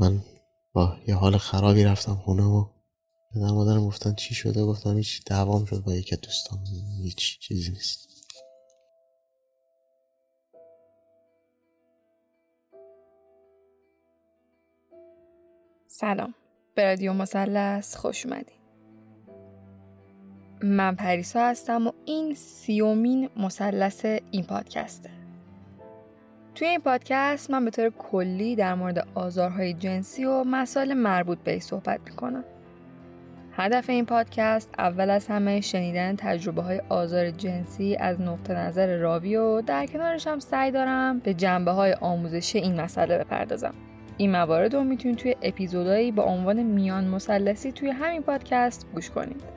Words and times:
من 0.00 0.20
با 0.72 0.96
یه 1.06 1.14
حال 1.14 1.38
خرابی 1.38 1.84
رفتم 1.84 2.14
خونه 2.14 2.42
و 2.42 2.64
پدر 3.34 3.50
مادرم 3.50 3.86
گفتن 3.86 4.14
چی 4.14 4.34
شده؟ 4.34 4.64
گفتم 4.64 4.96
هیچ 4.96 5.24
دعوام 5.24 5.64
شد 5.64 5.82
با 5.84 5.94
یکی 5.94 6.16
دوستان. 6.16 6.58
هیچ 7.02 7.38
چیزی 7.38 7.70
نیست. 7.70 8.08
سلام. 15.88 16.34
به 16.74 16.84
رادیو 16.84 17.12
مثلث 17.12 17.96
خوش 17.96 18.26
اومدین. 18.26 18.56
من 20.62 20.96
پریسا 20.96 21.40
هستم 21.40 21.86
و 21.86 21.92
این 22.04 22.34
سیومین 22.34 23.30
مثلث 23.36 24.04
این 24.04 24.44
پادکسته. 24.44 25.15
توی 26.56 26.68
این 26.68 26.80
پادکست 26.80 27.50
من 27.50 27.64
به 27.64 27.70
طور 27.70 27.90
کلی 27.90 28.56
در 28.56 28.74
مورد 28.74 29.06
آزارهای 29.14 29.72
جنسی 29.72 30.24
و 30.24 30.44
مسائل 30.44 30.94
مربوط 30.94 31.38
به 31.38 31.58
صحبت 31.58 32.00
می‌کنم. 32.04 32.44
هدف 33.52 33.90
این 33.90 34.06
پادکست 34.06 34.74
اول 34.78 35.10
از 35.10 35.26
همه 35.26 35.60
شنیدن 35.60 36.16
تجربه 36.16 36.62
های 36.62 36.80
آزار 36.88 37.30
جنسی 37.30 37.96
از 37.96 38.20
نقطه 38.20 38.54
نظر 38.54 38.96
راوی 38.96 39.36
و 39.36 39.60
در 39.60 39.86
کنارش 39.86 40.26
هم 40.26 40.38
سعی 40.38 40.70
دارم 40.70 41.18
به 41.18 41.34
جنبه 41.34 41.70
های 41.70 41.92
آموزشی 41.92 42.58
این 42.58 42.80
مسئله 42.80 43.18
بپردازم. 43.18 43.74
این 44.16 44.30
موارد 44.30 44.74
رو 44.74 44.84
می‌تونید 44.84 45.18
توی 45.18 45.36
اپیزودهایی 45.42 46.12
با 46.12 46.22
عنوان 46.22 46.62
میان 46.62 47.04
مثلثی 47.04 47.72
توی 47.72 47.90
همین 47.90 48.22
پادکست 48.22 48.86
گوش 48.94 49.10
کنید. 49.10 49.55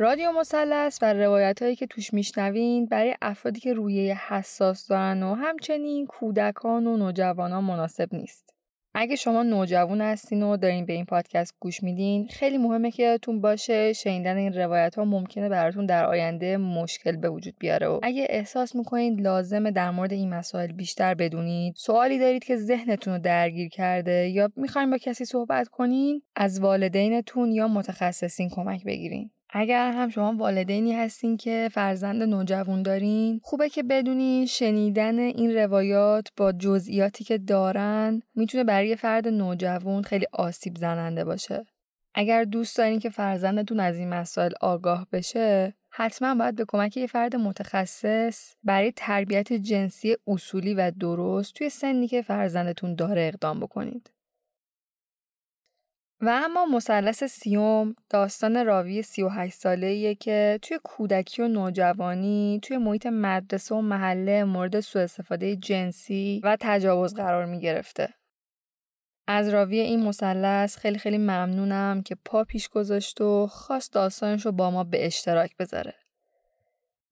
رادیو 0.00 0.32
مثلث 0.32 0.98
و 1.02 1.12
روایت 1.12 1.62
هایی 1.62 1.76
که 1.76 1.86
توش 1.86 2.14
میشنوین 2.14 2.86
برای 2.86 3.14
افرادی 3.22 3.60
که 3.60 3.72
رویه 3.72 4.32
حساس 4.32 4.86
دارن 4.86 5.22
و 5.22 5.34
همچنین 5.34 6.06
کودکان 6.06 6.86
و 6.86 6.96
نوجوانان 6.96 7.64
مناسب 7.64 8.14
نیست. 8.14 8.54
اگه 8.94 9.16
شما 9.16 9.42
نوجوان 9.42 10.00
هستین 10.00 10.42
و 10.42 10.56
دارین 10.56 10.86
به 10.86 10.92
این 10.92 11.04
پادکست 11.04 11.54
گوش 11.60 11.82
میدین 11.82 12.28
خیلی 12.28 12.58
مهمه 12.58 12.90
که 12.90 13.02
یادتون 13.02 13.40
باشه 13.40 13.92
شنیدن 13.92 14.36
این 14.36 14.52
روایت 14.52 14.94
ها 14.94 15.04
ممکنه 15.04 15.48
براتون 15.48 15.86
در 15.86 16.04
آینده 16.04 16.56
مشکل 16.56 17.16
به 17.16 17.30
وجود 17.30 17.54
بیاره 17.58 17.86
و 17.86 18.00
اگه 18.02 18.26
احساس 18.30 18.74
می‌کنید 18.74 19.20
لازمه 19.20 19.70
در 19.70 19.90
مورد 19.90 20.12
این 20.12 20.34
مسائل 20.34 20.72
بیشتر 20.72 21.14
بدونید 21.14 21.74
سوالی 21.76 22.18
دارید 22.18 22.44
که 22.44 22.56
ذهنتون 22.56 23.14
رو 23.14 23.20
درگیر 23.20 23.68
کرده 23.68 24.28
یا 24.28 24.50
می‌خواین 24.56 24.90
با 24.90 24.98
کسی 24.98 25.24
صحبت 25.24 25.68
کنین 25.68 26.22
از 26.36 26.60
والدینتون 26.60 27.52
یا 27.52 27.68
متخصصین 27.68 28.48
کمک 28.50 28.84
بگیرین 28.84 29.30
اگر 29.50 29.92
هم 29.92 30.08
شما 30.08 30.34
والدینی 30.36 30.94
هستین 30.94 31.36
که 31.36 31.68
فرزند 31.72 32.22
نوجوان 32.22 32.82
دارین 32.82 33.40
خوبه 33.42 33.68
که 33.68 33.82
بدونین 33.82 34.46
شنیدن 34.46 35.18
این 35.18 35.54
روایات 35.54 36.28
با 36.36 36.52
جزئیاتی 36.52 37.24
که 37.24 37.38
دارن 37.38 38.22
می‌تونه 38.34 38.64
برای 38.64 38.96
فرد 38.96 39.28
نوجوان 39.28 40.02
خیلی 40.02 40.26
آسیب 40.32 40.76
زننده 40.76 41.24
باشه 41.24 41.66
اگر 42.14 42.44
دوست 42.44 42.78
دارین 42.78 42.98
که 42.98 43.10
فرزندتون 43.10 43.80
از 43.80 43.96
این 43.96 44.08
مسائل 44.08 44.52
آگاه 44.60 45.06
بشه 45.12 45.74
حتما 45.90 46.34
باید 46.34 46.56
به 46.56 46.64
کمک 46.68 46.96
یه 46.96 47.06
فرد 47.06 47.36
متخصص 47.36 48.54
برای 48.64 48.92
تربیت 48.96 49.52
جنسی 49.52 50.16
اصولی 50.26 50.74
و 50.74 50.90
درست 50.90 51.54
توی 51.54 51.68
سنی 51.68 52.08
که 52.08 52.22
فرزندتون 52.22 52.94
داره 52.94 53.22
اقدام 53.22 53.60
بکنید. 53.60 54.10
و 56.20 56.40
اما 56.44 56.66
مثلث 56.66 57.24
سیوم 57.24 57.94
داستان 58.10 58.66
راوی 58.66 59.02
38 59.02 59.54
ساله 59.54 60.14
که 60.14 60.58
توی 60.62 60.78
کودکی 60.84 61.42
و 61.42 61.48
نوجوانی 61.48 62.60
توی 62.62 62.76
محیط 62.76 63.06
مدرسه 63.06 63.74
و 63.74 63.80
محله 63.80 64.44
مورد 64.44 64.80
سوء 64.80 65.02
استفاده 65.02 65.56
جنسی 65.56 66.40
و 66.44 66.56
تجاوز 66.60 67.14
قرار 67.14 67.44
می 67.44 67.60
گرفته. 67.60 68.14
از 69.26 69.48
راوی 69.48 69.80
این 69.80 70.02
مثلث 70.02 70.76
خیلی 70.76 70.98
خیلی 70.98 71.18
ممنونم 71.18 72.02
که 72.02 72.16
پا 72.24 72.44
پیش 72.44 72.68
گذاشت 72.68 73.20
و 73.20 73.46
خواست 73.46 73.92
داستانش 73.92 74.46
رو 74.46 74.52
با 74.52 74.70
ما 74.70 74.84
به 74.84 75.06
اشتراک 75.06 75.56
بذاره. 75.56 75.94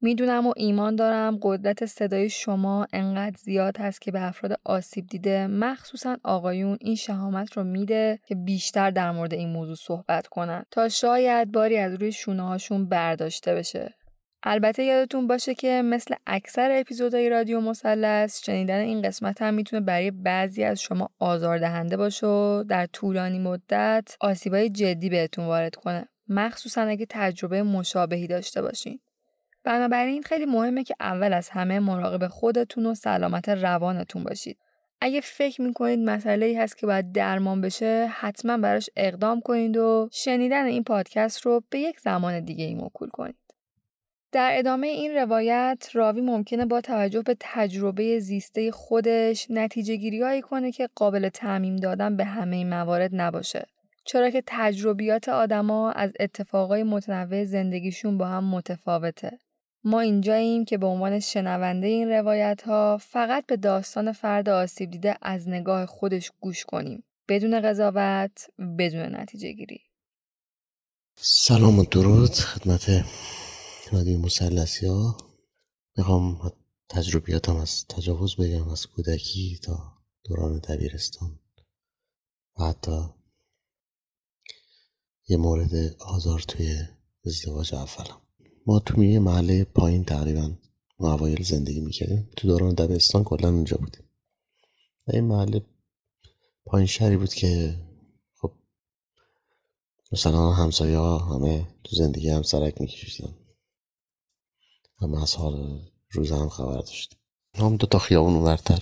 می‌دونم 0.07 0.47
و 0.47 0.53
ایمان 0.57 0.97
دارم 0.97 1.39
قدرت 1.43 1.87
صدای 1.87 2.31
شما 2.31 2.87
انقدر 2.93 3.37
زیاد 3.37 3.77
هست 3.79 4.01
که 4.01 4.13
به 4.13 4.23
افراد 4.23 4.61
آسیب 4.65 5.07
دیده. 5.07 5.47
مخصوصا 5.47 6.17
آقایون 6.25 6.79
این 6.81 6.95
شهامت 6.95 7.53
رو 7.53 7.65
میده 7.65 8.19
که 8.27 8.35
بیشتر 8.35 8.91
در 8.91 9.11
مورد 9.11 9.35
این 9.35 9.49
موضوع 9.49 9.77
صحبت 9.77 10.27
کنن. 10.27 10.65
تا 10.71 10.89
شاید 10.89 11.53
باری 11.53 11.77
از 11.77 11.95
روی 11.95 12.13
شونه 12.13 12.43
هاشون 12.43 12.89
برداشته 12.89 13.55
بشه. 13.55 13.95
البته 14.43 14.85
یادتون 14.85 15.27
باشه 15.27 15.55
که 15.55 15.83
مثل 15.85 16.15
اکثر 16.27 16.81
اپیزودهای 16.81 17.31
رادیو 17.31 17.61
مثلث 17.61 18.45
شنیدن 18.45 18.79
این 18.79 19.03
قسمت 19.03 19.43
هم 19.43 19.55
می‌تونه 19.55 19.83
برای 19.83 20.11
بعضی 20.11 20.65
از 20.65 20.81
شما 20.81 21.11
آزاردهنده 21.19 21.97
باشه 21.97 22.27
و 22.27 22.65
در 22.69 22.87
طولانی 22.87 23.39
مدت 23.39 24.17
آسیبای 24.21 24.71
جدی 24.71 25.09
بهتون 25.09 25.45
وارد 25.47 25.75
کنه. 25.75 26.09
مخصوصا 26.29 26.83
اگه 26.83 27.07
تجربه 27.11 27.63
مشابهی 27.63 28.27
داشته 28.27 28.63
باشین. 28.63 29.01
بنابراین 29.67 30.23
خیلی 30.23 30.47
مهمه 30.47 30.85
که 30.85 30.95
اول 31.01 31.33
از 31.33 31.49
همه 31.49 31.79
مراقب 31.79 32.29
خودتون 32.29 32.87
و 32.87 32.95
سلامت 32.95 33.49
روانتون 33.49 34.25
باشید 34.25 34.59
اگه 35.01 35.21
فکر 35.21 35.63
می‌کنید 35.63 35.99
مسئله 35.99 36.47
ای 36.47 36.55
هست 36.55 36.77
که 36.77 36.87
باید 36.87 37.13
درمان 37.13 37.61
بشه 37.61 38.07
حتما 38.13 38.57
براش 38.59 38.91
اقدام 38.97 39.41
کنید 39.41 39.77
و 39.77 40.09
شنیدن 40.13 40.65
این 40.65 40.85
پادکست 40.85 41.47
رو 41.47 41.63
به 41.71 41.79
یک 41.79 42.01
زمان 42.01 42.41
دیگه 42.41 42.65
ای 42.65 42.75
موکول 42.75 43.09
کنید 43.09 43.37
در 44.33 44.51
ادامه 44.59 44.87
این 44.87 45.15
روایت 45.15 45.89
راوی 45.93 46.21
ممکنه 46.21 46.67
با 46.67 46.81
توجه 46.81 47.23
به 47.23 47.37
تجربه 47.41 48.19
زیسته 48.19 48.71
خودش 48.71 49.47
نتیجه 49.51 49.97
گیری 49.97 50.41
کنه 50.41 50.73
که 50.73 50.89
قابل 50.95 51.29
تعمیم 51.29 51.77
دادن 51.77 52.17
به 52.17 52.25
همه 52.25 52.65
موارد 52.65 53.11
نباشه. 53.13 53.67
چرا 54.05 54.31
که 54.31 54.43
تجربیات 54.47 55.29
آدما 55.29 55.93
از 55.93 56.13
اتفاقای 56.21 56.83
متنوع 56.83 57.45
زندگیشون 57.45 58.19
با 58.19 58.27
هم 58.27 58.45
متفاوته. 58.45 59.39
ما 59.87 60.01
اینجاییم 60.01 60.65
که 60.65 60.79
به 60.79 60.87
عنوان 60.87 61.21
شنونده 61.21 61.87
این 61.87 62.09
روایت 62.09 62.63
ها 62.63 62.99
فقط 63.01 63.47
به 63.47 63.57
داستان 63.57 64.13
فرد 64.13 64.49
آسیب 64.49 64.91
دیده 64.91 65.17
از 65.23 65.49
نگاه 65.49 65.87
خودش 65.87 66.33
گوش 66.41 66.65
کنیم. 66.65 67.05
بدون 67.29 67.61
قضاوت، 67.61 68.47
بدون 68.79 69.17
نتیجه 69.17 69.53
گیری. 69.53 69.81
سلام 71.17 71.79
و 71.79 71.85
درود 71.85 72.31
خدمت 72.35 73.05
رادیو 73.93 74.19
مسلسی 74.19 74.87
ها 74.87 75.17
می‌خوام 75.97 76.53
تجربیاتم 76.89 77.57
از 77.57 77.87
تجاوز 77.89 78.37
بگم 78.37 78.69
از 78.69 78.87
کودکی 78.87 79.59
تا 79.63 79.93
دوران 80.25 80.59
دبیرستان 80.59 81.39
و 82.59 82.65
حتی 82.65 83.01
یه 85.29 85.37
مورد 85.37 85.97
آزار 86.01 86.41
توی 86.41 86.79
ازدواج 87.27 87.75
اولم 87.75 88.26
ما 88.67 88.79
تو 88.79 89.05
یه 89.05 89.19
محله 89.19 89.65
پایین 89.65 90.05
تقریبا 90.05 90.51
ما 90.99 91.13
اوایل 91.13 91.43
زندگی 91.43 91.81
می‌کردیم. 91.81 92.31
تو 92.37 92.49
دوران 92.49 92.75
دبیرستان 92.75 93.25
کلا 93.25 93.49
اونجا 93.49 93.77
بودیم. 93.77 94.05
و 95.07 95.11
این 95.13 95.25
محله 95.25 95.63
پایین 96.65 96.87
شهری 96.87 97.17
بود 97.17 97.35
که 97.35 97.81
خب 98.35 98.53
مثلا 100.13 100.53
همسایه 100.53 100.99
ها 100.99 101.19
همه 101.19 101.69
تو 101.85 101.97
زندگی 101.97 102.29
هم 102.29 102.43
سرک 102.43 102.81
میکشیدن. 102.81 103.35
همه 105.01 105.23
از 105.23 105.35
حال 105.35 105.81
روز 106.11 106.33
هم 106.33 106.49
خبر 106.49 106.81
داشتیم. 106.81 107.19
هم 107.55 107.77
دو 107.77 107.87
تا 107.87 107.99
خیابون 107.99 108.35
ورتر 108.35 108.81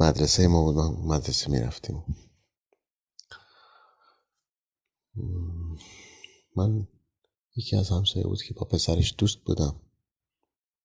مدرسه 0.00 0.48
ما 0.48 0.64
بود 0.64 0.76
مدرسه 1.06 1.50
می‌رفتیم. 1.50 2.04
من 6.56 6.88
یکی 7.60 7.76
از 7.76 7.90
همسایه 7.90 8.26
بود 8.26 8.42
که 8.42 8.54
با 8.54 8.66
پسرش 8.66 9.14
دوست 9.18 9.38
بودم. 9.38 9.80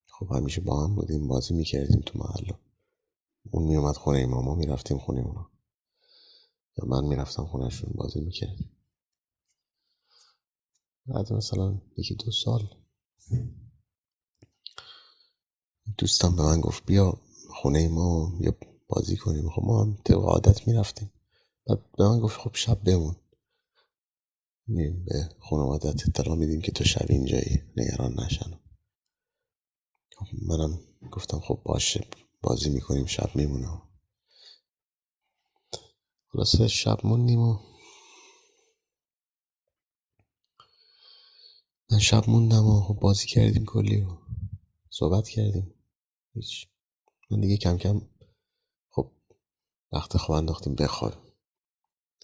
خب 0.08 0.32
همیشه 0.32 0.62
با 0.62 0.84
هم 0.84 0.96
بودیم 0.96 1.28
بازی 1.28 1.54
می‌کردیم 1.54 2.02
تو 2.06 2.20
محل 2.20 2.52
اون 3.52 3.64
میومد 3.64 3.96
خونه 3.96 4.26
ما 4.26 4.42
ما 4.42 4.56
می‌رفتیم 4.56 4.98
خونه 4.98 5.22
اونا. 5.22 5.52
یا 6.78 6.86
من 6.88 7.06
می‌رفتم 7.06 7.46
خونهشون 7.46 7.92
بازی 7.96 8.20
می‌کردیم. 8.22 8.72
بعد 11.06 11.34
مثلا 11.34 11.82
یکی 11.98 12.16
دو 12.16 12.32
سال 12.32 12.68
دوستم 15.98 16.36
به 16.36 16.44
من 16.44 16.62
گفت 16.62 16.86
بیا 16.86 17.22
خونه 17.62 17.88
ما 17.88 18.38
یا 18.40 18.56
بازی 18.88 19.18
کنیم. 19.18 19.50
خب 19.50 19.62
ما 19.64 19.84
هم 19.84 19.98
طبق 20.06 20.24
عادت 20.24 20.68
می‌رفتیم. 20.68 21.12
بعد 21.68 21.92
به 21.98 22.08
من 22.08 22.20
گفت 22.20 22.40
خب 22.40 22.56
شب 22.56 22.84
بمون. 22.84 23.16
میریم 24.68 25.06
به 25.06 25.30
خانوادت 25.40 26.10
اطلاع 26.10 26.38
میدیم 26.38 26.62
که 26.62 26.72
تو 26.72 26.84
شب 26.84 27.06
اینجایی. 27.10 27.64
نگران 27.78 28.20
نشن. 28.20 28.60
خب 30.18 30.26
منم 30.42 30.80
گفتم 31.12 31.40
خب 31.40 31.62
باشه 31.66 32.08
بازی 32.42 32.70
می‌کنیم 32.70 33.06
شب 33.06 33.36
میمونم 33.36 33.82
خلاصه 36.32 36.68
شب 36.68 36.98
موندیم 37.04 37.40
و 37.40 37.60
من 41.92 42.00
شب 42.00 42.30
موندم 42.30 42.66
و 42.66 42.82
خب 42.82 42.94
بازی 42.94 43.28
کردیم 43.28 43.66
کلی 43.66 44.02
و 44.02 44.18
صحبت 44.90 45.30
کردیم. 45.30 45.74
هیچ. 46.34 46.68
من 47.32 47.40
دیگه 47.40 47.58
کم 47.58 47.78
کم 47.78 48.02
خب 48.90 49.12
وقت 49.92 50.18
خواب 50.18 50.38
انداختیم 50.38 50.76
بخوابیم. 50.76 51.20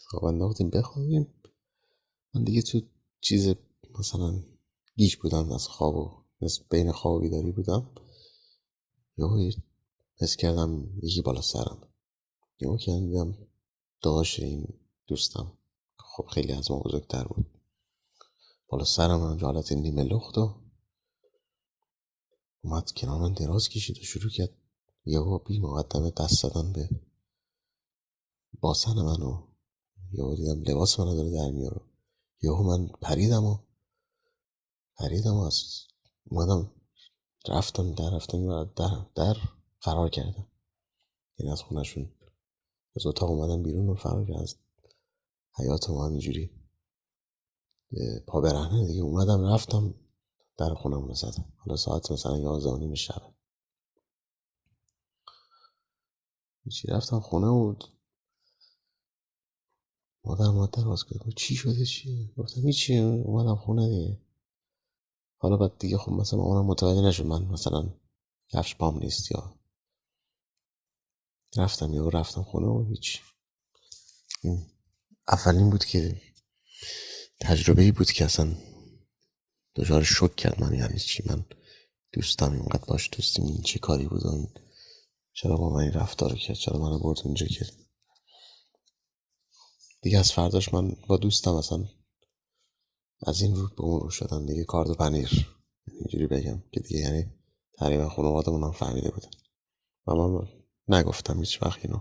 خواب 0.06 0.26
انداختیم 0.26 0.70
بخوابیم. 0.70 1.41
من 2.34 2.44
دیگه 2.44 2.62
تو 2.62 2.82
چیز 3.22 3.56
مثلا 4.00 4.44
گیش 4.96 5.18
بودم 5.18 5.52
از 5.52 5.68
خواب 5.68 5.96
و 5.96 6.22
بین 6.70 6.92
خواب 6.92 7.14
و 7.14 7.20
بیداری 7.20 7.52
بودم. 7.52 7.92
یهو 9.18 9.52
حس 10.18 10.36
کردم 10.36 11.00
یکی 11.04 11.22
بالا 11.22 11.42
سرم. 11.42 11.88
یهو 12.60 12.78
که 12.78 12.92
دیدم 12.92 13.38
داشت 14.02 14.40
این 14.40 14.68
دوستم. 15.08 15.58
خب 15.98 16.26
خیلی 16.34 16.54
از 16.54 16.72
ما 16.72 16.80
بزرگتر 16.80 17.24
بود. 17.24 17.46
بالا 18.68 18.86
سرم 18.86 19.22
هم 19.22 19.46
حالت 19.46 19.72
نیمه 19.72 20.04
لخت 20.04 20.38
و 20.38 20.56
اومد 22.62 22.92
کنار 22.92 23.22
من 23.22 23.34
دراز 23.34 23.70
کشید 23.70 23.98
و 23.98 24.02
شروع 24.02 24.32
کرد. 24.32 24.54
یهو 25.06 25.40
بی 25.40 25.60
مقدمه 25.60 26.12
دست 26.12 26.42
زدن 26.42 26.74
به 26.74 26.90
باسن 28.60 28.94
منو 28.94 29.48
یهو 30.12 30.36
دیدم 30.36 30.62
لباس 30.62 31.00
منو 31.00 31.16
داره 31.16 31.32
در 31.32 31.52
میاره. 31.52 31.91
یهو 32.42 32.64
من 32.64 32.88
پریدم 32.88 33.44
و 33.44 33.58
پریدم 34.98 35.34
و 35.34 35.42
از 35.42 35.64
اومدم 36.24 36.72
رفتم 37.50 37.92
در 37.92 38.10
رفتم 38.16 38.66
در 38.66 39.06
در 39.16 39.38
فرار 39.80 40.10
کردم. 40.10 40.48
یعنی 41.38 41.52
از 41.52 41.62
خونشون 41.62 42.12
از 42.96 43.06
اتاق 43.06 43.30
اومدم 43.30 43.64
بیرون 43.64 43.90
و 43.90 43.96
فرار 43.96 44.26
کردم. 44.26 44.42
از 44.42 44.56
حیات 45.60 45.90
ما 45.90 46.08
اینجوری 46.08 46.52
پا 48.28 48.42
برهنه 48.42 48.88
دیگه. 48.88 49.02
اومدم 49.02 49.54
رفتم 49.54 49.94
در 50.58 50.74
خونم 50.74 51.02
رو 51.08 51.14
زدم. 51.14 51.54
حالا 51.58 51.78
ساعت 51.78 52.12
مثلا 52.12 52.38
یازده 52.38 52.78
نیم 52.78 52.94
شب. 52.94 53.34
چی 56.72 56.88
رفتم؟ 56.88 57.20
خونه 57.20 57.48
و 57.48 57.76
مادر 60.24 60.48
مادر 60.48 60.84
باز 60.84 61.04
کرد. 61.06 61.34
چی 61.36 61.56
شده؟ 61.56 61.86
چیه 61.86 62.30
گفتم 62.38 62.62
هیچی. 62.62 62.98
اومدم 62.98 63.56
خونه 63.56 63.90
دیگه. 63.90 64.18
حالا 65.38 65.58
بعد 65.58 65.78
دیگه 65.78 65.98
خب 65.98 66.12
مثلا 66.12 66.40
اونم 66.40 66.66
متوجه 66.66 67.02
نشد 67.02 67.26
من 67.26 67.44
مثلا 67.44 67.90
کفش 68.50 68.76
پام 68.76 69.00
نیست 69.00 69.32
یا. 69.32 69.56
رفتم 71.58 71.94
یا 71.94 72.08
رفتم 72.08 72.44
خونه 72.44 72.68
و 72.68 72.86
هیچ. 72.90 73.22
این 74.44 74.66
اولین 75.28 75.70
بود 75.70 75.86
که 75.86 76.22
تجربه 77.40 77.82
ای 77.82 77.92
بود 77.92 78.12
که 78.12 78.26
اصلا 78.26 78.56
دچار 79.76 80.04
شک 80.04 80.36
کرد 80.36 80.62
من 80.62 80.74
یعنی 80.74 81.00
چی. 81.00 81.24
من 81.26 81.46
دوستم 82.14 82.52
اینقدر 82.52 82.86
باش 82.88 83.10
دوستیم 83.12 83.46
این 83.46 83.62
چه 83.62 83.80
کاری 83.80 84.08
بود 84.08 84.24
چرا 85.34 85.58
با 85.58 85.70
من 85.70 85.82
این 85.82 85.92
رفتار 85.92 86.36
کرد؟ 86.36 86.56
چرا 86.58 86.78
من 86.78 87.00
برد 87.00 87.20
اونجا 87.26 87.46
کرد 87.46 87.81
دیگه 90.02 90.20
از 90.20 90.32
فرداش 90.32 90.74
من 90.74 90.96
با 91.08 91.18
دوستم 91.18 91.56
اصلا 91.56 91.86
از 93.28 93.42
این 93.42 93.56
رو 93.56 93.68
به 93.68 93.82
اون 93.82 94.00
رو 94.00 94.10
شدم 94.10 94.46
دیگه. 94.46 94.64
کارد 94.64 94.90
و 94.90 94.94
پنیر. 94.94 95.48
اینجوری 95.88 96.28
بگم 96.28 96.64
که 96.72 96.80
دیگه 96.80 97.00
یعنی 97.00 97.26
تقریبا 97.78 98.10
خانوادمون 98.10 98.64
هم 98.64 98.72
فهمیده 98.72 99.12
بودن. 99.12 99.30
و 100.08 100.14
من 100.14 100.48
نگفتم 100.88 101.40
هیچ 101.40 101.64
وقت 101.64 101.86
اینو 101.86 102.00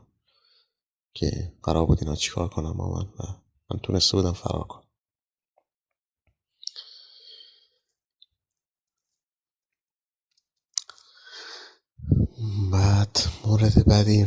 که 1.14 1.52
قرار 1.62 1.86
بود 1.86 1.98
اینا 2.00 2.14
چیکار 2.14 2.48
کنم 2.48 2.72
با 2.72 2.88
من 2.88 3.02
و 3.18 3.40
من 3.70 3.80
تونسته 3.82 4.16
بودم 4.16 4.32
فرار 4.32 4.64
کنم. 4.64 4.84
بعد 12.72 13.18
مورد 13.46 13.86
بعدی 13.86 14.26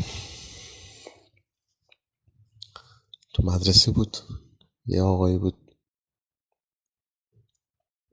تو 3.33 3.43
مدرسه 3.43 3.91
بود 3.91 4.17
یه 4.85 5.01
آقایی 5.01 5.37
بود. 5.37 5.55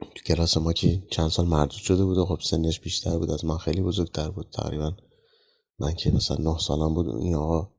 تو 0.00 0.22
کلاس 0.26 0.56
ما 0.56 0.72
که 0.72 1.06
چند 1.10 1.28
سال 1.28 1.46
مردود 1.46 1.80
شده 1.80 2.04
بود 2.04 2.18
و 2.18 2.26
خب 2.26 2.40
سنش 2.40 2.80
بیشتر 2.80 3.18
بود 3.18 3.30
از 3.30 3.44
من 3.44 3.58
خیلی 3.58 3.82
بزرگتر 3.82 4.30
بود. 4.30 4.50
تقریبا 4.50 4.96
من 5.78 5.94
که 5.94 6.10
مثلا 6.10 6.36
نه 6.40 6.58
سالم 6.58 6.94
بود 6.94 7.08
این 7.08 7.34
آقا 7.34 7.72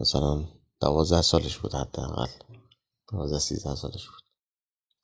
مثلا 0.00 0.44
دوازده 0.80 1.22
سالش 1.22 1.58
بود 1.58 1.74
حداقل. 1.74 2.26
دوازده 3.12 3.38
سیزده 3.38 3.74
سالش 3.74 4.06
بود. 4.08 4.20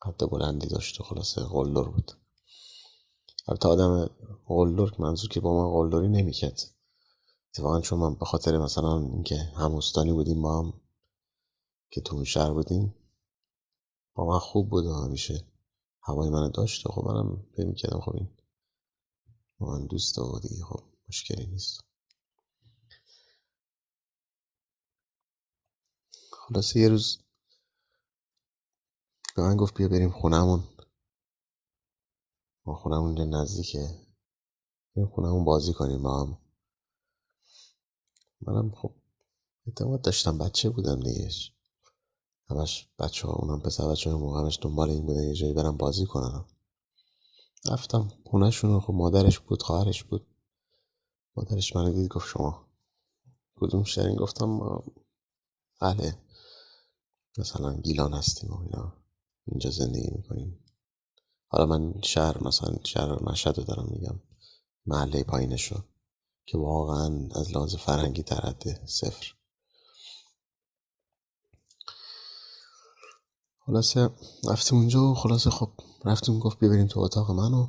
قد 0.02 0.30
بلندی 0.30 0.66
داشت 0.66 1.00
و 1.00 1.04
خلاصه 1.04 1.42
قلدر 1.42 1.88
بود. 1.88 2.12
البته 3.48 3.68
آدم 3.68 4.10
قلدر 4.46 4.96
منظور 4.98 5.30
که 5.30 5.40
با 5.40 5.54
من 5.54 5.72
قلدری 5.72 6.08
نمی‌کرد. 6.08 6.60
اتفاقا 7.48 7.80
چون 7.80 7.98
من 7.98 8.14
به 8.14 8.24
خاطر 8.24 8.58
مثلا 8.58 8.98
اینکه 8.98 9.36
هموستانی 9.36 10.12
بودیم 10.12 10.42
با 10.42 10.58
هم 10.58 10.79
که 11.90 12.00
تو 12.00 12.14
اون 12.16 12.24
شهر 12.24 12.52
بودیم 12.52 12.94
با 14.14 14.26
من 14.26 14.38
خوب 14.38 14.70
بود 14.70 14.86
همیشه 14.86 15.46
هوای 16.02 16.30
من 16.30 16.50
داشت. 16.54 16.88
خب 16.88 17.04
منم 17.06 17.46
فکر 17.56 17.66
می‌کردم 17.66 18.00
خب 18.00 18.14
این 18.16 18.28
با 19.58 19.66
من 19.78 19.86
دوست 19.86 20.18
و 20.18 20.40
دیگه 20.40 20.64
خب 20.64 20.84
مشکلی 21.08 21.46
نیست. 21.46 21.80
خلاصه 26.32 26.80
یه 26.80 26.88
روز 26.88 27.18
به 29.36 29.42
من 29.42 29.56
گفت 29.56 29.74
بیا 29.78 29.88
بریم 29.88 30.10
خونمون 30.10 30.64
ما 32.66 32.74
خونمون 32.74 33.06
اینجا 33.18 33.42
نزدیکه. 33.42 34.06
بریم 34.96 35.08
خونمون 35.08 35.44
بازی 35.44 35.72
کنیم 35.72 36.02
با 36.02 36.20
هم. 36.26 36.38
منم 38.42 38.70
خب 38.72 38.94
اعتماد 39.66 40.02
داشتم 40.02 40.38
بچه 40.38 40.70
بودم 40.70 41.00
دیگه 41.00 41.30
همش 42.50 42.88
بچه 42.98 43.28
ها 43.28 43.32
اونم 43.32 43.60
پسر 43.60 43.88
بچه 43.88 44.10
ها 44.10 44.18
موقع 44.18 44.40
همش 44.40 44.58
دنبال 44.62 44.90
این 44.90 45.06
بودن 45.06 45.22
یه 45.22 45.34
جایی 45.34 45.52
برم 45.52 45.76
بازی 45.76 46.06
کنم 46.06 46.44
رفتم 47.68 48.08
خونهشون 48.24 48.80
خب 48.80 48.92
مادرش 48.94 49.38
بود 49.38 49.62
خواهرش 49.62 50.04
بود. 50.04 50.26
مادرش 51.36 51.76
منو 51.76 51.92
دید 51.92 52.08
گفت 52.08 52.28
شما 52.28 52.66
کدوم 53.56 53.84
شهرین؟ 53.84 54.16
گفتم 54.16 54.60
بله 55.80 56.18
مثلا 57.38 57.76
گیلان 57.76 58.14
هستیم 58.14 58.50
و 58.50 58.60
اینا. 58.60 58.92
اینجا 59.46 59.70
زندگی 59.70 60.10
می‌کنیم. 60.10 60.64
حالا 61.48 61.66
من 61.66 62.00
شهر 62.02 62.44
مثلا 62.44 62.76
شهر 62.84 63.22
مشهد 63.22 63.58
رو 63.58 63.64
دارم 63.64 63.88
میگم. 63.90 64.20
محله 64.86 65.24
پایینشو 65.24 65.84
که 66.46 66.58
واقعا 66.58 67.28
از 67.34 67.50
لحاظ 67.50 67.74
فرهنگی 67.74 68.22
در 68.22 68.40
حد 68.40 68.86
صفر. 68.86 69.34
خلاصه 73.70 74.10
رفتیم 74.50 74.78
اونجا 74.78 75.10
و 75.10 75.14
خلاصه 75.14 75.50
خب 75.50 75.70
رفتیم 76.04 76.38
گفت 76.38 76.58
ببریم 76.58 76.86
تو 76.86 77.00
اتاق 77.00 77.30
منو. 77.30 77.68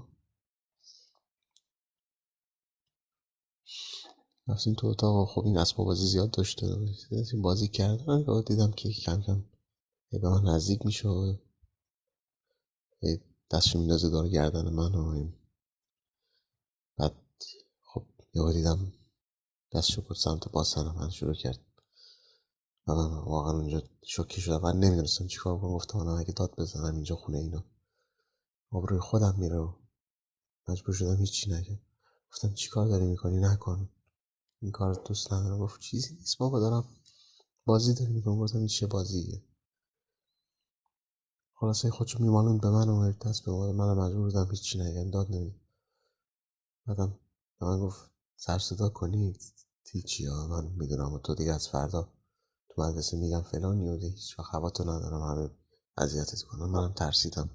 رفتیم 4.47 4.73
تو 4.73 4.87
اتاق 4.87 5.29
خب 5.29 5.41
این 5.45 5.57
اسباب 5.57 5.85
بازی 5.85 6.05
زیاد 6.05 6.31
داشته. 6.31 6.67
بازی 7.41 7.67
کردن. 7.67 8.23
و 8.23 8.41
دیدم 8.41 8.71
که 8.71 8.89
کم 8.89 9.21
کم 9.21 9.43
به 10.11 10.29
من 10.29 10.55
نزدیک 10.55 10.85
میشه 10.85 11.07
و 11.07 11.33
دستشو 13.51 13.79
میندازه 13.79 14.09
داره 14.09 14.29
گردن 14.29 14.69
من 14.69 14.95
و 14.95 15.31
بعد 16.97 17.15
خب 17.81 18.03
یه 18.33 18.53
دیدم 18.53 18.93
دستشو 19.73 20.01
برد 20.01 20.17
سمت 20.17 20.51
باسن 20.51 20.85
من 20.85 21.09
شروع 21.09 21.33
کرد. 21.33 21.70
و 22.87 22.93
من 22.95 23.17
واقعا 23.17 23.53
اونجا 23.53 23.81
شوکه 24.03 24.41
شدم. 24.41 24.61
من 24.61 24.79
نمی‌دونستم 24.79 25.27
چیکار 25.27 25.59
کنم. 25.59 25.71
گفتم 25.71 25.99
من 25.99 26.07
اگه 26.19 26.33
داد 26.33 26.55
بزنم 26.57 26.95
اینجا 26.95 27.15
خونه 27.15 27.37
اینا. 27.37 27.65
آبروی 28.71 28.99
خودم 28.99 29.35
میره 29.37 29.57
و 29.57 29.73
مجبور 30.67 30.95
شدم 30.95 31.17
هیچی 31.17 31.51
نگه 31.51 31.79
گفتم 32.31 32.53
چیکار 32.53 32.87
داری 32.87 33.07
می‌کنی؟ 33.07 33.37
نکن. 33.37 33.89
این 34.61 34.71
کار 34.71 34.93
دوست 34.93 35.33
ندارم. 35.33 35.59
گفت 35.59 35.79
چیزی 35.81 36.15
نیست 36.15 36.37
بابا 36.37 36.59
دارم 36.59 36.85
بازی 37.65 37.93
داری 37.93 38.13
می‌کنم. 38.13 38.39
گفتم 38.39 38.57
این 38.57 38.67
چه 38.67 38.87
بازیه؟ 38.87 39.43
خلاصه 41.55 41.89
خودشو 41.89 42.23
میمالون 42.23 42.57
به 42.57 42.69
من 42.69 42.89
و 42.89 43.11
دست 43.11 43.45
به 43.45 43.51
من 43.51 43.93
مجبور 43.93 44.23
بودم 44.23 44.51
هیچی 44.51 44.79
نگم. 44.79 45.11
داد 45.11 45.31
نمی 45.31 45.55
بعدم 46.87 47.19
به 47.59 47.65
من 47.65 47.79
گفت 47.79 48.11
سر 48.35 48.89
کنی؟ 48.89 49.37
هیچی 49.91 50.25
ها. 50.25 50.47
من 50.47 50.67
می‌دونم 50.67 51.13
و 51.13 51.19
تو 51.19 51.35
دیگه 51.35 51.53
از 51.53 51.67
فردا 51.67 52.13
تو 52.75 52.81
مدرسه 52.81 53.17
میگم 53.17 53.41
فلان 53.41 53.81
و 53.81 53.97
هیچ 53.97 54.39
وقت 54.39 54.53
هوا 54.53 54.71
ندارم 54.79 55.21
همه 55.21 55.49
اذیتت 55.97 56.41
کنم 56.41 56.69
منم 56.69 56.93
ترسیدم. 56.93 57.49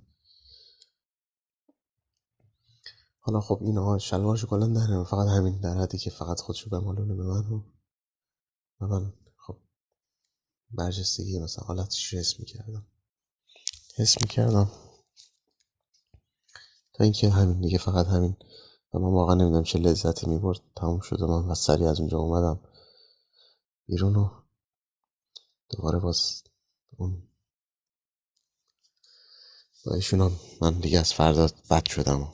حالا 3.20 3.40
خب 3.40 3.58
این 3.62 3.78
آقا 3.78 3.98
شلوارشو 3.98 4.46
کلا 4.46 4.66
در 4.66 5.04
فقط 5.04 5.28
همین 5.28 5.60
در 5.60 5.78
حدی 5.78 5.98
که 5.98 6.10
فقط 6.10 6.40
خودشو 6.40 6.70
بمالونه 6.70 7.14
به 7.14 7.22
من 7.22 7.46
و 7.46 7.62
من. 8.86 9.12
خب 9.46 9.56
برجستگی 10.70 11.38
مثلا 11.38 11.64
حالتش 11.64 12.14
حس 12.14 12.40
می‌کردم. 12.40 12.86
حس 13.96 14.22
می‌کردم. 14.22 14.70
تا 16.94 17.04
اینکه 17.04 17.30
همین 17.30 17.60
دیگه 17.60 17.78
فقط 17.78 18.06
همین. 18.06 18.36
و 18.94 18.98
من 18.98 19.12
واقعا 19.12 19.34
نمی‌دونم 19.34 19.62
چه 19.62 19.78
لذتی 19.78 20.26
می‌برد. 20.26 20.60
تموم 20.76 21.00
شده 21.00 21.26
من 21.26 21.50
و 21.50 21.54
سریع 21.54 21.88
از 21.88 22.00
اونجا 22.00 22.18
اومدم 22.18 22.60
بیرون 23.86 24.16
و 24.16 24.45
دوباره 25.70 25.98
باز 25.98 26.42
اون 26.96 27.28
با 29.86 29.94
ایشون 29.94 30.32
من 30.60 30.80
دیگه 30.80 30.98
از 30.98 31.12
فردا 31.12 31.48
بد 31.70 31.88
شدم. 31.88 32.32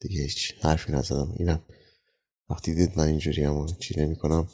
دیگه 0.00 0.22
هیچ 0.22 0.54
حرفی 0.62 0.92
نزدم. 0.92 1.34
اینم 1.36 1.62
وقتی 2.50 2.74
دید 2.74 2.98
من 2.98 3.06
اینجوری 3.06 3.44
هم 3.44 3.66
چی 3.66 4.00
نمی 4.00 4.16
کنم 4.16 4.48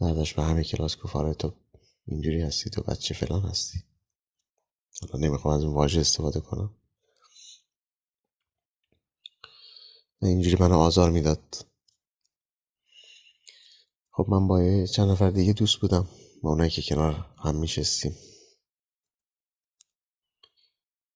بعدش 0.00 0.34
به 0.34 0.42
همه 0.42 0.64
کلاس 0.64 0.96
گفت 0.96 1.16
آره 1.16 1.34
تو 1.34 1.54
اینجوری 2.06 2.42
هستی 2.42 2.70
تو 2.70 2.82
بچه 2.82 3.14
فلان 3.14 3.42
هستی. 3.42 3.84
حالا 5.00 5.26
نمی‌خوام 5.26 5.54
از 5.54 5.64
اون 5.64 5.74
واژه 5.74 6.00
استفاده 6.00 6.40
کنم. 6.40 6.74
و 10.22 10.26
اینجوری 10.26 10.56
منو 10.60 10.78
آزار 10.78 11.10
می‌داد. 11.10 11.66
خب 14.10 14.26
من 14.28 14.48
با 14.48 14.86
چند 14.86 15.10
نفر 15.10 15.30
دیگه 15.30 15.52
دوست 15.52 15.80
بودم. 15.80 16.08
با 16.44 16.50
اونایی 16.50 16.70
که 16.70 16.82
کنار 16.82 17.26
هم 17.44 17.56
میشستیم. 17.56 18.16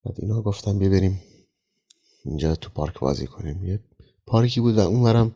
بعد 0.05 0.15
اینا 0.19 0.43
گفتم 0.43 0.79
ببریم 0.79 1.23
اینجا 2.25 2.55
تو 2.55 2.71
پارک 2.71 2.99
بازی 2.99 3.27
کنیم. 3.27 3.65
یه 3.65 3.81
پارکی 4.27 4.61
بود 4.61 4.79
و 4.79 4.81
اونورم 4.81 5.35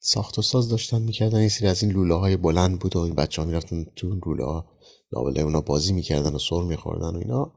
ساخت 0.00 0.38
و 0.38 0.42
ساز 0.42 0.68
داشتن 0.68 1.02
می‌کردن. 1.02 1.42
یه 1.42 1.48
سری 1.48 1.68
از 1.68 1.82
این 1.82 1.92
لوله 1.92 2.14
های 2.14 2.36
بلند 2.36 2.78
بود 2.78 2.96
و 2.96 2.98
این 2.98 3.14
بچه 3.14 3.42
ها 3.42 3.48
می‌رفتن 3.48 3.84
تو 3.96 4.06
اون 4.06 4.20
لوله 4.26 4.44
ها 4.44 4.78
لابله 5.12 5.40
اونا 5.40 5.60
بازی 5.60 5.92
می‌کردن 5.92 6.34
و 6.34 6.38
سر 6.38 6.62
میخوردن 6.62 7.16
و 7.16 7.18
اینا. 7.18 7.52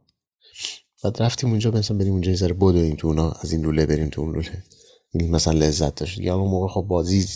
بعد 1.04 1.22
رفتیم 1.22 1.50
اونجا 1.50 1.72
مثلا 1.72 1.98
بریم 1.98 2.14
اونجا 2.14 2.32
یه 2.32 2.38
ذره 2.38 2.54
بدویم 2.54 2.96
تو 2.96 3.08
اونا 3.08 3.32
از 3.32 3.52
این 3.52 3.62
لوله 3.62 3.86
بریم 3.86 4.10
تو 4.10 4.22
اون 4.22 4.34
لوله. 4.34 4.64
این 5.14 5.32
مثلا 5.32 5.54
لذت 5.54 5.96
داشت. 5.96 6.18
یا 6.18 6.36
اون 6.36 6.52
موقع 6.52 6.74
خب 6.74 6.82
بازی 6.82 7.28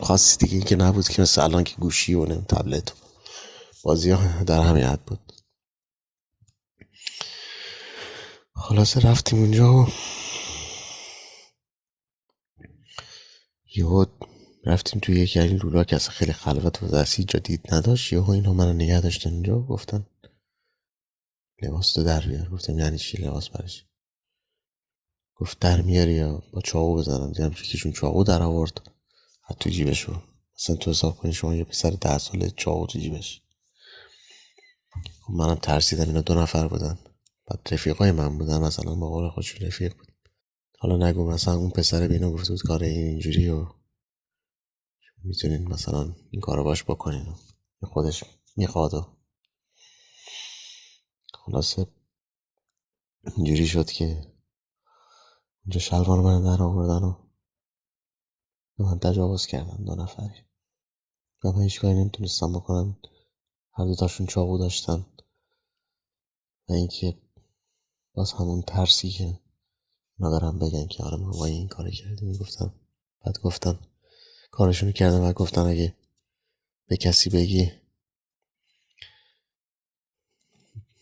خاصی 0.00 0.36
دیگه 0.36 0.60
که 0.60 0.76
نبود 0.76 1.08
که 1.08 1.22
مثل 1.22 1.40
الان 1.42 1.64
که 1.64 1.76
گوشی 1.76 2.14
و 2.14 2.24
نیم 2.24 2.40
تبلت 2.48 2.92
بازی 3.82 4.10
ها 4.10 4.42
در 4.42 4.60
همین 4.60 4.84
حد 4.84 5.00
بود. 5.00 5.32
خلاصه 8.54 9.00
رفتیم 9.00 9.38
اونجا 9.38 9.74
و 9.74 9.86
یهو 13.76 14.04
رفتیم 14.64 15.00
توی 15.00 15.20
یکی 15.20 15.40
از 15.40 15.46
این 15.46 15.56
لولا 15.56 15.84
که 15.84 15.96
اصلا 15.96 16.10
خیلی 16.10 16.32
خلوت 16.32 16.82
و 16.82 16.88
دستی 16.88 17.24
جدید 17.24 17.74
نداشت. 17.74 18.12
یهو 18.12 18.30
اینا 18.30 18.52
منو 18.52 18.72
نگه 18.72 19.00
داشتن 19.00 19.30
اونجا 19.30 19.58
گفتن 19.58 20.06
لباس 21.62 21.92
تو 21.92 22.04
در 22.04 22.20
بیار. 22.20 22.48
گفتم 22.48 22.78
یعنی 22.78 22.98
چی 22.98 23.22
لباس 23.22 23.48
برش؟ 23.48 23.87
گفت 25.40 25.58
در 25.58 25.80
میاری 25.80 26.12
یا 26.12 26.42
با 26.52 26.60
چاقو 26.60 26.96
بزنم. 26.96 27.32
دیدم 27.32 27.50
چون 27.50 27.92
چاقو 27.92 28.24
در 28.24 28.42
آورد. 28.42 28.90
حتی 29.42 29.58
تو 29.60 29.70
جیبشو 29.70 30.22
مثلا 30.56 30.76
تو 30.76 30.90
حساب 30.90 31.16
کنی 31.16 31.32
شما 31.32 31.54
یه 31.54 31.64
پسر 31.64 31.90
ده 31.90 32.18
ساله 32.18 32.50
چاقو 32.50 32.86
تو 32.86 32.98
جیبش. 32.98 33.42
خب 35.20 35.32
منم 35.32 35.54
ترسیدم 35.54 36.04
اینا 36.04 36.20
دو 36.20 36.34
نفر 36.34 36.68
بودن. 36.68 36.98
بعد 37.46 37.68
رفیقای 37.70 38.12
من 38.12 38.38
بودن. 38.38 38.60
مثلا 38.60 38.94
با 38.94 39.10
قول 39.10 39.28
خودشون 39.30 39.66
رفیق 39.66 39.96
بود. 39.96 40.12
حالا 40.78 41.08
نگو 41.08 41.30
مثلا 41.30 41.54
اون 41.54 41.70
پسر 41.70 42.08
بینا 42.08 42.30
گفت 42.30 42.48
بود 42.48 42.62
کار 42.62 42.82
این 42.82 43.06
اینجوری 43.06 43.48
و 43.48 43.66
می‌تونین 45.24 45.68
مثلا 45.68 46.14
این 46.30 46.40
کارو 46.40 46.64
باش 46.64 46.84
بکنین 46.84 47.26
و 47.82 47.86
خودش 47.86 48.24
می‌خواد 48.56 48.94
و 48.94 49.16
خلاصه 51.32 51.86
اینجوری 53.36 53.66
شد 53.66 53.90
که 53.90 54.37
اونجا 55.68 55.80
شلوار 55.80 56.20
من 56.20 56.42
در 56.42 56.62
آوردن 56.62 57.04
و 57.06 57.14
به 58.78 58.84
من 58.84 58.98
تجاوز 58.98 59.46
کردن 59.46 59.84
دو 59.84 59.94
نفری 59.94 60.44
و 61.44 61.52
من 61.52 61.62
هیچ 61.62 61.80
کاری 61.80 61.94
نمی‌تونستم 61.94 62.52
بکنم. 62.52 62.96
هر 63.72 63.84
دوتاشون 63.84 64.26
چاقو 64.26 64.58
داشتن. 64.58 65.06
و 66.68 66.72
اینکه 66.72 67.18
باز 68.14 68.32
همون 68.32 68.62
ترسی 68.62 69.10
که 69.10 69.40
برم 70.18 70.58
بگن 70.58 70.86
که 70.86 71.02
آره 71.02 71.16
ما 71.16 71.44
این 71.44 71.68
کار 71.68 71.90
کردیم 71.90 72.32
گفتم. 72.32 72.74
بعد 73.24 73.38
گفتن 73.38 73.78
کارشونو 74.50 74.92
کردم 74.92 75.22
و 75.22 75.32
گفتن 75.32 75.60
اگه 75.60 75.94
به 76.86 76.96
کسی 76.96 77.30
بگی 77.30 77.70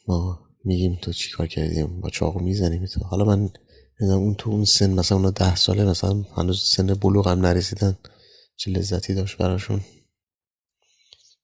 ما 0.08 0.49
میگیم 0.64 0.99
تو 1.02 1.12
چی 1.12 1.30
کار 1.30 1.46
کردیم؟ 1.46 2.00
با 2.00 2.11
چاقو 2.11 2.40
می‌زنیم 2.40 2.87
تو. 2.87 3.04
حالا 3.04 3.25
من 3.25 3.50
اون 4.00 4.34
تو 4.34 4.50
اون 4.50 4.64
سن 4.64 4.90
مثلا 4.94 5.18
اونا 5.18 5.30
ده 5.30 5.54
ساله 5.54 5.84
مثلا 5.84 6.24
هنوز 6.36 6.62
سن 6.62 6.94
بلوغ 6.94 7.28
هم 7.28 7.46
نرسیدن. 7.46 7.96
چه 8.56 8.70
لذتی 8.70 9.14
داشت 9.14 9.38
براشون. 9.38 9.80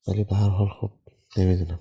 ولی 0.08 0.24
به 0.24 0.36
هر 0.36 0.48
حال 0.48 0.68
خب 0.80 0.90
نمی‌دونم. 1.36 1.80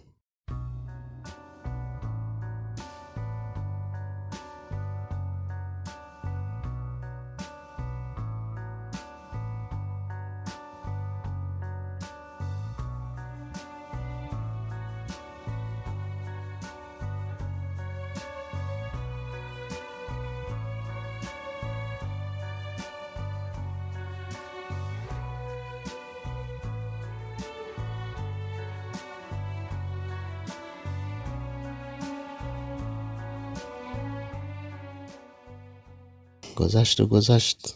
گذشت 36.81 36.99
و 36.99 37.07
گذشت. 37.07 37.75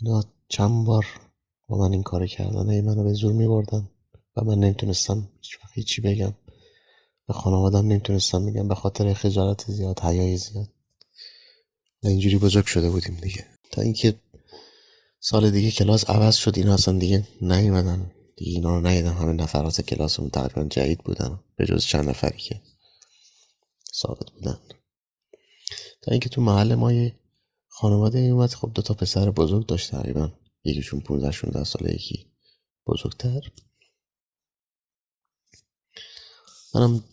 اینا 0.00 0.24
چند 0.48 0.86
بار 0.86 1.06
با 1.68 1.78
من 1.78 1.92
این 1.92 2.02
کار 2.02 2.26
کردن. 2.26 2.70
ای 2.70 2.80
منو 2.80 3.04
به 3.04 3.12
زور 3.12 3.32
می 3.32 3.48
بردن 3.48 3.88
و 4.36 4.44
من 4.44 4.58
نمی‌تونستم 4.58 5.28
هیچ 5.40 5.58
وقت 5.62 5.72
هیچی 5.74 6.00
بگم. 6.00 6.34
به 7.26 7.34
خانوادم 7.34 7.86
نمی‌تونستم 7.86 8.46
بگم. 8.46 8.68
به 8.68 8.74
خاطر 8.74 9.14
خجالت 9.14 9.70
زیاد 9.70 10.00
حیای 10.00 10.36
زیاد. 10.36 10.68
و 12.02 12.08
اینجوری 12.08 12.38
بزرگ 12.38 12.66
شده 12.66 12.90
بودیم 12.90 13.16
دیگه. 13.22 13.46
تا 13.72 13.82
اینکه 13.82 14.14
سال 15.20 15.50
دیگه 15.50 15.70
کلاس 15.70 16.10
عوض 16.10 16.34
شد. 16.36 16.58
اینا 16.58 16.74
اصلا 16.74 16.98
دیگه 16.98 17.28
نیومدن. 17.40 18.12
دیگه 18.36 18.52
اینا 18.52 18.76
رو 18.76 18.86
ندیدم 18.86 19.12
همه 19.12 19.32
نفرات 19.32 19.80
کلاسمون 19.80 20.30
تقریبا 20.30 20.68
جدید 20.68 20.98
بودن. 20.98 21.40
به 21.56 21.66
جز 21.66 21.84
چند 21.84 22.08
نفری 22.08 22.38
که 22.38 22.60
ثابت 23.94 24.30
بودن. 24.30 24.58
تا 26.02 26.10
اینکه 26.10 26.28
تو 26.28 26.40
محل 26.40 26.74
ما 26.74 26.92
خانواده 27.78 28.18
این 28.18 28.32
اومد 28.32 28.50
خب 28.50 28.70
دو 28.74 28.82
تا 28.82 28.94
پسر 28.94 29.30
بزرگ 29.30 29.66
داشت 29.66 29.90
تقریبا. 29.90 30.32
یکیشون 30.64 31.00
15 31.00 31.30
16 31.30 31.64
ساله 31.64 31.94
یکی 31.94 32.32
بزرگتر. 32.86 33.40
منم 36.74 37.04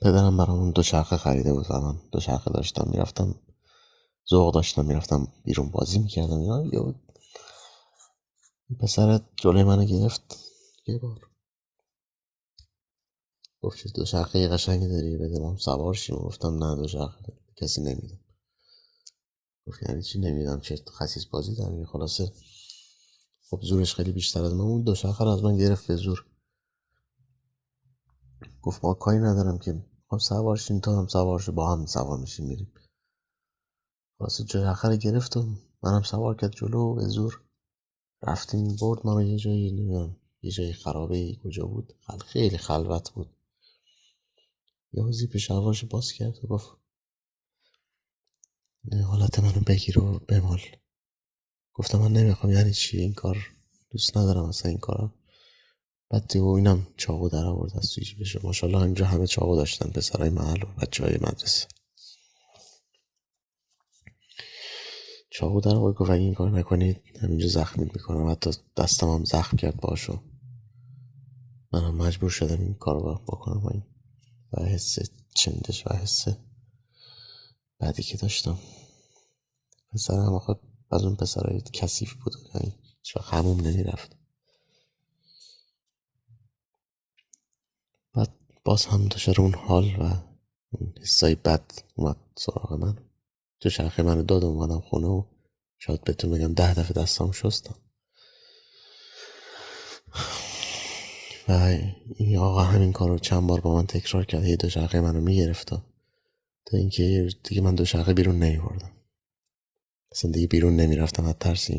پدرم 0.00 0.36
برامون 0.36 0.70
دو 0.70 0.82
شرخه 0.82 1.16
خریده 1.16 1.52
بود 1.52 1.72
من 1.72 2.00
دو 2.12 2.20
شرخه 2.20 2.50
داشتم 2.50 2.88
می‌رفتم 2.90 3.34
ذوق 4.30 4.54
داشتم 4.54 4.84
می‌رفتم 4.86 5.28
بیرون 5.44 5.70
بازی 5.70 5.98
می‌کردم. 5.98 6.38
اینا 6.40 6.64
یا 6.72 6.94
پسر 8.80 9.20
جلوی 9.36 9.64
منو 9.64 9.84
گرفت. 9.84 10.38
یه 10.86 10.98
بار. 10.98 11.20
گفت 13.62 13.96
دو 13.96 14.04
شرخه 14.04 14.48
قشنگی 14.48 14.88
داری 14.88 15.16
بده 15.16 15.56
سوار 15.56 15.94
شیم. 15.94 16.16
گفتم 16.16 16.64
نه 16.64 16.76
دو 16.76 16.88
شرخه 16.88 17.32
کسی 17.56 17.82
نمیده. 17.82 18.21
گفت 19.66 19.82
یعنی 19.82 20.02
چی 20.02 20.18
نمیدم 20.18 20.60
چه 20.60 20.76
خصیص 20.90 21.26
بازی 21.26 21.54
دارم 21.54 21.84
خلاصه 21.84 22.32
خب 23.50 23.60
زورش 23.62 23.94
خیلی 23.94 24.12
بیشتر 24.12 24.44
از 24.44 24.54
من 24.54 24.60
اون 24.60 24.82
دو 24.82 24.94
شاخر 24.94 25.28
از 25.28 25.44
من 25.44 25.56
گرفت 25.56 25.86
به 25.86 25.96
زور. 25.96 26.26
گفت 28.62 28.84
ما 28.84 28.94
کاری 28.94 29.18
ندارم 29.18 29.58
که 29.58 29.84
خب 30.08 30.18
سوار 30.18 30.56
شیم 30.56 30.80
تا 30.80 30.98
هم 30.98 31.06
سوار 31.06 31.42
با 31.42 31.72
هم 31.72 31.86
سوار 31.86 32.18
میشیم 32.18 32.46
میریم. 32.46 32.72
خلاصه 34.18 34.44
جای 34.44 34.64
آخر 34.64 34.96
گرفتم 34.96 35.58
منم 35.82 36.02
سوار 36.02 36.36
کرد 36.36 36.52
جلو 36.52 36.94
به 36.94 37.06
زور 37.06 37.40
رفتیم. 38.22 38.76
برد 38.80 39.00
ما 39.06 39.22
یه 39.22 39.38
جایی 39.38 39.72
نمی‌دونم 39.72 40.16
یه 40.42 40.50
جای 40.50 40.72
خرابه 40.72 41.16
ای 41.16 41.38
کجا 41.44 41.66
بود؟ 41.66 41.92
خیلی 42.26 42.58
خلوت 42.58 43.10
بود. 43.10 43.30
یه 44.92 45.12
زیپ 45.12 45.36
شلوارش 45.36 45.84
باز 45.84 46.12
کرد 46.12 46.44
و 46.44 46.48
گفت 46.48 46.81
حالت 48.90 49.38
منو 49.38 49.60
بگیر 49.60 49.98
و 49.98 50.18
بمال. 50.28 50.60
گفتم 51.74 51.98
من 51.98 52.12
نمی‌خوام 52.12 52.52
یعنی 52.52 52.72
چی؟ 52.72 52.98
این 52.98 53.12
کار 53.12 53.36
دوست 53.90 54.16
ندارم 54.16 54.44
اصلا 54.44 54.70
این 54.70 54.80
کارا 54.80 55.14
بعد 56.10 56.28
دیگه 56.28 56.44
اینم 56.44 56.86
چاقو 56.96 57.28
در 57.28 57.44
آورد 57.44 57.76
از 57.76 57.90
توی 57.90 58.04
بشه 58.20 58.40
ماشاءالله 58.42 58.82
اینجا 58.82 59.06
همه 59.06 59.26
چاقو 59.26 59.56
داشتن 59.56 59.90
پسرای 59.90 60.30
محل 60.30 60.62
و 60.62 60.66
بچه 60.66 61.04
های 61.04 61.14
مدرسه. 61.14 61.66
چاقو 65.30 65.60
در 65.60 65.74
آورد 65.74 65.94
گفت 65.94 66.10
این 66.10 66.34
کار 66.34 66.50
نکنید 66.50 67.02
همینجا 67.22 67.48
زخمی 67.48 67.84
می‌کنم. 67.84 68.30
حتی 68.30 68.50
دستم 68.76 69.08
هم 69.08 69.24
زخم 69.24 69.56
کرد 69.56 69.80
باشو 69.80 70.22
منم 71.72 71.94
مجبور 71.94 72.30
شدم 72.30 72.60
این 72.60 72.74
کار 72.74 72.94
رو 72.94 73.14
بکنم 73.26 73.82
و 74.52 74.64
حس 74.64 74.98
چندش 75.34 75.86
و 75.86 75.94
حس 75.94 76.28
بعدی 77.82 78.02
که 78.02 78.16
داشتم. 78.16 78.58
پسرم 79.92 80.34
آخه 80.34 80.54
از 80.90 81.04
اون 81.04 81.16
پسرهای 81.16 81.60
کثیف 81.72 82.14
بود. 82.14 82.32
یعنی 82.54 82.74
چرا 83.02 83.22
هموم 83.22 83.60
نمی‌رفت. 83.60 84.16
بعد 88.14 88.34
باز 88.64 88.86
هم 88.86 89.08
داشت 89.08 89.38
اون 89.38 89.54
حال 89.54 89.96
و 89.96 90.02
اون 90.70 90.94
حسای 91.00 91.34
بد 91.34 91.72
اومد 91.96 92.16
سراغ 92.36 92.72
من. 92.72 92.98
تو 93.60 94.02
من 94.02 94.22
داد 94.22 94.44
اومدم 94.44 94.80
خونه 94.80 95.06
و 95.06 95.24
شاید 95.78 96.04
بهتون 96.04 96.30
بگم 96.30 96.54
ده 96.54 96.74
دفعه 96.74 97.02
دستام 97.02 97.32
شستم. 97.32 97.74
و 101.48 101.52
این 102.16 102.38
آقا 102.38 102.62
همین 102.62 102.92
کار 102.92 103.08
رو 103.08 103.18
چند 103.18 103.46
بار 103.46 103.60
با 103.60 103.74
من 103.74 103.86
تکرار 103.86 104.24
کرد. 104.24 104.44
هی 104.44 104.56
دو 104.56 104.68
شرخه 104.68 105.00
منو 105.00 105.20
می‌گرفت 105.20 105.91
تا 106.66 106.76
اینکه 106.76 107.28
دیگه 107.44 107.60
من 107.60 107.74
دو 107.74 107.84
شرقه 107.84 108.14
بیرون 108.14 108.38
نمیبردم 108.38 108.92
اصلا 110.12 110.30
دیگه 110.30 110.46
بیرون 110.46 110.76
نمی‌رفتم 110.76 111.24
از 111.24 111.34
ترس 111.40 111.70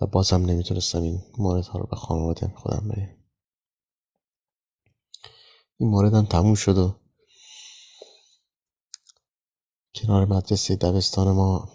و 0.00 0.06
بازم 0.06 0.42
نمی‌تونستم 0.42 1.02
این 1.02 1.20
مورد 1.38 1.64
ها 1.64 1.78
رو 1.78 1.86
به 1.86 1.96
خانواده 1.96 2.52
خودم 2.56 2.88
بگم 2.88 3.16
این 5.78 5.90
موردم 5.90 6.26
تموم 6.26 6.54
شد 6.54 6.78
و 6.78 7.00
کنار 9.94 10.26
مدرسه 10.26 10.76
دبستان 10.76 11.30
ما 11.30 11.68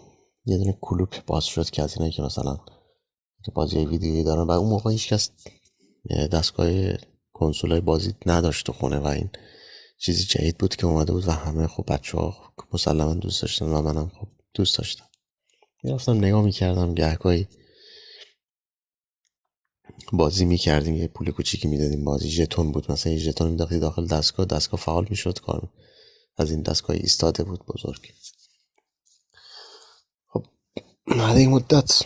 یه 0.44 0.58
دونه 0.58 0.78
کلوپ 0.80 1.24
باز 1.26 1.44
شد 1.44 1.70
که 1.70 1.82
از 1.82 1.94
اینایی 1.94 2.12
که 2.12 2.22
مثلا 2.22 2.58
بازی 3.54 3.86
ویدیویی 3.86 4.24
دارن 4.24 4.42
و 4.46 4.50
اون 4.50 4.68
موقع 4.68 4.90
هیچ 4.90 5.08
کس 5.08 5.30
دستگاه 6.32 6.68
کنسول 7.32 7.80
بازی 7.80 8.14
نداشت 8.26 8.70
خونه 8.70 8.98
و 8.98 9.06
این 9.06 9.30
چیزی 9.98 10.24
جدید 10.24 10.58
بود 10.58 10.76
که 10.76 10.86
اومده 10.86 11.12
بود 11.12 11.28
و 11.28 11.32
همه 11.32 11.66
خب 11.66 11.84
بچه 11.88 12.18
ها 12.18 12.54
مسلما 12.72 13.14
دوست 13.14 13.42
داشتن 13.42 13.66
و 13.66 13.82
منم 13.82 14.08
خب 14.08 14.28
دوست 14.54 14.78
داشتم. 14.78 15.04
می‌رفتم 15.82 16.16
نگاه 16.16 16.42
می‌کردم 16.42 16.94
گهگاهی 16.94 17.48
بازی 20.12 20.44
می‌کردیم 20.44 20.94
یه 20.94 21.08
پول 21.08 21.30
کوچیکی 21.30 21.68
می‌دادیم 21.68 22.04
بازی 22.04 22.30
ژتون 22.30 22.72
بود. 22.72 22.92
مثلا 22.92 23.12
یه 23.12 23.18
ژتون 23.18 23.50
میداختی 23.50 23.78
داخل 23.78 24.06
دستگاه 24.06 24.46
دستگاه 24.46 24.80
فعال 24.80 25.06
می‌شد 25.10 25.40
کار 25.40 25.68
از 26.36 26.50
این 26.50 26.62
دستگاه 26.62 26.96
ایستاده 26.96 27.44
بود 27.44 27.66
بزرگ. 27.66 28.12
خب 30.28 30.46
بعد 31.06 31.36
این 31.36 31.50
مدت 31.50 32.02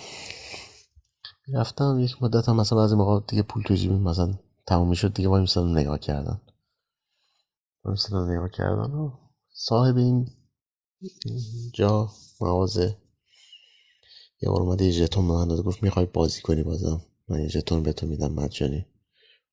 رفتم 1.48 2.00
یک 2.00 2.22
مدت 2.22 2.48
هم 2.48 2.56
مثلا 2.56 2.78
بعضی 2.78 2.94
موقع 2.94 3.26
دیگه 3.28 3.42
پول 3.42 3.62
تو 3.62 3.74
جیبیم 3.74 4.02
مثلا 4.02 4.38
تموم 4.66 4.88
می‌شد 4.88 5.14
دیگه 5.14 5.28
وای 5.28 5.40
میسادم 5.40 5.78
نگاه 5.78 5.98
کردن 5.98 6.40
مثلا 7.84 8.26
نگاه 8.26 8.48
کردن 8.48 8.90
و 8.90 9.10
صاحب 9.54 9.96
این 9.96 10.30
جا 11.74 12.10
مغازه. 12.40 12.96
یه 14.42 14.48
بار 14.48 14.62
اومده 14.62 14.84
یه 14.84 14.90
ژتون 14.90 15.28
به 15.28 15.34
من 15.34 15.62
گفت 15.62 15.82
می‌خوای 15.82 16.06
بازی 16.06 16.40
کنی 16.40 16.62
بازم. 16.62 17.06
من 17.28 17.40
یه 17.40 17.48
ژتون 17.48 17.82
به 17.82 17.92
تو 17.92 18.06
میدم 18.06 18.32
مجانی. 18.32 18.86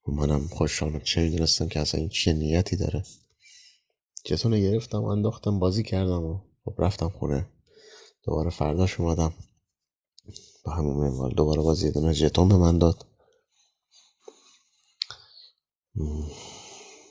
و 0.07 0.11
منم 0.11 0.47
خوشحالم. 0.47 0.99
چه 0.99 1.21
می‌دونستم 1.21 1.67
که 1.67 1.79
اصلا 1.79 1.99
این 1.99 2.09
چه 2.09 2.33
نیتی 2.33 2.75
داره. 2.75 3.03
ژتون 4.27 4.59
گرفتم 4.59 5.03
و 5.03 5.05
انداختم 5.05 5.59
بازی 5.59 5.83
کردم 5.83 6.23
و 6.23 6.41
خب 6.65 6.75
رفتم 6.77 7.09
خونه. 7.09 7.49
دوباره 8.23 8.49
فرداش 8.49 8.99
اومدم. 8.99 9.33
با 10.65 10.71
همون 10.71 10.97
منوال 10.97 11.33
دوباره 11.33 11.61
بازی 11.61 11.85
یه 11.85 11.91
دونه 11.91 12.13
ژتون 12.13 12.49
به 12.49 12.57
من 12.57 12.77
داد. 12.77 13.05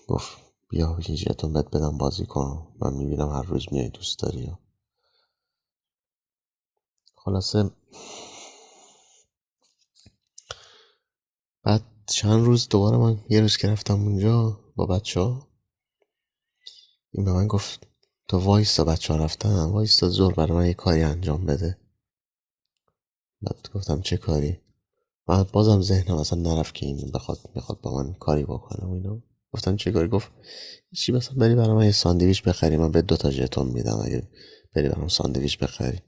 گفت 0.08 0.47
بیا 0.70 0.98
این 1.06 1.16
ژتون 1.16 1.52
بهت 1.52 1.66
بدم 1.66 1.98
بازی 1.98 2.26
کن. 2.26 2.76
من 2.82 2.94
می‌بینم 2.94 3.30
هر 3.30 3.42
روز 3.42 3.66
میای 3.72 3.90
دوست 3.90 4.18
داری 4.18 4.52
خلاصه 7.16 7.70
بعد 11.64 11.82
چند 12.06 12.46
روز 12.46 12.68
دوباره 12.68 12.96
من 12.96 13.24
یه 13.30 13.40
روز 13.40 13.56
که 13.56 13.68
رفتم 13.68 13.94
اونجا 13.94 14.60
با 14.76 14.86
بچه 14.86 15.20
ها 15.20 15.48
این 17.12 17.24
به 17.24 17.32
من 17.32 17.46
گفت 17.46 17.86
تو 18.28 18.38
وایستا 18.38 18.84
بچه 18.84 19.14
ها 19.14 19.24
رفتن 19.24 19.64
وایستا 19.64 20.08
زور 20.08 20.34
برای 20.34 20.52
من 20.58 20.66
یه 20.66 20.74
کاری 20.74 21.02
انجام 21.02 21.46
بده. 21.46 21.78
بعد 23.42 23.68
گفتم 23.74 24.00
چه 24.00 24.16
کاری؟ 24.16 24.60
من 25.28 25.42
بازم 25.42 25.82
ذهنم 25.82 26.16
اصلا 26.16 26.40
نرفت 26.40 26.74
که 26.74 26.86
این 26.86 27.10
بخواد 27.14 27.38
می‌خواد 27.54 27.80
با 27.80 27.94
من 28.02 28.14
کاری 28.14 28.44
بکنم 28.44 28.92
اینا. 28.92 29.22
گفتم 29.52 29.76
چه 29.76 29.92
کاری 29.92 30.08
گفت 30.08 30.30
چی 30.96 31.12
مثلا 31.12 31.34
بری 31.34 31.54
برای 31.54 31.76
من 31.76 31.84
یه 31.84 31.92
ساندویچ 31.92 32.42
بخری 32.42 32.76
من 32.76 32.92
به 32.92 33.02
دو 33.02 33.16
تا 33.16 33.30
ژتون 33.30 33.66
میدم 33.66 34.00
اگه 34.04 34.28
بری 34.74 34.88
برام 34.88 35.08
ساندویچ 35.08 35.58
بخری. 35.58 36.00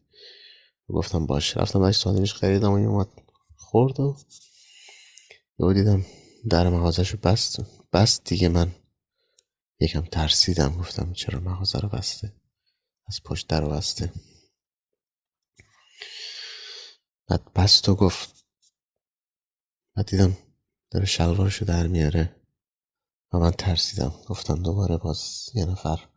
گفتم 0.88 1.26
باش. 1.26 1.56
رفتم 1.56 1.78
باش 1.78 1.96
ساندویچ 1.96 2.34
خریدم 2.34 2.70
و 2.70 2.88
اومد. 2.88 3.08
خورد 3.56 4.00
و 4.00 4.16
یهو 5.58 5.72
دیدم 5.72 6.06
در 6.50 6.68
مغازهشو 6.68 7.18
بست. 7.18 7.56
بست 7.92 8.24
دیگه 8.24 8.48
من. 8.48 8.74
یکم 9.80 10.00
ترسیدم. 10.00 10.78
گفتم 10.78 11.12
چرا 11.12 11.40
مغازه 11.40 11.78
رو 11.78 11.88
بسته؟ 11.88 12.32
از 13.08 13.20
پشت 13.24 13.48
در 13.48 13.64
بسته. 13.68 14.12
بعد 17.28 17.52
بست 17.52 17.88
و 17.88 17.94
گفت. 17.94 18.44
بعد 19.96 20.06
دیدم 20.06 20.36
داره 20.90 21.06
شلوارشو 21.06 21.64
در 21.64 21.86
میاره. 21.86 22.39
و 23.32 23.38
من 23.38 23.50
ترسیدم. 23.50 24.12
گفتم 24.28 24.62
دوباره 24.62 24.96
باز 24.96 25.50
یه 25.54 25.64
نفر. 25.64 26.08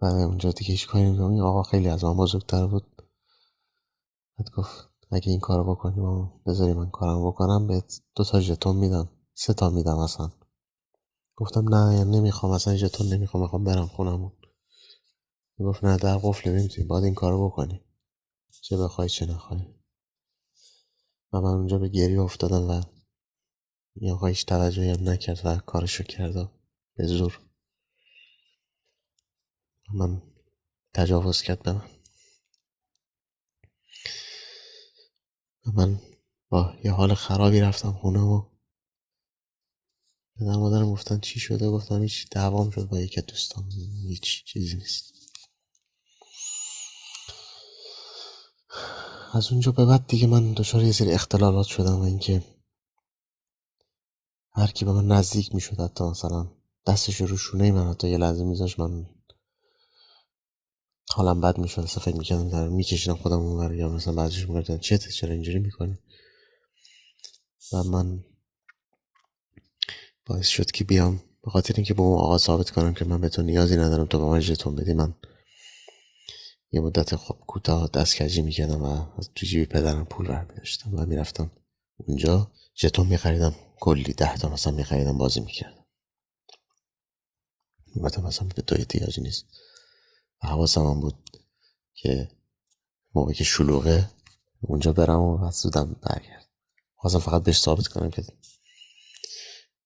بعد 0.00 0.14
اونجا 0.14 0.52
دیگه 0.52 0.70
هیچ 0.70 0.86
کاری 0.86 1.04
نمی‌دونم 1.04 1.30
این 1.30 1.40
آقا 1.40 1.62
خیلی 1.62 1.88
از 1.88 2.04
من 2.04 2.16
بزرگتر 2.16 2.66
بود. 2.66 3.02
بعد 4.38 4.50
گفت 4.56 4.90
اگه 5.10 5.30
این 5.30 5.40
کارو 5.40 5.74
بکنیم 5.74 6.04
و 6.04 6.28
بذاری 6.46 6.72
من 6.72 6.90
کارم 6.90 7.28
بکنم 7.28 7.66
بهت 7.66 8.00
دو 8.14 8.24
تا 8.24 8.40
ژتون 8.40 8.76
میدم. 8.76 9.10
سه 9.34 9.54
تا 9.54 9.70
میدم 9.70 9.98
اصلا 9.98 10.30
گفتم 11.36 11.74
نه 11.74 12.04
نمی‌خوام. 12.04 12.52
اصلا 12.52 12.76
ژتون 12.76 13.06
نمی‌خوام. 13.06 13.42
می‌خوام 13.42 13.64
برم 13.64 13.86
خونمون. 13.86 14.32
گفت 15.58 15.84
نه 15.84 15.96
در 15.96 16.18
قفل 16.18 16.50
نمی‌تونی 16.50 16.86
باید 16.86 17.04
این 17.04 17.14
کارو 17.14 17.48
بکنی. 17.48 17.80
چه 18.62 18.76
بخوای 18.76 19.08
چه 19.08 19.26
نخوای. 19.26 19.60
و 21.32 21.40
من 21.40 21.50
اونجا 21.50 21.78
به 21.78 21.88
گریه 21.88 22.20
افتادم 22.20 22.70
و 22.70 22.82
این 23.94 24.10
آقا 24.10 24.26
هیچ 24.26 24.46
توجهی 24.46 24.90
هم 24.90 25.08
نکرد 25.08 25.40
و 25.44 25.58
کارشو 25.58 26.04
کرد 26.04 26.50
به 26.96 27.06
زور. 27.06 27.40
من 29.94 30.22
تجاوز 30.94 31.42
کرد 31.42 31.62
به 31.62 31.72
من. 31.72 31.90
من 35.74 36.00
با 36.48 36.74
یه 36.84 36.92
حال 36.92 37.14
خرابی 37.14 37.60
رفتم 37.60 37.92
خونه 37.92 38.20
و 38.20 38.50
پدر 40.36 40.56
مادرم 40.56 40.92
گفتن 40.92 41.20
چی 41.20 41.40
شده؟ 41.40 41.70
گفتم 41.70 42.02
هیچ 42.02 42.28
دعوام 42.30 42.70
شد 42.70 42.88
با 42.88 43.00
یکی 43.00 43.20
دوستان. 43.20 43.70
هیچ 44.08 44.44
چیزی 44.44 44.76
نیست. 44.76 45.14
از 49.32 49.52
اونجا 49.52 49.72
به 49.72 49.84
بعد 49.84 50.06
دیگه 50.06 50.26
من 50.26 50.52
دچار 50.52 50.82
یه 50.84 50.92
سری 50.92 51.12
اختلالات 51.12 51.66
شدم 51.66 51.96
و 51.96 52.02
اینکه 52.02 52.59
هر 54.60 54.70
کی 54.70 54.84
به 54.84 54.92
من 54.92 55.06
نزدیک 55.06 55.54
می‌شد 55.54 55.80
حتی 55.80 56.04
مثلا 56.04 56.48
دستش 56.86 57.20
رو 57.20 57.36
شونه 57.36 57.72
من 57.72 57.90
حتی 57.90 58.08
یه 58.08 58.18
لحظه 58.18 58.44
میذاش 58.44 58.78
من 58.78 59.06
حالم 61.10 61.40
بد 61.40 61.58
می‌شد 61.58 61.80
اصلا 61.80 62.02
فکر 62.04 62.16
می‌کردم 62.16 62.48
در 62.48 62.68
میکشیدم 62.68 63.14
خودم 63.14 63.38
اونور 63.38 63.74
یا 63.74 63.88
مثلا 63.88 64.14
بعضیش 64.14 64.48
می‌گفتن 64.48 64.78
چته 64.78 65.10
چرا 65.10 65.32
اینجوری 65.32 65.58
می‌کنی؟ 65.58 65.98
و 67.72 67.82
من 67.82 68.24
باعث 70.26 70.46
شد 70.46 70.70
که 70.70 70.84
بیام. 70.84 71.22
به 71.42 71.50
خاطر 71.50 71.74
اینکه 71.76 71.94
به 71.94 72.02
اون 72.02 72.18
آقا 72.18 72.38
ثابت 72.38 72.70
کنم 72.70 72.94
که 72.94 73.04
من 73.04 73.20
به 73.20 73.28
تو 73.28 73.42
نیازی 73.42 73.76
ندارم 73.76 74.06
تو 74.06 74.18
به 74.18 74.24
من 74.24 74.40
ژتون 74.40 74.74
بدی 74.74 74.92
من 74.92 75.14
یه 76.72 76.80
مدت 76.80 77.16
خب 77.16 77.36
کوتاه 77.46 77.90
دست 77.94 78.22
کجی 78.22 78.42
می‌کردم 78.42 78.82
و 78.82 79.06
از 79.18 79.30
تو 79.34 79.46
جیبی 79.46 79.66
پدرم 79.66 80.04
پول 80.04 80.28
بر 80.28 80.44
میداشتم 80.44 80.94
و 80.94 81.06
می‌رفتم 81.06 81.50
اونجا. 81.96 82.50
ژتون 82.76 83.06
میخریدم. 83.06 83.54
کلی 83.80 84.12
ده 84.12 84.36
تا 84.36 84.48
مثلا 84.48 84.72
میخریدم 84.72 85.18
بازی 85.18 85.40
می‌کردم 85.40 85.86
البته 87.96 88.20
مثلا 88.20 88.48
به 88.56 88.62
تو 88.62 88.74
احتیاجی 88.78 89.20
نیست. 89.20 89.46
و 90.42 90.46
حواسم 90.46 90.86
هم 90.86 91.00
بود 91.00 91.40
که 91.94 92.30
موقعی 93.14 93.34
که 93.34 93.44
شلوغه 93.44 94.10
اونجا 94.60 94.92
برم 94.92 95.20
و 95.20 95.38
بعد 95.38 95.52
زودم 95.52 95.96
برگرد 96.02 96.48
فقط 97.20 97.42
بهش 97.42 97.60
ثابت 97.60 97.88
کنم 97.88 98.10
که 98.10 98.24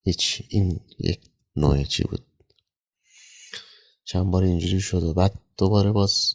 هیچ 0.02 0.42
این 0.48 0.80
یک 0.98 1.20
نوع 1.56 1.84
چی 1.84 2.04
بود. 2.04 2.26
چند 4.04 4.30
بار 4.30 4.42
اینجوری 4.42 4.80
شد 4.80 5.02
و 5.02 5.14
بعد 5.14 5.40
دوباره 5.58 5.92
باز 5.92 6.34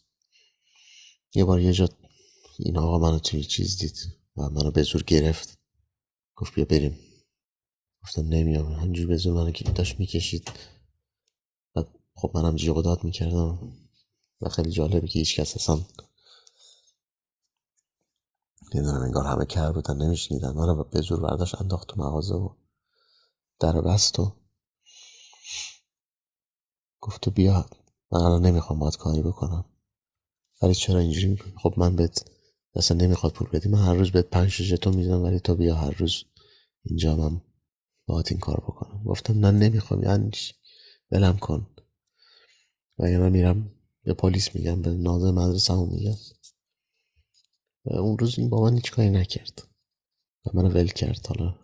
یه 1.34 1.46
بار 1.46 1.60
یه 1.60 1.74
جا 1.74 1.90
این 2.60 2.78
آقا 2.78 3.00
منو 3.00 3.20
توی 3.20 3.44
چیز 3.44 3.78
دید 3.78 3.98
و 4.38 4.50
منو 4.50 4.72
به 4.72 4.84
زور 4.84 5.04
گرفت. 5.04 5.58
گفت 6.36 6.54
بیا 6.56 6.66
بریم. 6.66 7.09
گفتم 8.04 8.28
نمیام. 8.28 8.74
همجور 8.74 9.08
به 9.08 9.32
منو 9.32 9.52
که 9.52 9.64
داشت 9.72 10.00
می‌کشید. 10.00 10.52
و 11.76 11.84
خب 12.16 12.32
منم 12.36 12.56
جیغ 12.56 12.78
و 12.78 12.82
داد 12.82 13.04
می‌کردم 13.04 13.74
و 14.42 14.50
خیلی 14.50 14.72
جالبه 14.72 15.08
که 15.08 15.20
هیچ 15.20 15.40
کس 15.40 15.56
اصلا 15.56 15.80
نمی‌دونم 18.74 19.02
انگار 19.02 19.28
همه 19.28 19.46
کر 19.46 19.72
بودن 19.72 19.98
نمیشنیدن. 19.98 20.54
منو 20.54 20.84
به 20.84 21.02
زور 21.02 21.20
برداشت 21.20 21.62
انداخت 21.62 21.88
تو 21.88 22.02
مغازه 22.02 22.36
و 22.36 22.50
در 23.60 23.82
بست 23.82 24.20
و 24.20 24.36
گفت 27.02 27.22
تو 27.22 27.32
بیا. 27.32 27.66
من 28.12 28.22
الان 28.22 28.46
نمی‌خوام 28.46 28.80
باید 28.80 28.98
کاری 28.98 29.22
بکنم. 29.22 29.66
ولی 30.62 30.76
چرا 30.76 31.00
اینجوری 31.00 31.28
می‌کنی؟ 31.28 31.54
خب 31.64 31.74
من 31.78 31.96
بهت 31.96 32.30
اصلا 32.76 32.98
نمی‌خواد 32.98 33.34
پول 33.34 33.50
بدی. 33.50 33.70
من 33.70 33.80
هر 33.80 33.94
روز 33.94 34.12
بهت 34.12 34.26
پنج 34.26 34.50
شش 34.50 34.70
تو 34.70 34.92
میدم 34.92 35.24
ولی 35.24 35.40
تو 35.40 35.56
بیا 35.56 35.76
هر 35.76 35.92
روز 35.92 36.24
اینجا. 36.84 37.16
من 37.16 37.42
باید 38.10 38.28
این 38.30 38.40
کار 38.40 38.58
بکنم. 38.58 39.04
گفتم 39.04 39.46
نه 39.46 39.52
نمی‌خوام. 39.52 40.04
یعنی 40.04 40.32
ولم 41.12 41.38
کن. 41.38 41.68
و 43.00 43.04
من 43.04 43.30
میرم 43.30 43.72
به 44.04 44.14
پلیس 44.14 44.56
میگم 44.56 44.82
به 44.82 44.90
ناظر 44.90 45.32
مدرسه 45.32 45.74
همون 45.74 45.90
میگم. 45.90 46.16
و 47.86 47.96
اون 47.96 48.18
روز 48.18 48.40
این 48.40 48.50
با 48.50 48.62
من 48.62 48.74
هیچ 48.76 48.92
کاری 48.92 49.10
نکرد. 49.10 49.64
و 50.46 50.50
منو 50.54 50.70
ول 50.70 50.88
کرد. 50.88 51.28
حالا 51.28 51.56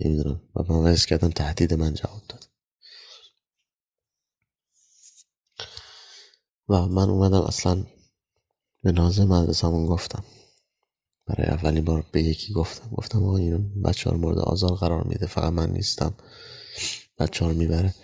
نمی‌دونم. 0.00 0.40
و 0.54 0.72
من 0.72 0.90
ویس 0.90 1.06
کردم 1.06 1.30
تهدید 1.30 1.74
من 1.74 1.94
جواب 1.94 2.22
داد. 2.28 2.48
و 6.68 6.86
من 6.86 7.10
اومدم 7.10 7.40
اصلا 7.40 7.86
به 8.82 8.92
نازه 8.92 9.24
مدرسمون 9.24 9.86
گفتم. 9.86 10.24
برای 11.30 11.50
اولین 11.50 11.84
بار 11.84 12.04
به 12.12 12.22
یکی 12.22 12.52
گفتم. 12.52 12.90
گفتم 12.90 13.24
آقا 13.24 13.36
این 13.36 13.82
بچه 13.82 14.10
ها 14.10 14.16
مورد 14.16 14.38
آزار 14.38 14.74
قرار 14.74 15.04
میده 15.04 15.26
فقط 15.26 15.52
من 15.52 15.70
نیستم. 15.70 16.14
بچه 17.18 17.44
ها 17.44 17.52
می‌بره. 17.52 17.94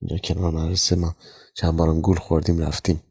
اینجا 0.00 0.18
کنار 0.18 0.50
مدرسه 0.50 0.96
ما. 0.96 1.16
چند 1.54 1.76
بارم 1.76 2.00
گول 2.00 2.16
خوردیم 2.16 2.58
رفتیم. 2.58 3.02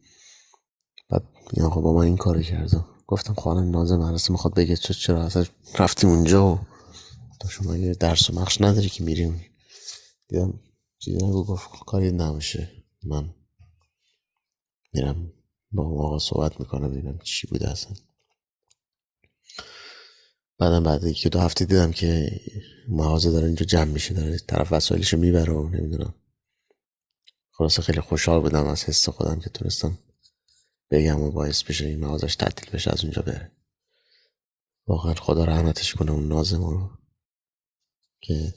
بعد 1.10 1.24
این 1.54 1.66
آقا 1.66 1.82
با 1.82 1.94
من 1.94 2.02
این 2.06 2.18
کارو 2.18 2.42
کردم 2.42 2.86
گفتم 3.08 3.34
خانه 3.34 3.62
نازه 3.62 3.98
مدرسه 3.98 4.32
می‌خواد 4.32 4.54
بگه 4.54 4.76
چرا 4.76 4.96
چرا 4.96 5.24
اصلا 5.24 5.46
رفتیم 5.80 6.10
اونجا 6.10 6.54
و 6.54 6.60
تا 7.40 7.50
شما 7.50 7.78
یه 7.78 7.94
درس 7.94 8.30
و 8.30 8.34
مخش 8.34 8.62
نداری 8.62 8.90
که 8.90 9.04
میریم 9.04 9.46
دیدم 10.28 10.60
چیزی 11.00 11.18
نگو 11.18 11.44
گفت 11.44 11.70
کاری 11.88 12.12
نباشه 12.12 12.72
من 13.04 13.34
میرم 14.94 15.34
با 15.72 15.84
آقا 15.86 16.20
صحبت 16.20 16.60
می‌کنم 16.60 16.92
ببینم 16.92 17.20
چی 17.24 17.48
بوده 17.48 17.70
اصلا. 17.70 17.94
بعدم 20.60 20.84
بعد 20.84 21.04
یکی 21.04 21.30
دو 21.30 21.40
هفته 21.40 21.66
دیدم 21.66 21.92
که 21.92 22.40
مغازه 22.88 23.32
داره 23.32 23.46
اینجا 23.46 23.66
جمع 23.66 23.92
میشه 23.92 24.14
داره 24.14 24.38
طرف 24.38 24.72
وسایلشو 24.72 25.18
می‌بره 25.18 25.54
و 25.54 25.70
نمی‌دونم. 25.70 26.14
خلاصه 27.52 27.82
خیلی 27.82 28.02
خوشحال 28.02 28.42
بودم 28.42 28.68
از 28.68 28.84
حس 28.84 29.10
خودم 29.10 29.40
که 29.40 29.50
تونستم 29.50 29.98
بگم 30.92 31.22
و 31.22 31.32
باعث 31.32 31.64
بشه 31.64 31.86
این 31.86 32.06
مغازش 32.06 32.36
تعطیل 32.36 32.70
بشه 32.70 32.92
از 32.92 33.04
اونجا 33.04 33.22
بره. 33.22 33.52
واقعا 34.88 35.14
خدا 35.14 35.44
رحمتش 35.44 35.96
کنه 35.96 36.12
اون 36.12 36.28
نازم 36.28 36.64
رو 36.64 36.90
که 38.22 38.54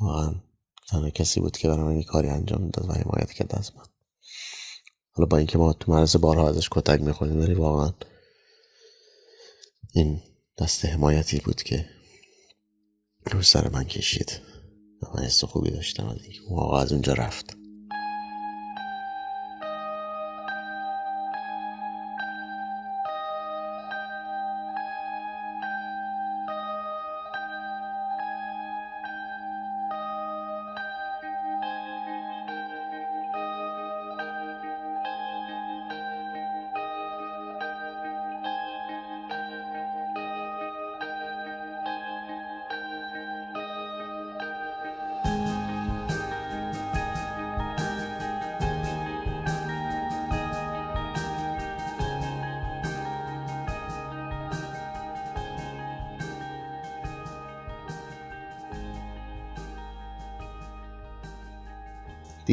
واقعا 0.00 0.34
تنها 0.88 1.10
کسی 1.10 1.40
بود 1.40 1.56
که 1.56 1.68
برای 1.68 1.94
من 1.94 2.02
کاری 2.02 2.28
انجام 2.28 2.70
داد 2.70 2.88
و 2.88 2.92
حمایت 2.92 3.32
کرد 3.32 3.54
از 3.54 3.76
من. 3.76 3.84
حالا 5.10 5.26
با 5.26 5.36
اینکه 5.36 5.58
ما 5.58 5.72
تو 5.72 5.92
مرز 5.92 6.16
بارها 6.16 6.48
ازش 6.48 6.68
کتک 6.70 7.00
می‌خوریم 7.00 7.40
ولی 7.40 7.54
واقعا 7.54 7.92
این 9.94 10.22
دست 10.58 10.84
حمایتی 10.84 11.38
بود 11.38 11.62
که 11.62 11.88
رو 13.32 13.42
سر 13.42 13.68
من 13.68 13.84
کشید. 13.84 14.40
من 15.02 15.24
حس 15.24 15.44
خوبی 15.44 15.70
داشتم 15.70 16.06
از 16.08 16.22
اینکه 16.22 16.40
آقا 16.50 16.80
از 16.80 16.92
اونجا 16.92 17.12
رفت. 17.12 17.56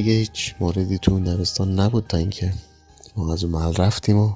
دیگه 0.03 0.15
هیچ 0.15 0.55
موردی 0.59 0.97
تو 0.97 1.11
اون 1.11 1.23
دبستان 1.23 1.79
نبود 1.79 2.07
تا 2.07 2.17
اینکه 2.17 2.53
ما 3.15 3.33
از 3.33 3.43
اون 3.43 3.53
محل 3.53 3.75
رفتیم 3.75 4.17
و 4.17 4.35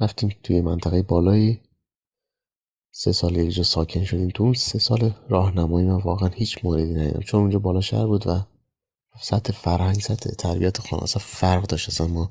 رفتیم 0.00 0.36
توی 0.42 0.60
منطقه 0.60 1.02
بالایی. 1.02 1.60
سه 2.90 3.12
سال 3.12 3.36
یک 3.36 3.50
جا 3.50 3.62
ساکن 3.62 4.04
شدیم. 4.04 4.28
تو 4.28 4.42
اون 4.42 4.54
سه 4.54 4.78
سال 4.78 5.14
راهنمایی 5.28 5.86
من 5.86 6.00
واقعا 6.00 6.28
هیچ 6.28 6.58
موردی 6.64 6.94
ندیدم. 6.94 7.20
چون 7.20 7.40
اونجا 7.40 7.58
بالا 7.58 7.80
شهر 7.80 8.06
بود 8.06 8.26
و 8.26 8.46
سطح 9.20 9.52
فرهنگ 9.52 10.00
سطح 10.00 10.30
تربیت 10.30 10.78
خانه 10.78 11.02
اصلا 11.02 11.22
فرق 11.26 11.66
داشت. 11.66 11.88
اصلا 11.88 12.06
ما 12.06 12.30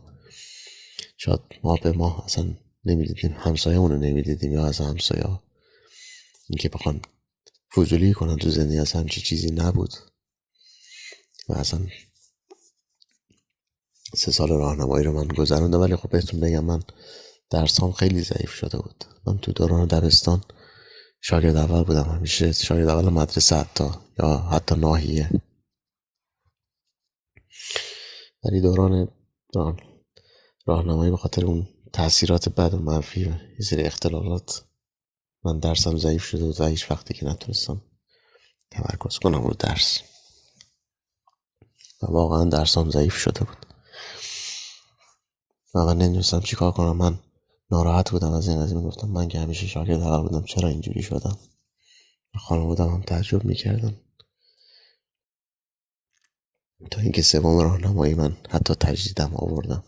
شاید 1.18 1.40
ما 1.64 1.76
به 1.76 1.92
ما 1.92 2.24
اصلا 2.26 2.54
نمی‌دیدیم. 2.86 3.36
همسایه 3.38 3.78
رو 3.78 3.98
نمی‌دیدیم 3.98 4.52
یا 4.52 4.66
از 4.66 4.82
همسایه 4.82 5.40
اینکه 6.50 6.70
بخوان 6.70 7.02
فضولی 7.76 8.14
کنن 8.14 8.38
تو 8.38 8.50
زندگی 8.50 8.80
اصلا 8.80 9.02
همچی 9.02 9.22
چیزی 9.22 9.52
نبود. 9.52 9.94
و 11.50 11.54
اصلا 11.54 11.88
سه 14.16 14.32
سال 14.32 14.50
راهنمایی 14.50 15.06
رو 15.06 15.12
من 15.12 15.28
گذروندم 15.28 15.82
ولی 15.82 15.96
خب 15.96 16.10
بهتون 16.10 16.40
بگم 16.40 16.64
من 16.64 16.84
درسام 17.50 17.92
خیلی 17.92 18.22
ضعیف 18.22 18.54
شده 18.54 18.78
بود. 18.78 19.06
من 19.28 19.38
تو 19.38 19.52
دوران 19.52 19.88
دبستان 19.88 20.42
شاگرد 21.22 21.56
اول 21.56 21.84
بودم 21.84 22.04
همیشه 22.04 22.52
شاگرد 22.52 22.90
اول 22.90 23.10
مدرسه 23.10 23.56
حتی 23.56 23.90
یا 24.20 24.38
حتی 24.38 24.76
ناحیه. 24.76 25.30
ولی 28.44 28.62
دوران 28.62 29.08
راهنمایی 30.66 31.12
به 31.12 31.18
خاطر 31.18 31.46
اون 31.46 31.68
تاثیرات 31.94 32.50
بد 32.50 32.74
و 32.74 32.80
منفی 32.80 33.26
و 33.26 33.34
اختلالات 33.72 34.66
من 35.46 35.60
درسم 35.60 35.98
ضعیف 35.98 36.24
شده 36.24 36.46
و 36.46 36.68
هیچ 36.68 36.92
وقتی 36.92 37.14
که 37.14 37.26
نتونستم 37.26 37.82
تمرکز 38.72 39.20
کنم 39.20 39.44
رو 39.44 39.54
درس. 39.54 40.13
و 42.04 42.12
واقعا 42.12 42.44
درسام 42.44 42.90
ضعیف 42.90 43.16
شده 43.16 43.40
بود. 43.44 43.66
و 45.76 45.94
نمی‌دونستم 45.94 46.40
چیکار 46.40 46.72
کنم. 46.72 46.98
من 46.98 47.20
ناراحت 47.72 48.12
بودم 48.12 48.32
از 48.32 48.48
این 48.48 48.64
قضیه 48.64 48.78
می‌گفتم 48.78 49.08
من 49.08 49.28
که 49.28 49.40
همیشه 49.40 49.68
شاگرد 49.68 50.02
اول 50.02 50.22
بودم. 50.22 50.46
چرا 50.46 50.70
اینجوری 50.70 51.04
شدم؟ 51.04 51.38
خانم 52.36 52.64
بودم 52.64 52.88
هم 52.88 53.02
تعجب 53.02 53.46
می‌کردم. 53.46 54.00
تا 56.92 57.02
اینکه 57.02 57.22
سوم 57.22 57.60
راهنمایی 57.60 58.14
من 58.14 58.38
حتی 58.50 58.76
تجدیدم 58.76 59.36
آوردم. 59.36 59.84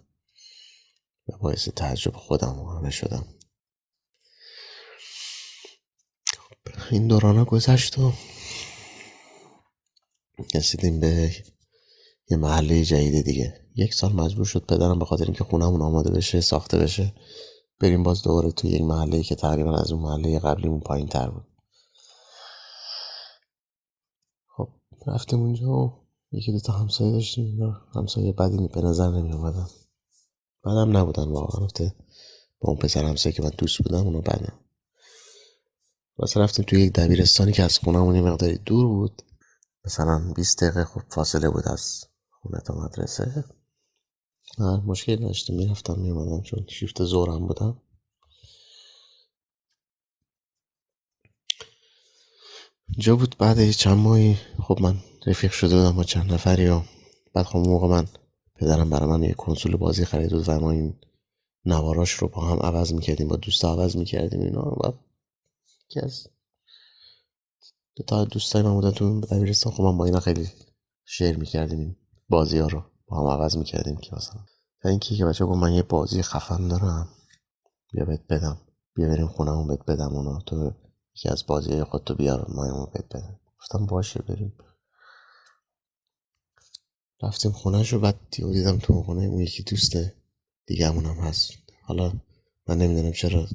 و 1.27 1.37
باعث 1.37 1.69
تعجب 1.69 2.15
خودم 2.15 2.59
و 2.59 2.69
همه 2.69 2.89
شدم. 2.91 3.25
این 6.91 7.07
دوران 7.07 7.43
گذشت 7.43 7.99
و 7.99 8.13
رسیدیم 10.55 10.99
به 10.99 11.31
یه 12.29 12.37
محله 12.37 12.85
جدید 12.85 13.25
دیگه. 13.25 13.53
یک 13.75 13.93
سال 13.93 14.13
مجبور 14.13 14.45
شد 14.45 14.65
پدرم 14.65 14.99
به 14.99 15.05
خاطر 15.05 15.23
اینکه 15.23 15.43
خونمون 15.43 15.81
آماده 15.81 16.11
بشه 16.11 16.41
ساخته 16.41 16.77
بشه 16.77 17.13
بریم 17.79 18.03
باز 18.03 18.23
دوباره 18.23 18.51
توی 18.51 18.69
یک 18.69 18.81
محله 18.81 19.23
که 19.23 19.35
تقریبا 19.35 19.77
از 19.77 19.91
اون 19.91 20.01
محله 20.01 20.39
قبلیمون 20.39 20.79
پایین 20.79 21.07
تر 21.07 21.29
بود. 21.29 21.47
خب 24.57 24.69
رفتیم 25.07 25.39
اونجا 25.39 25.69
و 25.69 26.05
یکی 26.31 26.51
دوتا 26.51 26.73
همسایه 26.73 27.11
داشتیم. 27.11 27.45
اینا 27.45 27.81
همسایه 27.95 28.31
بدی 28.31 28.67
به 28.67 28.81
نظر 28.81 29.11
نمی 29.11 29.33
اومدن 29.33 29.67
بدم 30.65 30.97
نبودن 30.97 31.23
واقعا 31.23 31.67
با 32.59 32.69
اون 32.69 32.77
پسر 32.77 33.05
همسایه 33.05 33.35
که 33.35 33.43
من 33.43 33.51
دوست 33.57 33.77
بودم 33.77 34.05
اونا 34.05 34.19
بدم 34.19 34.59
واسه 36.17 36.39
رفتیم 36.39 36.65
توی 36.65 36.81
یک 36.81 36.93
دبیرستانی 36.93 37.51
که 37.51 37.63
از 37.63 37.77
خونمون 37.77 38.21
مقداری 38.21 38.57
دور 38.57 38.87
بود. 38.87 39.21
مثلا 39.85 40.33
20 40.35 40.63
دقیقه 40.63 40.85
خب 40.85 41.01
فاصله 41.09 41.49
بود 41.49 41.67
از 41.67 42.03
خونه 42.45 42.61
تا 42.61 42.73
مدرسه. 42.73 43.43
من 44.57 44.83
مشکل 44.85 45.15
داشتم 45.15 45.53
می‌رفتم 45.53 45.99
میومدم 45.99 46.41
چون 46.41 46.65
شیفت 46.67 47.03
زورم 47.03 47.47
بودم. 47.47 47.81
جا 52.97 53.15
بود 53.15 53.35
بعد 53.39 53.71
چند 53.71 53.97
ماهی. 53.97 54.37
خب 54.63 54.77
من 54.81 54.95
رفیق 55.27 55.51
شده 55.51 55.75
بودم 55.75 55.95
با 55.95 56.03
چند 56.03 56.33
نفری 56.33 56.67
و 56.67 56.81
بعد 57.33 57.45
خب 57.45 57.57
موقع 57.57 57.87
من 57.87 58.07
پدرم 58.55 58.89
برای 58.89 59.09
من 59.09 59.23
یه 59.23 59.33
کنسول 59.33 59.75
بازی 59.75 60.05
خرید 60.05 60.31
بود 60.31 60.49
و 60.49 60.59
ما 60.59 60.71
این 60.71 60.99
نواراش 61.65 62.11
رو 62.11 62.27
با 62.27 62.41
هم 62.41 62.59
عوض 62.59 62.93
می‌کردیم 62.93 63.27
با 63.27 63.35
دوست 63.35 63.65
عوض 63.65 63.95
می‌کردیم 63.95 64.39
اینا. 64.41 64.61
و 64.61 64.93
یکی 65.85 65.99
از 65.99 66.27
دو 67.95 68.03
تا 68.03 68.25
دوستای 68.25 68.61
من 68.61 68.73
بودن 68.73 68.91
تو 68.91 69.21
دبیرستان. 69.21 69.73
خب 69.73 69.83
من 69.83 69.97
با 69.97 70.05
اینا 70.05 70.19
خیلی 70.19 70.49
شیر 71.05 71.37
می‌کردیم. 71.37 71.97
بازی 72.29 72.57
ها 72.57 72.67
رو 72.67 72.83
با 73.07 73.19
هم 73.19 73.41
عوض 73.41 73.57
می‌کردیم 73.57 73.97
که 73.97 74.15
مثلا. 74.15 74.41
تا 74.81 74.89
اینکه 74.89 75.15
که 75.15 75.25
بچه 75.25 75.45
گفت 75.45 75.61
من 75.61 75.73
یه 75.73 75.83
بازی 75.83 76.21
خفن 76.21 76.67
دارم. 76.67 77.09
بیا 77.93 78.05
بهت 78.05 78.27
بدم. 78.29 78.61
بیا 78.95 79.07
بریم 79.07 79.27
خونمون 79.27 79.67
بهت 79.67 79.85
بدم 79.85 80.15
اونا. 80.15 80.39
تو 80.39 80.71
یکی 81.15 81.29
از 81.29 81.45
بازی 81.45 81.83
خودتو 81.83 82.15
بیار 82.15 82.45
ما 82.49 82.85
بهت 82.85 83.05
بدم. 83.05 83.39
گفتم 83.59 83.85
باشه 83.85 84.21
بریم. 84.21 84.53
رفتیم 87.23 87.51
خونه 87.51 87.89
رو 87.89 87.99
بعد 87.99 88.19
دیدم 88.31 88.77
تو 88.77 89.03
خونه 89.03 89.25
اون 89.25 89.39
یکی 89.39 89.63
دوسته 89.63 90.15
دیگه 90.65 90.87
هم 90.87 90.97
هست. 90.99 91.51
حالا 91.83 92.13
من 92.67 92.77
نمی‌دونم 92.77 93.11
چرا. 93.11 93.47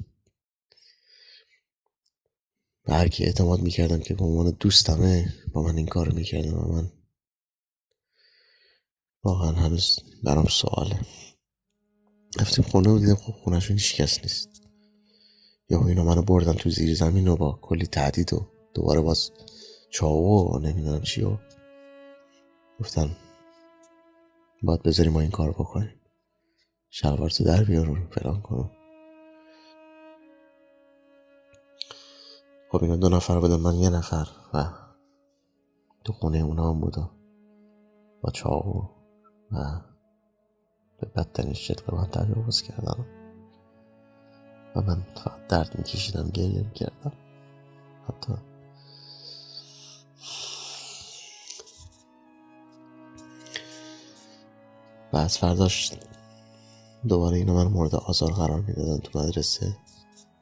به 2.83 2.93
هر 2.93 3.07
کی 3.07 3.25
اعتماد 3.25 3.59
می‌کردم 3.59 3.99
که 3.99 4.13
به 4.13 4.25
عنوان 4.25 4.49
دوستمه 4.59 5.33
با 5.53 5.61
من 5.61 5.77
این 5.77 5.87
کار 5.87 6.09
می‌کردم 6.09 6.57
و 6.57 6.73
من 6.73 6.91
واقعا 9.23 9.51
هنوز 9.51 9.99
برام 10.23 10.45
سواله. 10.45 10.99
رفتیم 12.39 12.65
خونه 12.65 12.89
و 12.89 12.99
دیدم 12.99 13.15
خب 13.15 13.33
خونهشون 13.33 13.77
هیچ 13.77 13.95
کس 13.95 14.19
نیست. 14.21 14.49
یا 15.69 15.87
اینا 15.87 16.03
منو 16.03 16.21
بردن 16.21 16.53
تو 16.53 16.69
زیر 16.69 16.95
زمین 16.95 17.27
و 17.27 17.35
با 17.35 17.59
کلی 17.61 17.85
تعدید 17.85 18.33
و 18.33 18.47
دوباره 18.73 19.01
باز 19.01 19.31
چاو 19.91 20.53
و 20.53 20.59
نمی‌دونم 20.59 21.01
چی 21.01 21.23
و 21.23 21.37
گفتن 22.79 23.15
باید 24.63 24.83
بذاری 24.83 25.09
ما 25.09 25.21
این 25.21 25.31
کار 25.31 25.51
بکنیم. 25.51 26.01
شلوارتو 26.89 27.43
در 27.43 27.63
بیار 27.63 27.85
رو 27.85 27.95
فلان 28.11 28.41
کنم. 28.41 28.71
خب 32.71 32.83
اینا 32.83 32.95
دو 32.95 33.09
نفر 33.09 33.39
بودن 33.39 33.55
من 33.55 33.75
یه 33.75 33.89
نفر 33.89 34.27
و 34.53 34.65
تو 36.03 36.13
خونه 36.13 36.37
اونا 36.37 36.69
هم 36.69 36.81
بودم 36.81 37.09
با 38.21 38.31
چاقو. 38.31 39.00
و 39.51 39.81
به 40.99 41.07
بدترین 41.15 41.53
شکل 41.53 41.95
من 41.95 42.05
تجاوز 42.05 42.61
کردن 42.61 43.05
و 44.75 44.81
من 44.81 45.01
فقط 45.15 45.47
درد 45.47 45.77
میکشیدم 45.77 46.29
گریه 46.29 46.63
می‌کردم. 46.63 47.11
حتی 48.07 48.33
و 55.13 55.17
از 55.17 55.37
فرداش 55.37 55.91
دوباره 57.07 57.37
اینا 57.37 57.53
من 57.53 57.67
مورد 57.67 57.95
آزار 57.95 58.31
قرار 58.31 58.61
می‌دادن 58.61 58.97
تو 58.97 59.19
مدرسه. 59.19 59.77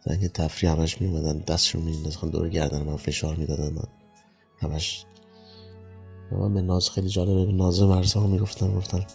زنگ 0.05 0.27
تفریح 0.27 0.71
همش 0.71 1.01
میومدن 1.01 1.39
دستشون 1.39 1.81
میندازن 1.81 2.29
دور 2.29 2.49
گردن 2.49 2.81
من 2.81 2.97
فشار 2.97 3.35
می‌دادن 3.35 3.73
من 3.73 3.87
همش 4.59 5.05
من 6.31 6.53
به 6.53 6.61
ناز 6.61 6.89
خیلی 6.89 7.09
جالبه. 7.09 7.45
به 7.45 7.51
ناز 7.51 7.81
مرزا 7.81 8.27
می‌گفتن 8.27 8.75
گفتن 8.75 9.05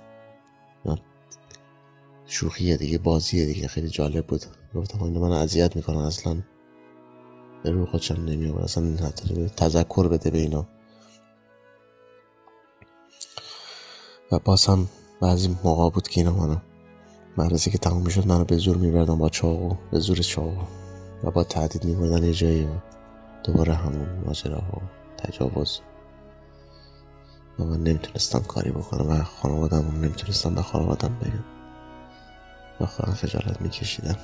شوخیه 2.26 2.76
دیگه 2.76 2.98
بازیه 2.98 3.46
دیگه 3.46 3.68
خیلی 3.68 3.88
جالب 3.88 4.26
بود. 4.26 4.44
گفتم 4.74 5.02
اینا 5.02 5.20
من 5.20 5.32
اذیت 5.32 5.76
می‌کنن 5.76 5.96
اصلا 5.98 6.42
به 7.62 7.70
روی 7.70 7.86
خودشم 7.86 8.24
نمی 8.24 8.50
آورد 8.50 8.64
اصلا 8.64 9.06
حتی 9.06 9.48
تذکر 9.48 10.08
بده 10.08 10.30
به 10.30 10.38
اینا. 10.38 10.66
و 14.32 14.38
باز 14.38 14.66
هم 14.66 14.88
بعضی 15.20 15.56
موقع 15.64 15.90
بود 15.90 16.08
که 16.08 16.20
اینا 16.20 16.32
منو 16.36 16.56
مدرسه 17.36 17.70
که 17.70 17.78
تموم 17.78 18.02
می‌شد 18.02 18.26
منو 18.26 18.44
به 18.44 18.56
زور 18.56 18.76
میبردن 18.76 19.18
با 19.18 19.28
چاقو 19.28 19.76
به 19.90 19.98
زور 19.98 20.16
چاقو. 20.16 20.62
و 21.24 21.30
با 21.30 21.44
تهدید 21.44 21.84
میبردن 21.84 22.24
یه 22.24 22.32
جایی 22.32 22.68
دوباره 23.44 23.74
همون 23.74 24.08
ماجره 24.26 24.56
ها 24.56 24.82
تجاوز. 25.16 25.80
و 27.58 27.64
من 27.64 27.80
نمی‌تونستم 27.82 28.38
کاری 28.38 28.70
بکنم 28.70 29.08
و 29.08 29.22
خانوادم 29.24 30.00
نمی‌تونستم 30.00 30.54
به 30.54 30.62
خانوادم 30.62 31.18
بگم. 31.18 31.44
و 32.80 32.86
خودم 32.86 33.12
خجالت 33.12 33.60
میکشیدم. 33.60 34.16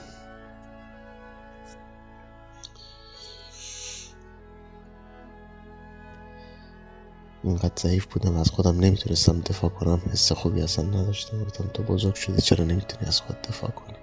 اینقدر 7.43 7.73
ضعیف 7.77 8.07
بودم 8.07 8.37
از 8.37 8.51
خودم 8.51 8.81
نمی‌تونستم 8.81 9.41
دفاع 9.41 9.71
کنم. 9.71 10.01
حس 10.13 10.33
خوبی 10.33 10.63
اصلا 10.63 10.85
نداشتم. 10.85 11.45
گفتم 11.45 11.65
تو 11.75 11.83
بزرگ 11.83 12.15
شدی 12.15 12.43
چرا 12.43 12.65
نمی‌تونی 12.65 13.07
از 13.07 13.21
خود 13.21 13.43
دفاع 13.43 13.71
کنی؟ 13.71 13.97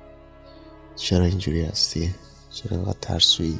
چرا 0.95 1.25
اینجوری 1.25 1.65
هستی؟ 1.65 2.15
چرا 2.49 2.77
اینقدر 2.77 2.97
ترسویی؟ 3.01 3.59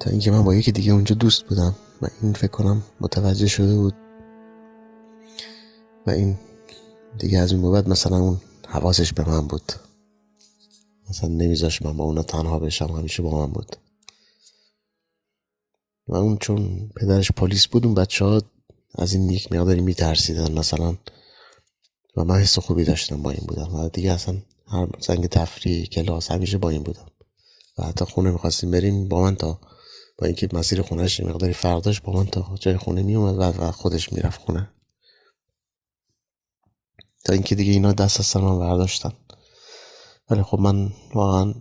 تا 0.00 0.10
اینکه 0.10 0.30
من 0.30 0.44
با 0.44 0.54
یکی 0.54 0.72
دیگه 0.72 0.92
اونجا 0.92 1.14
دوست 1.14 1.44
بودم 1.44 1.74
و 2.02 2.06
این 2.22 2.32
فکر 2.32 2.50
کنم 2.50 2.82
متوجه 3.00 3.46
شده 3.46 3.76
بود 3.76 3.94
و 6.06 6.10
این 6.10 6.38
دیگه 7.18 7.38
از 7.38 7.52
این 7.52 7.72
بعد 7.72 7.88
مثلا 7.88 8.16
اون 8.16 8.40
حواسش 8.68 9.12
به 9.12 9.28
من 9.28 9.46
بود. 9.46 9.72
مثلا 11.10 11.28
نمیذاش 11.28 11.82
من 11.82 11.96
با 11.96 12.04
اونا 12.04 12.22
تنها 12.22 12.58
بشم 12.58 12.86
همیشه 12.86 13.22
با 13.22 13.46
من 13.46 13.52
بود. 13.52 13.76
و 16.08 16.16
اون 16.16 16.36
چون 16.36 16.90
پدرش 16.96 17.32
پلیس 17.32 17.66
بود 17.66 17.86
اون 17.86 17.94
بچه 17.94 18.24
ها 18.24 18.42
از 18.94 19.14
این 19.14 19.30
یک 19.30 19.52
مقداری 19.52 19.80
میترسیدن 19.80 20.52
مثلا. 20.52 20.96
و 22.16 22.24
من 22.24 22.36
حس 22.36 22.58
خوبی 22.58 22.84
داشتم 22.84 23.22
با 23.22 23.30
این 23.30 23.46
بودم 23.48 23.74
و 23.74 23.88
دیگه 23.88 24.12
اصلا 24.12 24.36
هر 24.66 24.88
زنگ 25.00 25.26
تفریح 25.26 25.86
کلاس 25.86 26.30
همیشه 26.30 26.58
با 26.58 26.70
این 26.70 26.82
بودم. 26.82 27.06
و 27.78 27.82
حتی 27.82 28.04
خونه 28.04 28.30
می‌خواستیم 28.30 28.70
بریم 28.70 29.08
با 29.08 29.22
من 29.22 29.36
تا 29.36 29.60
با 30.20 30.26
اینکه 30.26 30.48
مسیر 30.52 30.82
خونهش 30.82 31.20
مقداری 31.20 31.52
فرداش 31.52 32.00
با 32.00 32.12
من 32.12 32.26
تا 32.26 32.56
جای 32.60 32.76
خونه 32.76 33.02
می 33.02 33.14
اومد 33.14 33.56
و 33.58 33.72
خودش 33.72 34.12
می‌رفت 34.12 34.40
خونه. 34.40 34.70
تا 37.24 37.32
اینکه 37.32 37.54
دیگه 37.54 37.72
اینا 37.72 37.92
دست 37.92 38.20
از 38.20 38.26
سر 38.26 38.40
من 38.40 38.58
برداشتن. 38.58 39.12
ولی 40.30 40.42
خب 40.42 40.58
من 40.58 40.92
واقعا 41.14 41.54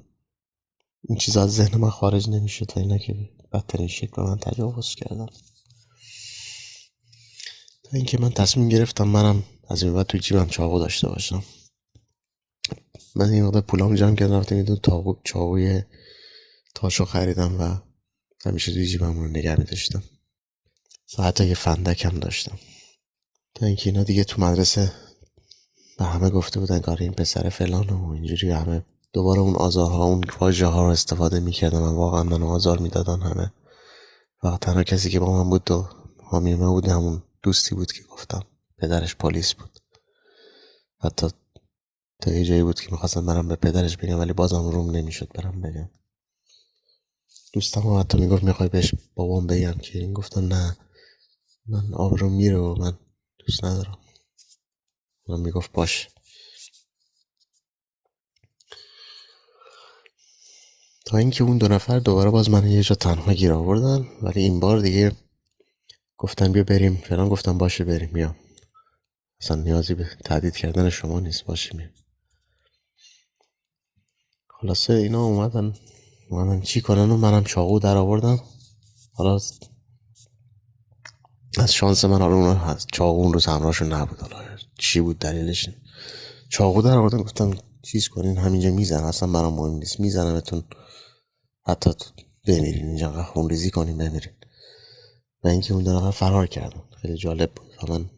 این 1.04 1.18
چیزا 1.18 1.44
از 1.44 1.56
ذهن 1.56 1.78
من 1.78 1.90
خارج 1.90 2.30
نمی‌شد 2.30 2.66
تا 2.66 2.82
اینا 2.82 2.98
که 2.98 3.30
بدترین 3.54 3.88
شکل 3.88 4.22
من 4.22 4.38
تجاوز 4.38 4.96
کردن. 4.96 5.28
تا 7.84 7.90
اینکه 7.94 8.18
من 8.22 8.30
تصمیم 8.30 8.70
گرفتم 8.70 9.08
منم 9.08 9.44
از 9.70 9.84
این 9.84 9.94
بعد 9.94 10.06
توی 10.06 10.20
جیبم 10.20 10.48
چاقو 10.48 10.80
داشته 10.80 11.08
باشم. 11.08 11.44
من 13.16 13.30
این 13.30 13.44
مقدار 13.44 13.62
پولام 13.62 13.96
جمع 13.96 14.16
کردم 14.16 14.40
رفتم 14.40 14.58
یه 14.58 14.64
دو 14.64 15.16
چاقوی 15.24 15.84
تاشو 16.76 17.06
خریدم 17.06 17.62
و 17.62 17.89
همیشه 18.46 18.74
توی 18.74 18.86
جیبم 18.86 19.20
رو 19.20 19.28
نگه 19.28 19.56
می 19.56 19.66
داشتم 19.66 20.04
حتی 21.18 21.48
یه 21.48 21.54
فندک 21.54 22.06
هم 22.06 22.20
داشتم. 22.20 22.60
تا 23.56 23.66
اینکه 23.66 23.90
اینا 23.90 24.04
دیگه 24.04 24.24
تو 24.24 24.42
مدرسه 24.42 24.92
به 25.98 26.06
همه 26.06 26.30
گفته 26.30 26.60
بودن 26.60 26.80
کار 26.80 26.98
این 27.00 27.14
پسر 27.14 27.50
فلان 27.50 27.90
و 27.90 28.10
اینجوری 28.10 28.52
همه 28.52 28.86
دوباره 29.14 29.40
اون 29.40 29.56
آزارها 29.56 30.04
اون 30.04 30.24
واژه 30.40 30.66
ها 30.66 30.84
رو 30.84 30.90
استفاده 30.90 31.40
می‌کردن 31.40 31.80
و 31.80 31.96
واقعا 31.96 32.24
من 32.24 32.44
آزار 32.44 32.80
می‌دادن 32.80 33.22
همه. 33.22 33.54
فقط 34.42 34.60
تنها 34.60 34.84
کسی 34.84 35.10
که 35.10 35.20
با 35.20 35.44
من 35.44 35.50
بود 35.50 35.72
و 35.72 35.90
حامی 36.24 36.56
من 36.56 36.70
بود 36.70 36.88
همون 36.88 37.24
دوستی 37.44 37.76
بود 37.76 37.92
که 37.92 38.04
گفتم. 38.04 38.44
پدرش 38.78 39.16
پلیس 39.16 39.54
بود. 39.54 39.80
حتی 41.00 41.28
تا 42.22 42.32
یه 42.32 42.46
جایی 42.46 42.64
بود 42.64 42.82
که 42.82 42.92
می‌خواستم 42.92 43.26
برم 43.26 43.48
به 43.48 43.56
پدرش 43.56 43.98
بگم 43.98 44.20
ولی 44.20 44.34
بازم 44.34 44.70
روم 44.70 44.92
نمی‌شد 44.92 45.32
برم 45.36 45.62
بگم. 45.62 45.90
دوستم 47.54 47.82
هم 47.82 48.00
حتی 48.00 48.18
می‌گفت 48.18 48.44
می‌خوای 48.44 48.70
بهش 48.70 48.94
بابام 49.16 49.48
بگم 49.48 49.74
که 49.74 50.00
این 50.00 50.14
گفتم 50.14 50.48
نه. 50.48 50.78
من 51.66 51.94
آب 51.94 52.16
رو 52.18 52.30
میره 52.30 52.58
و 52.58 52.76
من 52.76 53.00
دوست 53.40 53.66
ندارم. 53.66 53.98
من 55.30 55.40
می‌گفت 55.40 55.72
باش. 55.72 56.08
تا 61.06 61.18
اینکه 61.18 61.44
اون 61.44 61.58
دو 61.58 61.68
نفر 61.68 62.00
دوباره 62.00 62.30
باز 62.30 62.50
من 62.50 62.68
یه 62.68 62.84
جا 62.84 62.96
تنها 62.96 63.34
گیر 63.34 63.54
آوردن 63.54 64.08
ولی 64.22 64.42
این 64.42 64.60
بار 64.60 64.80
دیگه 64.80 65.12
گفتن 66.18 66.52
بیا 66.52 66.64
بریم. 66.64 66.96
فلان 66.96 67.30
گفتم 67.30 67.58
باشه 67.58 67.84
بریم 67.84 68.14
بیا. 68.14 68.36
اصلا 69.42 69.58
نیازی 69.58 69.94
به 69.96 70.10
تهدید 70.26 70.56
کردن 70.58 70.90
شما 70.90 71.20
نیست. 71.20 71.46
باشه 71.46 71.78
میام 71.78 71.94
خلاصه 74.50 74.94
اینا 74.94 75.24
اومدن. 75.26 75.74
اومدن 76.30 76.62
چی 76.62 76.82
کنن؟ 76.82 77.12
و 77.12 77.18
منم 77.18 77.44
چاقو 77.44 77.80
در 77.80 77.98
آوردم. 77.98 78.40
حالا 79.14 79.40
از 81.58 81.74
شانس 81.74 82.06
من 82.06 82.22
حالا 82.22 82.36
اون 82.36 82.56
هست. 82.56 82.88
چاقو 82.94 83.22
اون 83.22 83.34
روز 83.34 83.46
همراهشون 83.46 83.94
نبود. 83.94 84.20
حالا 84.20 84.36
چی 84.78 85.02
بود 85.02 85.20
دلیلش؟ 85.20 85.70
چاقو 86.50 86.82
در 86.82 86.98
آوردن 86.98 87.18
گفتم 87.18 87.58
چیز 87.82 88.08
کنین؟ 88.08 88.38
همینجا 88.38 88.72
میزن 88.72 89.04
اصلا 89.04 89.32
برام 89.32 89.54
مهم 89.54 89.74
نیست. 89.74 90.00
میزنمتون. 90.00 90.64
حتی 91.68 91.92
بمیرین 92.48 92.86
اینجا. 92.88 93.24
خون 93.24 93.50
ریزی 93.50 93.72
کنین 93.72 93.98
بمیرین. 93.98 94.34
و 95.44 95.48
اینکه 95.48 95.74
اون 95.74 95.84
دو 95.84 96.12
فرار 96.12 96.48
کردن. 96.48 96.82
خیلی 97.02 97.18
جالب 97.18 97.52
بود. 97.52 97.90
و 97.90 97.94
من 97.94 98.10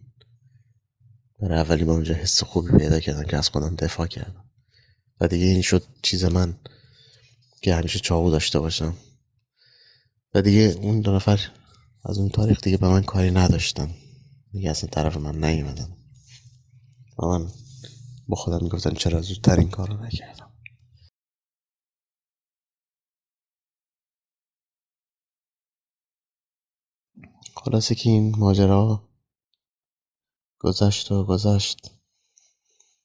برای 1.41 1.59
اولی 1.59 1.83
با 1.83 1.93
اونجا 1.93 2.13
حس 2.13 2.43
خوبی 2.43 2.77
پیدا 2.77 2.99
کردم 2.99 3.23
که 3.23 3.37
از 3.37 3.49
خودم 3.49 3.75
دفاع 3.75 4.07
کردم. 4.07 4.45
و 5.21 5.27
دیگه 5.27 5.45
این 5.45 5.61
شد 5.61 5.83
چیز 6.01 6.25
من. 6.25 6.55
که 7.61 7.75
همیشه 7.75 7.99
چاقو 7.99 8.31
داشته 8.31 8.59
باشم. 8.59 8.97
و 10.33 10.41
دیگه 10.41 10.61
اون 10.81 11.01
دو 11.01 11.15
نفر 11.15 11.51
از 12.05 12.17
اون 12.17 12.29
تاریخ 12.29 12.61
دیگه 12.61 12.77
به 12.77 12.87
من 12.87 13.03
کاری 13.03 13.31
نداشتن. 13.31 13.95
دیگه 14.51 14.69
اصلا 14.69 14.89
طرف 14.89 15.17
من 15.17 15.43
نیومدن. 15.43 15.97
و 17.19 17.25
من 17.25 17.51
با 18.27 18.35
خودم 18.35 18.63
می‌گفتم 18.63 18.93
چرا 18.93 19.21
زودتر 19.21 19.59
این 19.59 19.69
کار 19.69 19.87
رو 19.89 20.05
نکردم. 20.05 20.51
خلاصه 27.55 27.95
که 27.95 28.09
این 28.09 28.35
ماجرا 28.37 29.09
گذشت 30.59 31.11
و 31.11 31.23
گذشت. 31.23 31.91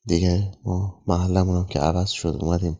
دیگه 0.05 0.53
ما 0.65 1.05
محلمون 1.07 1.57
هم 1.57 1.67
که 1.67 1.79
عوض 1.79 2.11
شد 2.11 2.39
اومدیم. 2.41 2.79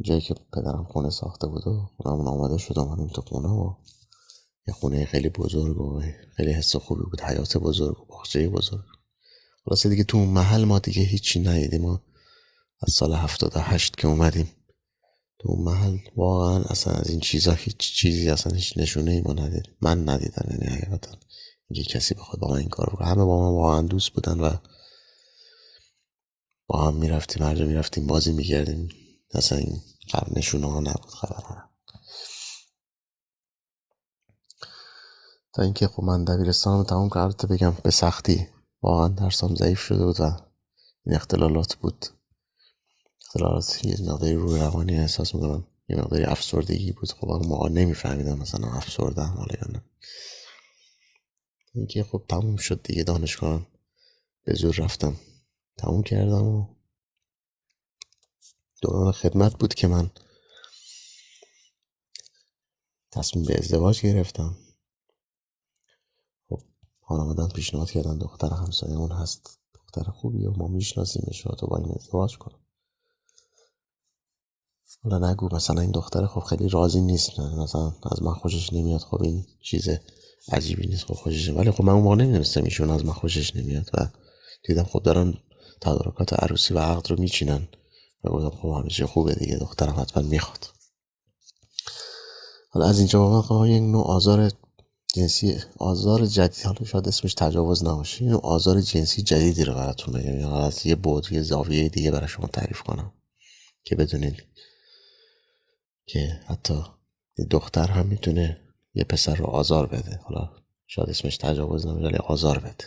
جایی 0.00 0.20
که 0.20 0.34
پدرم 0.52 0.84
خونه 0.84 1.10
ساخته 1.10 1.46
بود 1.46 1.66
و 1.66 1.90
خونمون 1.96 2.28
آماده 2.28 2.58
شد 2.58 2.78
اومدیم 2.78 3.06
تو 3.06 3.20
خونه 3.20 3.48
و 3.48 3.74
یه 4.68 4.74
خونه 4.74 5.04
خیلی 5.04 5.28
بزرگ 5.28 5.80
و 5.80 6.02
خیلی 6.36 6.52
حس 6.52 6.76
خوبی 6.76 7.02
بود 7.10 7.20
حیات 7.20 7.56
بزرگ 7.56 8.00
و 8.00 8.04
باغچه 8.04 8.48
بزرگ. 8.48 8.84
خلاصه 9.64 9.88
دیگه 9.88 10.04
تو 10.04 10.18
اون 10.18 10.28
محل 10.28 10.64
ما 10.64 10.78
دیگه 10.78 11.02
هیچی 11.02 11.40
ندیدیم 11.40 11.82
ما 11.82 12.02
از 12.82 12.92
سال 12.92 13.12
هفتاد 13.12 13.52
هشت 13.56 13.96
که 13.96 14.08
اومدیم 14.08 14.50
تو 15.38 15.48
اون 15.50 15.64
محل 15.64 15.98
واقعا 16.16 16.64
اصلا 16.64 16.92
از 16.92 17.10
این 17.10 17.20
چیزا 17.20 17.52
هیچ 17.52 17.76
چیزی 17.76 18.30
اصلا 18.30 18.52
هیچ 18.52 18.78
نشونه 18.78 19.10
ای 19.10 19.20
ما 19.20 19.32
ندید 19.32 19.64
من 19.80 20.08
ندیدم 20.08 20.48
یعنی 20.50 20.66
حقیقتا 20.66 21.18
اینکه 21.70 21.90
کسی 21.90 22.14
بخواد 22.14 22.40
با 22.40 22.48
من 22.48 22.56
این 22.56 22.68
کار 22.68 22.90
رو 22.90 23.04
همه 23.06 23.24
با 23.24 23.40
من 23.40 23.56
واقعا 23.56 23.82
دوست 23.82 24.10
بودن 24.10 24.40
و 24.40 24.56
با 26.66 26.88
هم 26.88 26.96
می‌رفتیم 26.96 27.42
هر 27.42 27.54
جا 27.54 27.64
می‌رفتیم 27.64 28.06
بازی 28.06 28.32
میگردیم 28.32 28.88
اصلا 29.34 29.58
این 29.58 29.80
نشونه 30.36 30.66
ها 30.66 30.80
نبود 30.80 31.10
خبر 31.10 31.42
ها 31.42 31.74
تا 35.54 35.62
اینکه 35.62 35.88
خب 35.88 36.02
من 36.02 36.24
دبیرستان 36.24 36.78
رو 36.78 36.84
تمام 36.84 37.10
کرده 37.10 37.46
بگم 37.46 37.74
به 37.82 37.90
سختی. 37.90 38.48
واقعا 38.82 39.08
درسام 39.08 39.54
ضعیف 39.54 39.80
شده 39.80 40.04
بود 40.04 40.20
و 40.20 40.36
این 41.06 41.16
اختلالات 41.16 41.74
بود. 41.74 42.06
اختلالات 43.22 43.84
یه 43.84 43.96
مقداری 44.00 44.34
روی 44.34 44.60
روانی 44.60 44.96
احساس 44.96 45.34
می‌کنم. 45.34 45.66
یه 45.88 45.96
مقداری 45.96 46.24
افسردگی 46.24 46.92
بود. 46.92 47.12
خب 47.12 47.26
موقع 47.26 47.68
نمیفهمیدم 47.68 48.38
مثلا 48.38 48.68
افسردم 48.68 49.34
حالا 49.36 49.54
یا 49.62 49.72
نه. 49.72 49.82
اینکه 51.74 52.02
خب 52.02 52.24
تموم 52.28 52.56
شد 52.56 52.82
دیگه 52.82 53.02
دانشگاه 53.02 53.66
به 54.44 54.54
زور 54.54 54.74
رفتم. 54.74 55.16
تموم 55.78 56.02
کردم 56.02 56.44
و 56.44 56.66
دوران 58.84 59.12
خدمت 59.12 59.58
بود 59.58 59.74
که 59.74 59.88
من 59.88 60.10
تصمیم 63.12 63.44
به 63.44 63.58
ازدواج 63.58 64.02
گرفتم. 64.02 64.56
خب 66.48 66.60
خانوادم 67.00 67.48
پیشنهاد 67.48 67.90
کردن 67.90 68.18
دختر 68.18 68.48
همسایمون 68.48 69.12
هست. 69.12 69.58
دختر 69.74 70.10
خوبی 70.10 70.44
و 70.46 70.50
ما 70.50 70.66
میشناسیمش 70.66 71.46
و 71.46 71.50
تو 71.50 71.66
با 71.66 71.76
این 71.76 71.92
ازدواج 71.94 72.38
کن. 72.38 72.52
حالا 75.02 75.30
نگو 75.30 75.48
مثلا 75.52 75.80
این 75.80 75.90
دختر 75.90 76.26
خب 76.26 76.40
خیلی 76.40 76.68
راضی 76.68 77.00
نیست. 77.00 77.40
مثلا 77.40 77.92
از 78.12 78.22
من 78.22 78.34
خوشش 78.34 78.72
نمیاد. 78.72 79.00
خب 79.00 79.22
این 79.22 79.46
چیز 79.60 79.88
عجیبی 80.52 80.86
نیست. 80.86 81.04
خب 81.04 81.14
خوشش 81.14 81.48
ولی 81.48 81.70
خب 81.70 81.84
من 81.84 81.92
اون 81.92 82.02
موقع 82.02 82.16
نمی‌دونستم 82.16 82.64
ایشون 82.64 82.90
از 82.90 83.04
من 83.04 83.12
خوشش 83.12 83.56
نمیاد 83.56 83.90
و 83.94 84.08
دیدم 84.64 84.84
خب 84.84 85.02
دارن 85.02 85.34
تدارکات 85.80 86.32
عروسی 86.32 86.74
و 86.74 86.78
عقد 86.78 87.10
رو 87.10 87.20
میچینن. 87.20 87.68
و 88.24 88.28
گفتم 88.28 88.50
خب 88.50 88.68
همیشه 88.68 89.06
خوبه 89.06 89.34
دیگه 89.34 89.56
دخترم 89.56 90.00
حتما 90.00 90.22
می‌خواد. 90.22 90.70
حالا 92.70 92.86
از 92.86 92.98
اینجا 92.98 93.42
خب 93.42 93.66
یک 93.66 93.82
نوع 93.82 94.04
آزار 94.06 94.50
جنسی 95.14 95.62
آزار 95.78 96.26
جدید 96.26 96.66
حالا 96.66 96.84
شاید 96.84 97.08
اسمش 97.08 97.34
تجاوز 97.34 97.84
نباشه 97.84 98.24
این 98.24 98.34
آزار 98.34 98.80
جنسی 98.80 99.22
جدیدی 99.22 99.64
رو 99.64 99.74
براتون 99.74 100.14
بگم. 100.14 100.40
یا 100.40 100.66
از 100.66 100.86
یه 100.86 100.94
بود 100.94 101.32
یه 101.32 101.42
زاویه 101.42 101.88
دیگه 101.88 102.10
برای 102.10 102.28
شما 102.28 102.46
تعریف 102.46 102.82
کنم 102.82 103.12
که 103.84 103.96
بدونید 103.96 104.42
که 106.06 106.40
حتی 106.46 106.84
یه 107.38 107.44
دختر 107.44 107.86
هم 107.86 108.06
می‌تونه 108.06 108.60
یه 108.94 109.04
پسر 109.04 109.34
رو 109.34 109.46
آزار 109.46 109.86
بده. 109.86 110.20
حالا 110.24 110.50
شاید 110.86 111.10
اسمش 111.10 111.36
تجاوز 111.36 111.86
نباشه 111.86 112.06
ولی 112.06 112.16
آزار 112.16 112.58
بده. 112.58 112.84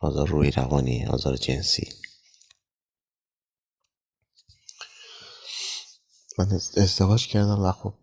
آزار 0.00 0.28
روی 0.28 0.50
روانی 0.50 1.06
آزار 1.06 1.36
جنسی. 1.36 1.88
من 6.40 6.52
ازدواج 6.76 7.26
کردم 7.26 7.62
و 7.62 7.72
خب 7.72 7.94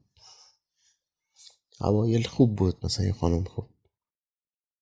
اوایل 1.81 2.27
خوب 2.27 2.55
بود 2.55 2.85
مثلا 2.85 3.05
یه 3.05 3.13
خانم 3.13 3.43
خوب 3.43 3.69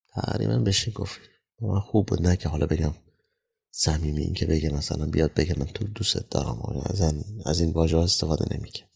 تقریبا 0.07 0.57
بشه 0.57 0.91
گفت 0.91 1.19
من 1.61 1.79
خوب 1.79 2.05
بود 2.05 2.21
نه 2.21 2.37
که 2.37 2.49
حالا 2.49 2.65
بگم 2.65 2.95
صمیمی 3.71 4.21
این 4.21 4.33
که 4.33 4.45
بگه 4.45 4.73
مثلا 4.73 5.05
بیاد 5.05 5.33
بگه 5.33 5.59
من 5.59 5.65
تو 5.65 5.83
دوستت 5.83 6.29
دارم 6.29 6.83
از, 6.85 7.01
از 7.45 7.59
این 7.59 7.73
واژه 7.73 7.97
استفاده 7.97 8.55
نمی‌کنه. 8.55 8.89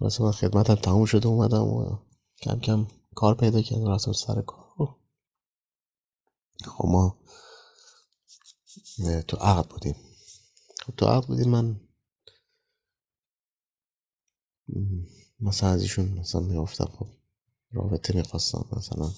واسه 0.00 0.24
من 0.24 0.32
خدمتم 0.32 0.74
تموم 0.74 1.04
شده 1.04 1.26
اومدم 1.26 1.64
و 1.64 1.98
کم 2.42 2.60
کم 2.60 2.86
کار 3.14 3.34
پیدا 3.34 3.62
کردم 3.62 3.88
رفتم 3.88 4.12
سر 4.12 4.42
کار. 4.42 4.96
خب 6.64 6.84
ما 6.88 7.18
تو 9.28 9.36
عقد 9.36 9.68
بودیم. 9.68 10.05
تو 10.92 11.34
من. 11.46 11.80
مثلا 15.40 15.68
از 15.70 15.82
ایشون 15.82 16.08
مثلا 16.08 16.40
می‌گفتم 16.40 16.84
خب 16.84 17.06
رابطه 17.72 18.16
می‌خواستم 18.16 18.68
مثلا. 18.72 19.10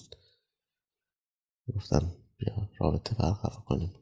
گفتم 1.75 2.11
بیا 2.37 2.69
رابطه 2.79 3.15
برقرار 3.15 3.63
کنیم. 3.65 3.93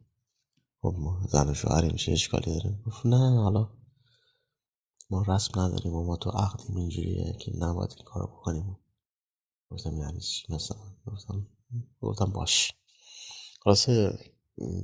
خب 0.82 0.95
ما 0.97 1.28
زن 1.30 1.49
و 1.49 1.53
شوهری 1.53 1.89
میشه 1.89 2.11
اشکالی 2.11 2.53
داریم 2.53 2.84
گفت 2.86 3.05
نه 3.05 3.41
حالا 3.41 3.70
ما 5.09 5.22
رسم 5.28 5.59
نداریم 5.59 5.93
و 5.93 6.05
ما 6.05 6.18
تو 6.18 6.30
عقدیم 6.30 6.78
اینجوریه 6.78 7.38
که 7.39 7.51
نباید 7.57 7.93
این 7.95 8.05
کارو 8.05 8.28
بکنیم. 8.28 8.78
گفتم 9.72 9.97
یعنی 9.97 10.20
چی 10.20 10.53
مثلا؟ 10.53 10.95
گفتم 11.05 11.47
گفتم 12.01 12.26
باش. 12.26 12.74
خلاصه 13.61 14.20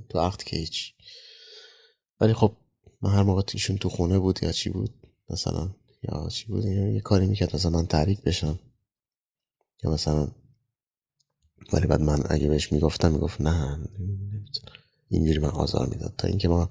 تو 0.10 0.20
عقد 0.20 0.44
که 0.44 0.58
هیچ. 0.58 0.94
ولی 2.20 2.34
خب 2.34 2.58
من 3.04 3.12
هر 3.12 3.24
موقع 3.24 3.42
ایشون 3.54 3.78
تو 3.78 3.90
خونه 3.90 4.20
بود 4.20 4.40
یا 4.44 4.52
چی 4.52 4.70
بود 4.70 4.94
مثلا 5.30 5.76
یا 6.04 6.30
چی 6.30 6.46
بود 6.46 6.66
یه 6.66 7.02
کاری 7.02 7.28
می‌کرد 7.28 7.56
مثلا 7.56 7.72
من 7.72 7.86
تحریک 7.86 8.22
بشم. 8.22 8.60
یا 9.84 9.92
مثلا 9.92 10.32
ولی 11.74 11.88
بعد 11.88 12.02
من 12.02 12.24
اگه 12.30 12.48
بهش 12.48 12.72
می‌گفتم 12.72 13.12
می‌گفت 13.12 13.42
نه 13.42 13.88
اینجوری 15.10 15.40
من 15.40 15.50
آزار 15.50 15.90
می‌داد. 15.90 16.14
تا 16.18 16.28
اینکه 16.28 16.48
ما 16.48 16.70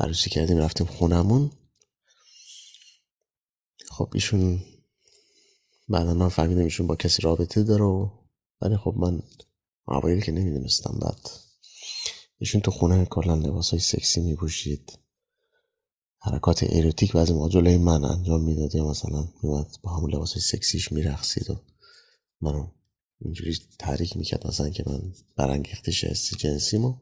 عروسی 0.00 0.30
کردیم 0.30 0.58
رفتیم 0.58 0.86
خونمون. 0.86 1.50
خب 3.90 4.10
ایشون 4.14 4.60
بعدا 5.88 6.14
من 6.14 6.28
فهمیدم 6.28 6.62
ایشون 6.62 6.86
با 6.86 6.96
کسی 6.96 7.22
رابطه 7.22 7.62
داره 7.62 8.10
ولی 8.60 8.76
خب 8.76 8.94
من 8.96 9.22
اوایل 9.88 10.20
که 10.20 10.32
نمی‌دونستم 10.32 10.98
بعد 11.02 11.30
ایشون 12.42 12.60
تو 12.60 12.70
خونه 12.70 13.04
کلا 13.04 13.34
لباس 13.34 13.70
های 13.70 13.80
سکسی 13.80 14.20
میپوشید. 14.20 14.98
حرکات 16.18 16.64
اروتیک 16.68 17.12
بعضی 17.12 17.32
موقع 17.32 17.48
جلوی 17.48 17.78
من 17.78 18.04
انجام 18.04 18.42
می‌داد. 18.42 18.74
یا 18.74 18.84
مثلا 18.88 19.28
میومد 19.42 19.76
با 19.82 19.96
همون 19.96 20.14
لباس 20.14 20.32
های 20.32 20.40
سکسیش 20.40 20.92
میرقصید 20.92 21.50
و 21.50 21.60
منو 22.40 22.66
اینجوری 23.20 23.58
تحریک 23.78 24.16
می‌کرد. 24.16 24.46
مثلا 24.46 24.70
که 24.70 24.84
من 24.86 25.12
برانگیختش 25.36 26.04
حس 26.04 26.36
جنسیمو. 26.36 26.94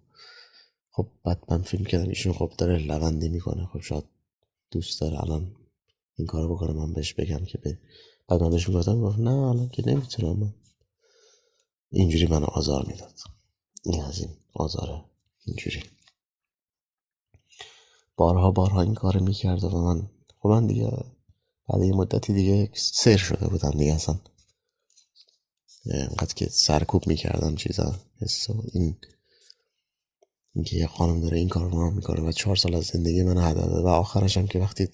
خب 0.91 1.09
بعد 1.25 1.43
من 1.49 1.63
فیلم 1.63 1.85
کردم. 1.85 2.09
ایشون 2.09 2.33
خب 2.33 2.53
داره 2.59 2.79
لوندی 2.79 3.29
می‌کنه. 3.29 3.67
خب 3.67 3.81
شاید 3.81 4.05
دوست 4.71 5.01
داره. 5.01 5.21
الان 5.21 5.57
این 6.17 6.27
کارو 6.27 6.55
بکنه. 6.55 6.73
من 6.73 6.93
بهش 6.93 7.15
بگم 7.15 7.45
که 7.45 7.59
به 7.59 7.79
بعد 8.29 8.43
من 8.43 8.51
بهش 8.51 8.69
می‌گفتم. 8.69 9.01
گفت 9.01 9.19
نه 9.19 9.31
الان 9.31 9.69
که 9.69 9.83
نمی‌تونم. 9.87 10.37
من 10.39 10.55
اینجوری 11.91 12.27
منو 12.27 12.47
آزار 12.47 12.87
می‌داد. 12.87 13.15
این 13.85 14.03
از 14.03 14.19
این 14.19 14.31
آزاره. 14.55 15.10
اینجوری. 15.45 15.83
بارها 18.17 18.51
بارها 18.51 18.81
این 18.81 18.95
کار 18.95 19.19
می‌کرد 19.19 19.65
و 19.65 19.83
من 19.83 20.11
خب 20.39 20.49
من 20.49 20.67
دیگه 20.67 20.91
بعد 21.69 21.83
یه 21.83 21.93
مدتی 21.93 22.33
دیگه 22.33 22.71
سر 22.75 23.17
شده 23.17 23.49
بودم 23.49 23.71
دیگه 23.71 23.95
اصلا. 23.95 24.21
اینقدر 25.85 26.35
که 26.35 26.47
سرکوب 26.47 27.07
می‌کردم 27.07 27.55
چیزا 27.55 27.95
این 28.73 28.97
اینکه 30.55 30.77
یه 30.77 30.87
خانم 30.87 31.21
داره 31.21 31.39
این 31.39 31.49
کار 31.49 31.71
رو 31.71 31.91
می‌کنه 31.91 32.21
و 32.21 32.33
چهار 32.33 32.57
سال 32.57 32.75
از 32.75 32.85
زندگی 32.85 33.23
من 33.23 33.51
هدده 33.51 33.81
و 33.81 33.87
آخرش 33.87 34.37
هم 34.37 34.47
که 34.47 34.59
وقتی 34.59 34.89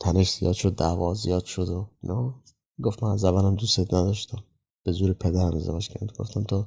تنش 0.00 0.34
زیاد 0.34 0.54
شد 0.54 0.76
دعوا 0.76 1.14
زیاد 1.14 1.44
شد 1.44 1.68
و 1.68 1.90
نه 2.02 2.34
گفت 2.82 3.02
من 3.02 3.10
از 3.10 3.24
اولم 3.24 3.54
دوستت 3.54 3.94
نداشتم. 3.94 4.44
به 4.84 4.92
زور 4.92 5.12
پدرم 5.12 5.56
ازدواج 5.56 5.88
کرد. 5.88 6.16
گفتم 6.16 6.44
تو 6.44 6.66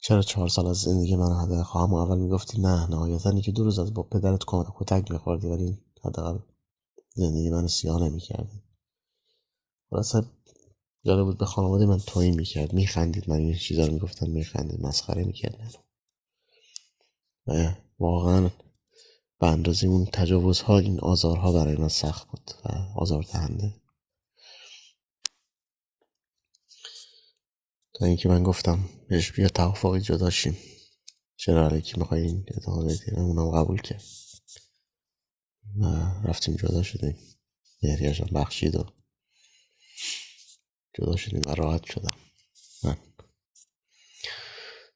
چرا 0.00 0.22
چهار 0.22 0.48
سال 0.48 0.66
از 0.66 0.76
زندگی 0.76 1.16
من 1.16 1.44
هدر 1.44 1.62
خواهم؟ 1.62 1.94
اول 1.94 2.18
می‌گفتی 2.18 2.60
نه 2.60 2.90
نهایتا 2.90 3.40
که 3.40 3.52
دو 3.52 3.64
روز 3.64 3.78
از 3.78 3.94
با 3.94 4.02
پدرت 4.02 4.42
کتک 4.48 5.10
میخوردی 5.10 5.46
ولی 5.46 5.78
حداقل 6.04 6.38
زندگی 7.14 7.50
من 7.50 7.66
سیاه 7.66 8.02
نمی‌کردی. 8.02 8.62
خلاصه 9.90 10.24
جالب 11.04 11.24
بود 11.24 11.38
به 11.38 11.46
خانواده 11.46 11.86
من 11.86 11.98
تویی 11.98 12.30
می‌کرد 12.30 12.72
میخندید. 12.72 13.30
من 13.30 13.36
این 13.36 13.54
چیزا 13.54 13.86
رو 13.86 13.92
می‌گفتم 13.92 14.30
میخندید 14.30 14.80
مسخره 14.80 15.24
می‌کرد 15.24 15.74
و 17.46 17.74
واقعا 17.98 18.50
به 19.40 19.46
اندازه 19.46 19.86
اون 19.86 20.04
تجاوزها 20.04 20.78
این 20.78 21.00
آزارها 21.00 21.52
برای 21.52 21.76
من 21.76 21.88
سخت 21.88 22.28
بود 22.28 22.50
و 22.64 22.68
آزار 22.96 23.22
دهنده. 23.22 23.74
تا 27.98 28.06
اینکه 28.06 28.28
من 28.28 28.42
گفتم 28.42 28.88
بهش 29.08 29.32
بیا 29.32 29.48
توافقی 29.48 30.00
جدا 30.00 30.30
شیم. 30.30 30.56
چرا 31.36 31.68
علیکی 31.68 32.00
می‌خوای 32.00 32.22
این 32.22 32.46
ادامه 32.48 32.84
بدی؟ 32.84 33.10
اونم 33.10 33.50
قبول 33.50 33.80
کرد 33.80 34.02
و 35.80 35.84
رفتیم 36.24 36.56
جدا 36.56 36.82
شدیم. 36.82 37.16
مهریاشم 37.82 38.26
بخشید 38.34 38.76
و 38.76 38.86
جدا 40.94 41.16
شدیم 41.16 41.42
و 41.46 41.54
راحت 41.54 41.84
شدم. 41.84 42.16
من. 42.84 42.96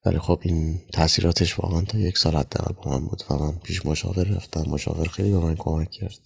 ولی 0.05 0.19
خب 0.19 0.41
این 0.43 0.89
تاثیراتش 0.93 1.59
واقعا 1.59 1.83
تا 1.83 1.99
یک 1.99 2.19
سال 2.19 2.37
حداقل 2.37 2.75
با 2.75 2.99
من 2.99 3.07
بود 3.07 3.23
و 3.31 3.35
من 3.35 3.59
پیش 3.59 3.87
مشاور 3.87 4.25
رفتم. 4.25 4.63
مشاور 4.63 5.09
خیلی 5.09 5.31
به 5.31 5.39
من 5.39 5.57
کمک 5.57 5.91
کرد. 5.91 6.19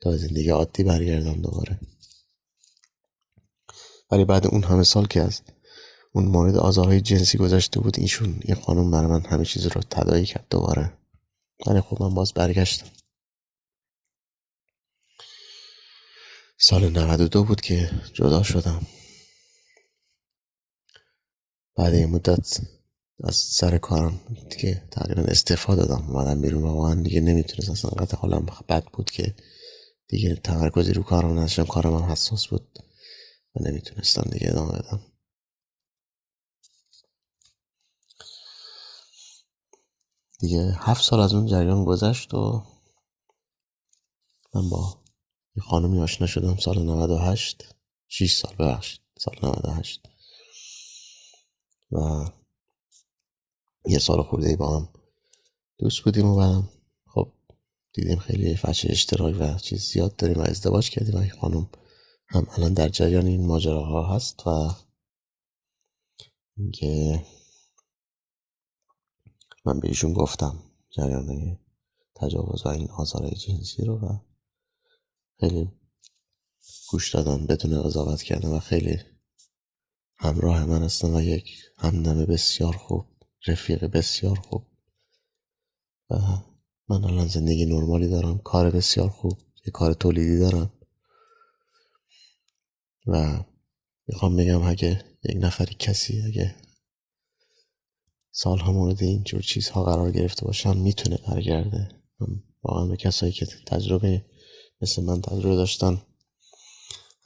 تا 0.00 0.16
زندگی 0.16 0.48
عادی 0.48 0.82
برگردم 0.82 1.42
دوباره. 1.42 1.80
ولی 4.10 4.24
بعد 4.24 4.46
اون 4.46 4.62
همه 4.62 4.82
سال 4.82 5.06
که 5.06 5.22
از 5.22 5.42
اون 6.12 6.24
مورد 6.24 6.56
آزارهای 6.56 7.00
جنسی 7.00 7.38
گذشته 7.38 7.80
بود 7.80 7.98
ایشون 7.98 8.40
این 8.44 8.54
خانم 8.54 8.90
برای 8.90 9.06
من 9.06 9.20
همه 9.20 9.44
چیز 9.44 9.66
رو 9.66 9.80
تدایی 9.90 10.26
کرد 10.26 10.46
دوباره. 10.50 10.92
ولی 11.66 11.80
خب 11.80 12.02
من 12.02 12.14
باز 12.14 12.32
برگشتم. 12.32 12.86
سال 16.58 16.90
92 16.90 17.44
بود 17.44 17.60
که 17.60 17.90
جدا 18.14 18.42
شدم. 18.42 18.86
بعد 21.76 21.94
این 21.94 22.10
مدت 22.10 22.60
از 23.24 23.36
سر 23.36 23.78
کارم 23.78 24.20
که 24.60 24.82
تقریبا 24.90 25.22
استفاده 25.22 25.86
دادم. 25.86 26.06
اومدم 26.10 26.40
بیرون 26.40 26.62
و 26.62 26.74
واقعا 26.74 26.94
دیگه 27.02 27.20
نمی‌تونست 27.20 27.70
اصلا 27.70 27.90
قطع 27.90 28.16
حالم 28.16 28.46
بد 28.68 28.84
بود 28.84 29.10
که 29.10 29.34
دیگه 30.08 30.34
تمرکزی 30.34 30.92
رو 30.92 31.02
کارم 31.02 31.32
نداشتم. 31.32 31.64
کارم 31.64 31.94
هم 31.94 32.02
حساس 32.02 32.46
بود. 32.46 32.78
و 33.56 33.68
نمی‌تونستم 33.68 34.30
دیگه 34.30 34.50
ادامه 34.50 34.72
بدم. 34.72 35.00
دیگه 40.38 40.72
هفت 40.78 41.04
سال 41.04 41.20
از 41.20 41.34
اون 41.34 41.46
جریان 41.46 41.84
گذشت 41.84 42.34
و 42.34 42.62
من 44.54 44.68
با 44.70 45.04
یه 45.56 45.62
خانمی 45.62 46.00
آشنا 46.00 46.26
شدم 46.26 46.56
سال 46.56 46.82
98 46.82 47.74
6 48.08 48.36
سال 48.36 48.54
ببخشید. 48.54 49.00
سال 49.18 49.34
98 49.42 50.02
و 51.92 52.24
یه 53.86 53.98
سال 53.98 54.22
خورده 54.22 54.56
با 54.56 54.76
هم 54.76 54.88
دوست 55.78 56.00
بودیم 56.00 56.26
و 56.26 56.62
خب 57.06 57.32
دیدیم 57.92 58.18
خیلی 58.18 58.56
فچه 58.56 58.88
اشتراک 58.90 59.36
و 59.38 59.58
چیز 59.58 59.82
زیاد 59.82 60.16
داریم 60.16 60.38
و 60.38 60.42
ازدواج 60.42 60.90
کردیم. 60.90 61.14
و 61.14 61.18
این 61.18 61.30
خانم 61.30 61.70
هم 62.28 62.46
الان 62.50 62.74
در 62.74 62.88
جریان 62.88 63.26
این 63.26 63.46
ماجراها 63.46 64.16
هست 64.16 64.46
و 64.46 64.74
اینکه 66.56 67.22
من 69.64 69.80
به 69.80 69.88
ایشون 69.88 70.12
گفتم 70.12 70.62
جریان 70.90 71.58
تجاوز 72.14 72.66
و 72.66 72.68
این 72.68 72.90
آزار 72.90 73.30
جنسی 73.30 73.84
رو 73.84 73.98
و 73.98 74.18
خیلی 75.40 75.70
گوش 76.90 77.14
دادن 77.14 77.46
بدون 77.46 77.82
قضاوت 77.82 78.22
کردن 78.22 78.48
و 78.48 78.58
خیلی 78.58 78.98
همراه 80.16 80.64
من 80.64 80.82
هستن 80.82 81.14
و 81.14 81.22
یک 81.22 81.58
همدم 81.78 82.24
بسیار 82.24 82.76
خوب 82.76 83.06
رفیق 83.46 83.84
بسیار 83.84 84.38
خوب 84.38 84.66
و 86.10 86.16
من 86.88 87.04
الان 87.04 87.26
زندگی 87.26 87.66
نرمالی 87.66 88.08
دارم 88.08 88.38
کار 88.38 88.70
بسیار 88.70 89.08
خوب 89.08 89.38
یه 89.66 89.72
کار 89.72 89.92
تولیدی 89.92 90.38
دارم. 90.38 90.72
و 93.06 93.44
می‌خوام 94.06 94.36
بگم 94.36 94.62
اگه 94.62 95.04
یک 95.24 95.36
نفری 95.40 95.74
کسی 95.78 96.22
اگه 96.22 96.54
سالها 98.30 98.72
مورد 98.72 99.02
اینجور 99.02 99.42
چیزها 99.42 99.84
قرار 99.84 100.10
گرفته 100.12 100.46
باشن 100.46 100.76
می‌تونه 100.76 101.16
برگرده. 101.28 101.88
واقعا 102.62 102.86
به 102.86 102.96
کسایی 102.96 103.32
که 103.32 103.46
تجربه 103.46 104.24
مثل 104.80 105.02
من 105.02 105.20
تجربه 105.20 105.56
داشتن 105.56 106.02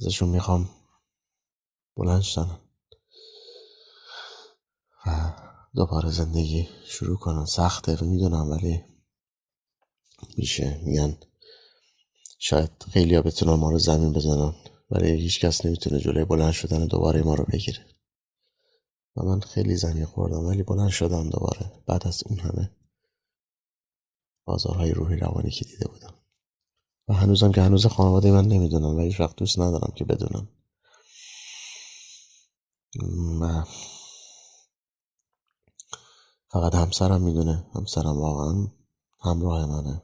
ازشون 0.01 0.29
می‌خوام 0.29 0.71
بلند 1.97 2.23
شدن 2.23 2.61
و 5.07 5.33
دوباره 5.75 6.11
زندگی 6.11 6.69
شروع 6.85 7.19
کنن. 7.19 7.45
سخته 7.45 7.97
و 7.97 8.05
می‌دونم 8.05 8.51
ولی 8.51 8.85
میشه. 10.37 10.81
میگن 10.85 11.17
شاید 12.39 12.71
خیلی 12.93 13.15
ها 13.15 13.23
بتونن 13.23 13.53
ما 13.55 13.71
رو 13.71 13.79
زمین 13.79 14.13
بزنن. 14.13 14.55
ولی 14.91 15.11
هیچ 15.11 15.41
کس 15.41 15.67
نمی‌تونه 15.67 16.01
جلوی 16.01 16.25
بلند 16.25 16.53
شدن 16.53 16.87
دوباره 16.87 17.23
ما 17.23 17.35
رو 17.35 17.45
بگیره. 17.53 17.87
و 19.17 19.23
من 19.23 19.41
خیلی 19.41 19.77
زمین 19.77 20.05
خوردم 20.05 20.47
ولی 20.47 20.63
بلند 20.63 20.91
شدم 20.91 21.31
دوباره. 21.31 21.73
بعد 21.87 22.07
از 22.07 22.23
اون 22.27 22.39
همه 22.39 22.71
بازارهای 24.45 24.93
روحی 24.93 25.17
روانی 25.17 25.51
که 25.51 25.65
دیده 25.65 25.89
بودم. 25.89 26.15
و 27.09 27.15
هنوزم 27.15 27.53
که 27.53 27.63
هنوز 27.63 27.87
خانواده 27.87 28.31
من 28.31 28.45
نمی‌دونن 28.45 28.99
و 28.99 29.01
هیچ 29.01 29.21
وقت 29.21 29.37
دوست 29.37 29.59
ندارم 29.59 29.93
که 29.97 30.05
بدونم. 30.05 30.49
و 33.41 33.65
فقط 36.49 36.75
همسرم 36.75 37.23
می‌دونه. 37.23 37.65
همسرم 37.75 38.21
واقعا 38.21 38.67
همراه 39.21 39.67
منه. 39.67 40.03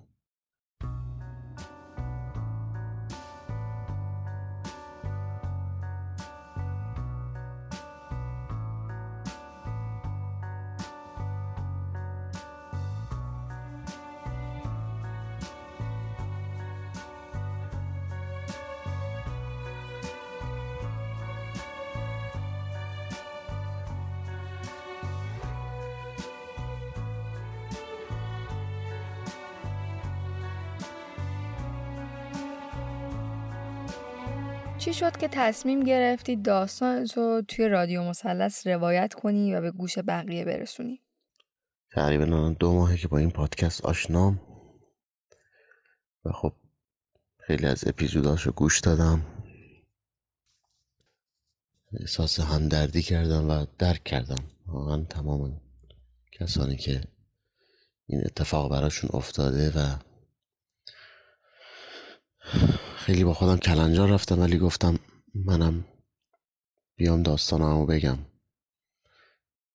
تصمیم 35.37 35.85
گرفتی 35.85 36.37
داستان 36.37 37.05
تو 37.05 37.43
توی 37.49 37.69
رادیو 37.69 38.03
مثلث 38.03 38.67
روایت 38.67 39.15
کنی 39.15 39.55
و 39.55 39.61
به 39.61 39.71
گوش 39.71 39.99
بقیه 39.99 40.45
برسونی؟ 40.45 41.03
تقریبا 41.91 42.57
دو 42.61 42.73
ماهه 42.73 42.97
که 42.97 43.09
با 43.09 43.19
این 43.19 43.31
پادکست 43.31 43.85
آشنام. 43.85 44.41
و 46.25 46.33
خب 46.33 46.53
خیلی 47.39 47.67
از 47.67 47.89
اپیزوداشو 47.89 48.53
گوش 48.53 48.81
دادم. 48.81 49.27
احساس 52.01 52.41
همدردی 52.41 53.03
کردم 53.03 53.51
و 53.51 53.67
درک 53.79 54.05
کردم. 54.05 54.45
واقعا 54.67 55.05
تمام 55.05 55.61
کسانی 56.33 56.77
که 56.77 57.01
این 58.07 58.23
اتفاق 58.25 58.71
براشون 58.71 59.11
افتاده 59.13 59.71
و 59.71 59.97
خیلی 62.97 63.25
با 63.25 63.35
خودم 63.35 63.57
کلنجار 63.57 64.09
رفتم 64.09 64.41
ولی 64.41 64.59
گفتم 64.59 64.99
منم 65.45 65.85
بیام 66.97 67.23
داستانمو 67.23 67.87
بگم 67.87 68.19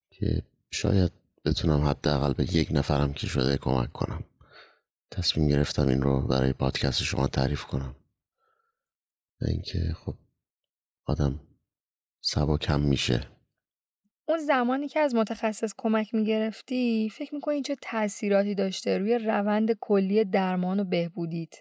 که 0.10 0.44
شاید 0.72 1.12
بتونم 1.46 1.82
حداقل 1.82 2.34
به 2.34 2.56
یک 2.56 2.70
نفرم 2.72 3.14
که 3.14 3.28
شده 3.28 3.58
کمک 3.58 3.92
کنم. 3.92 4.24
تصمیم 5.12 5.48
گرفتم 5.48 5.88
این 5.88 6.02
رو 6.02 6.28
برای 6.28 6.54
پادکست 6.54 7.04
شما 7.04 7.28
تعریف 7.28 7.64
کنم. 7.64 7.96
و 9.42 9.46
اینکه 9.48 9.94
خب 10.06 10.16
آدم 11.06 11.40
سبا 12.22 12.58
کم 12.58 12.80
میشه. 12.80 13.28
اون 14.26 14.40
زمانی 14.40 14.88
که 14.88 15.00
از 15.00 15.16
متخصص 15.16 15.74
کمک 15.78 16.14
می‌گرفتی 16.14 17.10
فکر 17.10 17.36
می‌کنی 17.36 17.62
چه 17.62 17.76
تاثیراتی 17.82 18.56
داشته؟ 18.56 18.98
روی 18.98 19.18
روند 19.18 19.72
کلی 19.80 20.26
درمان 20.26 20.80
و 20.80 20.84
بهبودیت. 20.84 21.54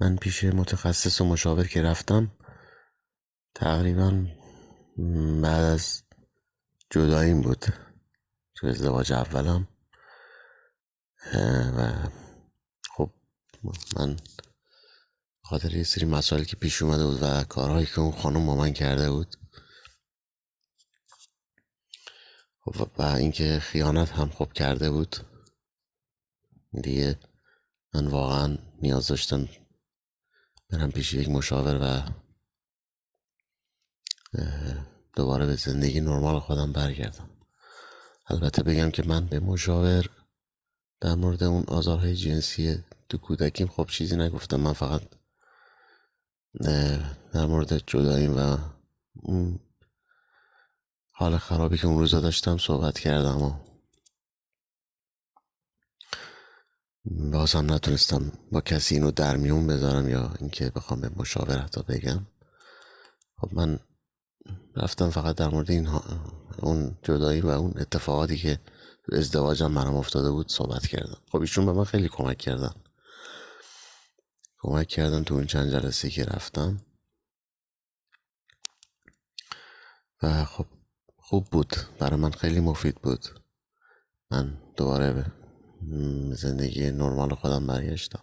من 0.00 0.16
پیش 0.16 0.44
متخصص 0.44 1.20
و 1.20 1.24
مشاور 1.24 1.66
که 1.66 1.82
رفتم 1.82 2.32
تقریبا 3.58 4.26
بعد 5.42 5.64
از 5.64 6.02
جداییم 6.90 7.42
بود 7.42 7.64
تو 8.54 8.66
ازدواج 8.66 9.12
اولم 9.12 9.68
و 11.76 12.08
خب 12.96 13.10
من 13.96 14.16
خاطر 15.42 15.74
یه 15.74 15.82
سری 15.82 16.06
مسائل 16.06 16.44
که 16.44 16.56
پیش 16.56 16.82
اومده 16.82 17.06
بود 17.06 17.22
و 17.22 17.44
کارهایی 17.44 17.86
که 17.86 18.00
اون 18.00 18.12
خانم 18.12 18.46
با 18.46 18.54
من 18.54 18.72
کرده 18.72 19.10
بود 19.10 19.36
خب 22.60 22.90
و 22.98 23.02
اینکه 23.02 23.58
خیانت 23.60 24.10
هم 24.10 24.28
خوب 24.28 24.52
کرده 24.52 24.90
بود 24.90 25.16
دیگه 26.82 27.18
من 27.94 28.06
واقعا 28.06 28.58
نیاز 28.82 29.06
داشتم 29.06 29.48
برم 30.70 30.90
پیش 30.90 31.14
یک 31.14 31.28
مشاور 31.28 31.78
و 31.82 32.10
دوباره 35.16 35.46
به 35.46 35.54
زندگی 35.56 36.00
نرمال 36.00 36.40
خودم 36.40 36.72
برگردم. 36.72 37.30
البته 38.26 38.62
بگم 38.62 38.90
که 38.90 39.02
من 39.06 39.26
به 39.26 39.40
مشاور 39.40 40.06
در 41.00 41.14
مورد 41.14 41.42
اون 41.42 41.64
آزارهای 41.68 42.14
جنسی 42.14 42.84
تو 43.08 43.18
کودکیم 43.18 43.68
خب 43.68 43.86
چیزی 43.90 44.16
نگفتم. 44.16 44.60
من 44.60 44.72
فقط 44.72 45.02
در 47.32 47.46
مورد 47.46 47.78
جداییم 47.86 48.38
و 48.38 48.58
اون 49.14 49.60
حال 51.12 51.38
خرابی 51.38 51.78
که 51.78 51.86
اون 51.86 51.98
روزا 51.98 52.20
داشتم 52.20 52.58
صحبت 52.58 52.98
کردم 52.98 53.42
و 53.42 53.52
بازم 57.32 57.72
نتونستم 57.72 58.32
با 58.52 58.60
کسی 58.60 58.94
اینو 58.94 59.10
در 59.10 59.36
میون 59.36 59.66
بذارم 59.66 60.08
یا 60.08 60.34
اینکه 60.40 60.70
بخوام 60.70 61.00
به 61.00 61.10
مشاور 61.16 61.58
حتی 61.58 61.82
بگم. 61.82 62.26
خب 63.36 63.54
من 63.54 63.78
رفتم 64.76 65.10
فقط 65.10 65.36
در 65.36 65.48
مورد 65.48 65.70
این 65.70 65.88
اون 66.58 66.98
جدایی 67.02 67.40
و 67.40 67.46
اون 67.46 67.72
اتفاقاتی 67.76 68.36
که 68.36 68.58
ازدواجم 69.12 69.74
برام 69.74 69.96
افتاده 69.96 70.30
بود 70.30 70.48
صحبت 70.50 70.86
کردم. 70.86 71.18
خب 71.32 71.40
ایشون 71.40 71.66
به 71.66 71.72
من 71.72 71.84
خیلی 71.84 72.08
کمک 72.08 72.38
کردن. 72.38 72.74
کمک 74.58 74.88
کردن 74.88 75.24
تو 75.24 75.34
اون 75.34 75.46
چند 75.46 75.70
جلسه 75.70 76.10
که 76.10 76.24
رفتم. 76.24 76.80
و 80.22 80.44
خب 80.44 80.66
خوب 81.16 81.46
بود. 81.50 81.76
برای 81.98 82.20
من 82.20 82.30
خیلی 82.30 82.60
مفید 82.60 82.94
بود. 82.94 83.26
من 84.30 84.58
دوباره 84.76 85.12
به 85.12 85.32
زندگی 86.34 86.90
نرمال 86.90 87.34
خودم 87.34 87.66
برگشتم. 87.66 88.20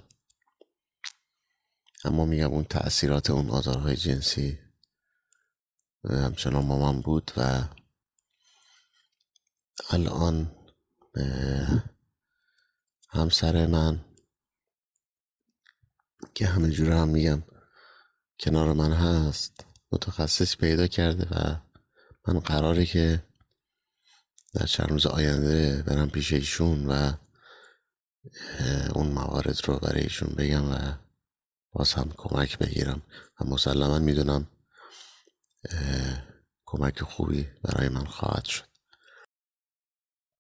اما 2.06 2.26
میگم 2.26 2.52
اون 2.52 2.64
تاثیرات 2.64 3.30
اون 3.30 3.50
آزارهای 3.50 3.96
جنسی 3.96 4.60
همچنان 6.10 6.68
با 6.68 6.92
من 6.92 7.02
بود 7.02 7.32
و 7.38 7.64
الان 9.90 10.52
همسر 13.10 13.68
من 13.68 14.06
که 16.36 16.48
همه 16.48 16.70
جور 16.70 16.92
هم 16.92 17.08
میگم 17.08 17.44
کنار 18.40 18.74
من 18.74 18.92
هست 18.92 19.66
متخصص 19.92 20.58
پیدا 20.58 20.88
کرده 20.88 21.28
و 21.32 21.56
من 22.28 22.40
قراره 22.40 22.86
که 22.86 23.24
در 24.54 24.66
چند 24.66 24.90
روز 24.90 25.06
آینده 25.06 25.84
برم 25.88 26.10
پیش 26.10 26.34
ایشون 26.34 26.86
و 26.88 27.14
اون 28.96 29.08
موارد 29.08 29.60
رو 29.68 29.80
برای 29.80 30.02
ایشون 30.02 30.30
بگم 30.38 30.72
و 30.72 30.94
باز 31.72 31.94
هم 31.94 32.12
کمک 32.18 32.58
بگیرم. 32.58 33.02
و 33.40 33.46
مسلما 33.46 34.00
می‌دونم 34.00 34.48
کمک 36.66 37.02
خوبی 37.02 37.48
برای 37.64 37.90
من 37.90 38.06
خواهد 38.06 38.46
شد 38.46 38.66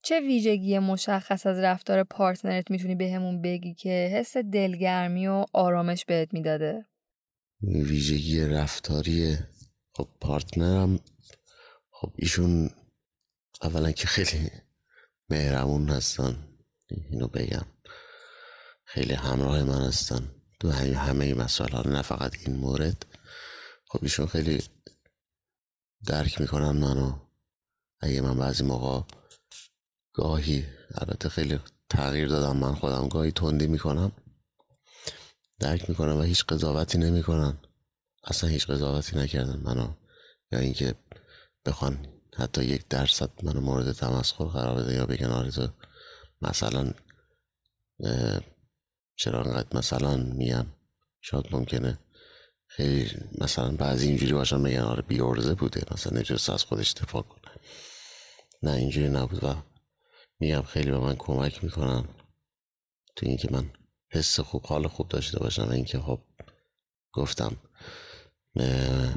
چه 0.02 0.20
ویژگی 0.20 0.80
مشخص 0.80 1.46
از 1.46 1.58
رفتار 1.58 2.04
پارتنرت 2.04 2.72
می‌تونی 2.72 2.96
بهمون 2.96 3.42
به 3.42 3.52
بگی 3.52 3.74
که 3.74 4.12
حس 4.14 4.38
دلگرمی 4.38 5.28
و 5.28 5.46
آرامش 5.54 6.06
بهت 6.06 6.34
می‌داده؟ 6.34 6.86
ویژگی 7.62 8.46
رفتاری 8.46 9.38
خب 9.94 10.08
پارتنرم 10.22 11.00
خب 11.92 12.14
ایشون 12.16 12.70
اولا 13.62 13.92
که 13.92 14.08
خیلی 14.08 14.52
مهربون 15.30 15.90
هستن 15.90 16.48
اینو 17.12 17.28
بگم 17.28 17.66
خیلی 18.86 19.14
همراه 19.14 19.64
من 19.64 19.88
هستن 19.88 20.32
تو 20.60 20.70
همه 20.70 20.98
همه 20.98 21.34
مسائل 21.34 21.90
نه 21.92 22.02
فقط 22.02 22.36
این 22.46 22.56
مورد 22.56 23.06
خب 23.88 24.00
ایشون 24.02 24.26
خیلی 24.26 24.64
درک 26.08 26.42
می‌کنن 26.42 26.72
منو. 26.72 27.20
اگه 28.00 28.22
من 28.22 28.38
بعضی 28.38 28.64
موقع 28.64 29.14
گاهی 30.14 30.66
البته 30.96 31.30
خیلی 31.30 31.60
تغییر 31.90 32.28
دادم 32.28 32.58
من 32.58 32.76
خودم 32.76 33.08
گاهی 33.08 33.32
تندی 33.32 33.68
می‌کنم. 33.68 34.12
درک 35.60 35.90
می‌کنم 35.90 36.20
و 36.20 36.22
هیچ 36.22 36.46
قضاوتی 36.46 36.98
نمی‌کنن. 36.98 37.58
اصلا 38.24 38.50
هیچ 38.50 38.68
قضاوتی 38.68 39.18
نکردن 39.18 39.60
منو. 39.60 39.94
یا 40.52 40.60
اینکه 40.60 40.96
بخوان 41.66 42.08
حتی 42.38 42.64
یک 42.64 42.88
درصد 42.88 43.30
منو 43.44 43.62
مورد 43.62 43.92
تمسخر 43.92 44.46
قرار 44.46 44.76
بده 44.76 44.94
یا 44.94 45.06
بگن 45.06 45.50
تو. 45.50 45.68
مثلا 46.42 46.94
چرا 49.16 49.44
انقدر 49.44 49.78
مثلا 49.78 50.18
میم 50.18 50.74
شاید 51.22 51.46
ممکنه. 51.52 52.00
خیلی 52.76 53.12
مثلا 53.38 53.72
بعضی 53.72 54.08
اینجوری 54.08 54.34
باشن 54.34 54.64
بگن 54.64 54.80
آره 54.80 55.02
بیارزه 55.02 55.54
بوده 55.56 55.84
مثلا 55.92 56.20
نجست 56.20 56.50
از 56.50 56.64
خودش 56.64 56.94
دفاع 56.94 57.22
کنه. 57.22 57.52
نه 58.64 58.72
اینجوری 58.72 59.10
نبود 59.10 59.44
و 59.44 59.56
میگم 60.40 60.62
خیلی 60.62 60.92
به 60.92 61.00
من 61.00 61.16
کمک 61.16 61.64
می‌کنن 61.64 62.08
تو 63.16 63.26
اینکه 63.26 63.48
من 63.52 63.72
حس 64.10 64.40
خوب 64.40 64.66
حال 64.66 64.88
خوب 64.88 65.08
داشته 65.08 65.40
باشم 65.40 65.64
و 65.64 65.72
اینکه 65.72 66.00
خب 66.00 66.20
گفتم 67.14 67.58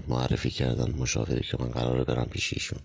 معرفی 0.08 0.50
کردن 0.50 0.90
مشاوری 0.90 1.42
که 1.42 1.56
من 1.60 1.70
قراره 1.70 2.04
برم 2.04 2.26
پیش 2.26 2.52
ایشون. 2.52 2.80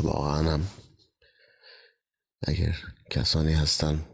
واقعا 0.00 0.52
هم 0.52 0.68
اگر 2.42 2.76
کسانی 3.10 3.52
هستن 3.52 4.06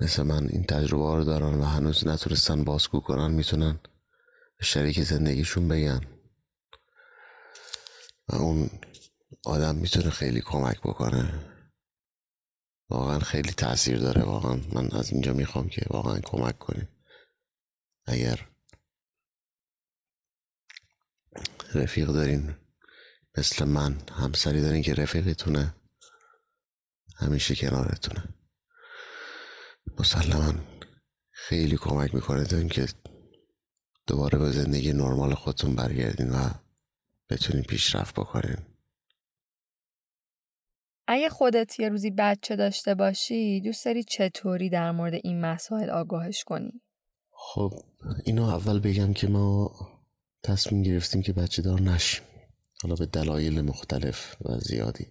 مثل 0.00 0.22
من 0.22 0.48
این 0.48 0.64
تجربه 0.64 1.16
رو 1.16 1.24
دارن 1.24 1.54
و 1.54 1.64
هنوز 1.64 2.06
نتونستن 2.06 2.64
بازگو 2.64 3.00
کنن 3.00 3.30
می‌تونن 3.30 3.80
به 4.58 4.64
شریک 4.64 5.02
زندگیشون 5.02 5.68
بگن. 5.68 6.00
و 8.28 8.36
اون 8.36 8.70
آدم 9.44 9.76
می‌تونه 9.76 10.10
خیلی 10.10 10.40
کمک 10.40 10.80
بکنه. 10.80 11.52
واقعا 12.90 13.18
خیلی 13.18 13.52
تاثیر 13.52 13.98
داره. 13.98 14.22
واقعا 14.22 14.56
من 14.72 14.90
از 14.92 15.12
اینجا 15.12 15.32
می‌خوام 15.32 15.68
که 15.68 15.86
واقعا 15.90 16.20
کمک 16.20 16.58
کنیم. 16.58 16.88
اگر 18.06 18.48
رفیق 21.74 22.08
دارین 22.08 22.56
مثل 23.38 23.64
من 23.64 24.00
همسری 24.10 24.60
دارین 24.60 24.82
که 24.82 24.94
رفیقتونه 24.94 25.74
همیشه 27.16 27.56
کنارتونه. 27.56 28.35
مسلما 29.98 30.54
خیلی 31.30 31.76
کمک 31.76 32.14
می‌کنه 32.14 32.44
تا 32.44 32.56
اینکه 32.56 32.86
دوباره 34.06 34.38
به 34.38 34.50
زندگی 34.50 34.92
نرمال 34.92 35.34
خودتون 35.34 35.74
برگردین 35.74 36.30
و 36.30 36.50
بتونین 37.30 37.62
پیشرفت 37.62 38.14
بکنین. 38.14 38.56
اگه 41.06 41.28
خودت 41.28 41.80
یه 41.80 41.88
روزی 41.88 42.10
بچه 42.10 42.56
داشته 42.56 42.94
باشی 42.94 43.60
دوست 43.60 43.84
داری 43.84 44.04
چطوری 44.04 44.70
در 44.70 44.92
مورد 44.92 45.14
این 45.14 45.40
مسائل 45.40 45.90
آگاهش 45.90 46.44
کنی؟ 46.44 46.80
خب 47.30 47.72
اینو 48.24 48.44
اول 48.44 48.80
بگم 48.80 49.12
که 49.12 49.28
ما 49.28 49.74
تصمیم 50.42 50.82
گرفتیم 50.82 51.22
که 51.22 51.32
بچه 51.32 51.62
دار 51.62 51.80
نشیم. 51.80 52.24
حالا 52.82 52.94
به 52.94 53.06
دلایل 53.06 53.60
مختلف 53.60 54.36
و 54.40 54.58
زیادی. 54.58 55.06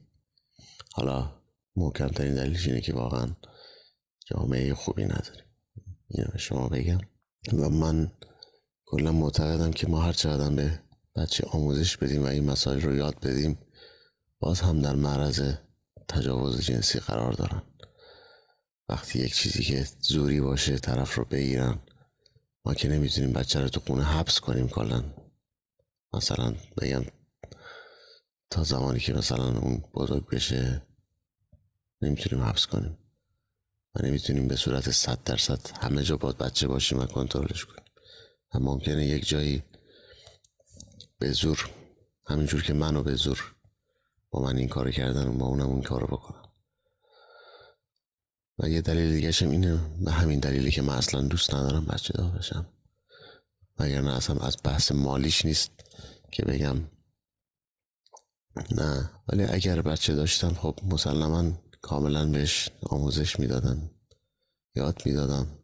حالا 0.93 1.31
محکمترین 1.75 2.35
دلیلش 2.35 2.67
اینه 2.67 2.81
که 2.81 2.93
واقعا 2.93 3.27
جامعه 4.25 4.73
خوبی 4.73 5.03
نداریم. 5.03 5.45
اینو 6.07 6.27
به 6.31 6.37
شما 6.37 6.69
بگم. 6.69 6.99
و 7.53 7.69
من 7.69 8.11
کلا 8.85 9.11
معتقدم 9.11 9.71
که 9.71 9.87
ما 9.87 10.01
هر 10.01 10.13
چقدر 10.13 10.49
به 10.49 10.79
بچه 11.15 11.47
آموزش 11.47 11.97
بدیم 11.97 12.23
و 12.23 12.25
این 12.25 12.45
مسائل 12.45 12.81
رو 12.81 12.95
یاد 12.95 13.19
بدیم 13.19 13.57
باز 14.39 14.61
هم 14.61 14.81
در 14.81 14.95
معرض 14.95 15.53
تجاوز 16.07 16.61
جنسی 16.61 16.99
قرار 16.99 17.33
دارن. 17.33 17.61
وقتی 18.89 19.19
یک 19.19 19.35
چیزی 19.35 19.63
که 19.63 19.87
زوری 19.99 20.41
باشه 20.41 20.77
طرف 20.77 21.15
رو 21.15 21.25
بگیرن 21.25 21.79
ما 22.65 22.73
که 22.73 22.89
نمی‌تونیم 22.89 23.33
بچه 23.33 23.61
رو 23.61 23.69
تو 23.69 23.79
خونه 23.79 24.03
حبس 24.03 24.39
کنیم 24.39 24.67
کلا. 24.67 25.03
مثلا 26.13 26.55
بگم 26.81 27.05
تا 28.49 28.63
زمانی 28.63 28.99
که 28.99 29.13
مثلا 29.13 29.59
اون 29.59 29.83
بزرگ 29.93 30.29
بشه 30.29 30.81
نمی‌تونیم 32.01 32.45
حبس 32.45 32.67
کنیم. 32.67 32.97
و 33.95 34.05
نمی‌تونیم 34.05 34.47
به 34.47 34.55
صورت 34.55 34.91
صد 34.91 35.23
درصد 35.23 35.59
همه 35.81 36.03
جا 36.03 36.17
باید 36.17 36.37
بچه 36.37 36.67
باشیم 36.67 36.99
و 36.99 37.05
کنترلش 37.05 37.65
کنیم. 37.65 37.85
و 38.53 38.59
ممکنه 38.59 39.05
یک 39.05 39.27
جایی 39.27 39.63
به 41.19 41.31
زور 41.31 41.69
همینجور 42.27 42.63
که 42.63 42.73
منو 42.73 43.03
به 43.03 43.15
زور 43.15 43.55
با 44.29 44.41
من 44.41 44.57
این 44.57 44.67
کارو 44.67 44.91
کردن 44.91 45.27
و 45.27 45.37
با 45.37 45.45
اونم 45.45 45.65
اون 45.65 45.81
کارو 45.81 46.07
بکنم 46.07 46.51
و 48.59 48.69
یه 48.69 48.81
دلیل 48.81 49.11
دیگه 49.11 49.47
اینه 49.47 49.79
به 50.05 50.11
همین 50.11 50.39
دلیلی 50.39 50.71
که 50.71 50.81
من 50.81 50.95
اصلا 50.95 51.21
دوست 51.21 51.53
ندارم 51.53 51.85
بچه 51.85 52.13
دار 52.13 52.31
بشم. 52.31 52.65
نه 53.79 54.15
اصلا 54.15 54.39
از 54.39 54.57
بحث 54.63 54.91
مالیش 54.91 55.45
نیست 55.45 55.71
که 56.31 56.45
بگم. 56.45 56.77
نه 58.71 59.11
ولی 59.27 59.43
اگر 59.43 59.81
بچه 59.81 60.15
داشتم 60.15 60.53
خب 60.53 60.79
مسلما 60.83 61.51
کاملا 61.85 62.25
بهش 62.25 62.69
آموزش 62.81 63.39
می‌دادم 63.39 63.89
یاد 64.75 65.01
می‌دادم. 65.05 65.59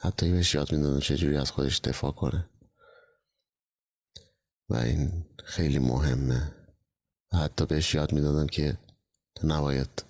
حتی 0.00 0.30
بهش 0.30 0.54
یاد 0.54 0.72
می‌دادم 0.72 1.00
چجوری 1.00 1.36
از 1.36 1.50
خودش 1.50 1.80
دفاع 1.80 2.12
کنه. 2.12 2.50
و 4.68 4.76
این 4.76 5.24
خیلی 5.44 5.78
مهمه. 5.78 6.54
حتی 7.32 7.66
بهش 7.66 7.94
یاد 7.94 8.12
می‌دادم 8.12 8.46
که 8.46 8.78
نباید 9.44 10.04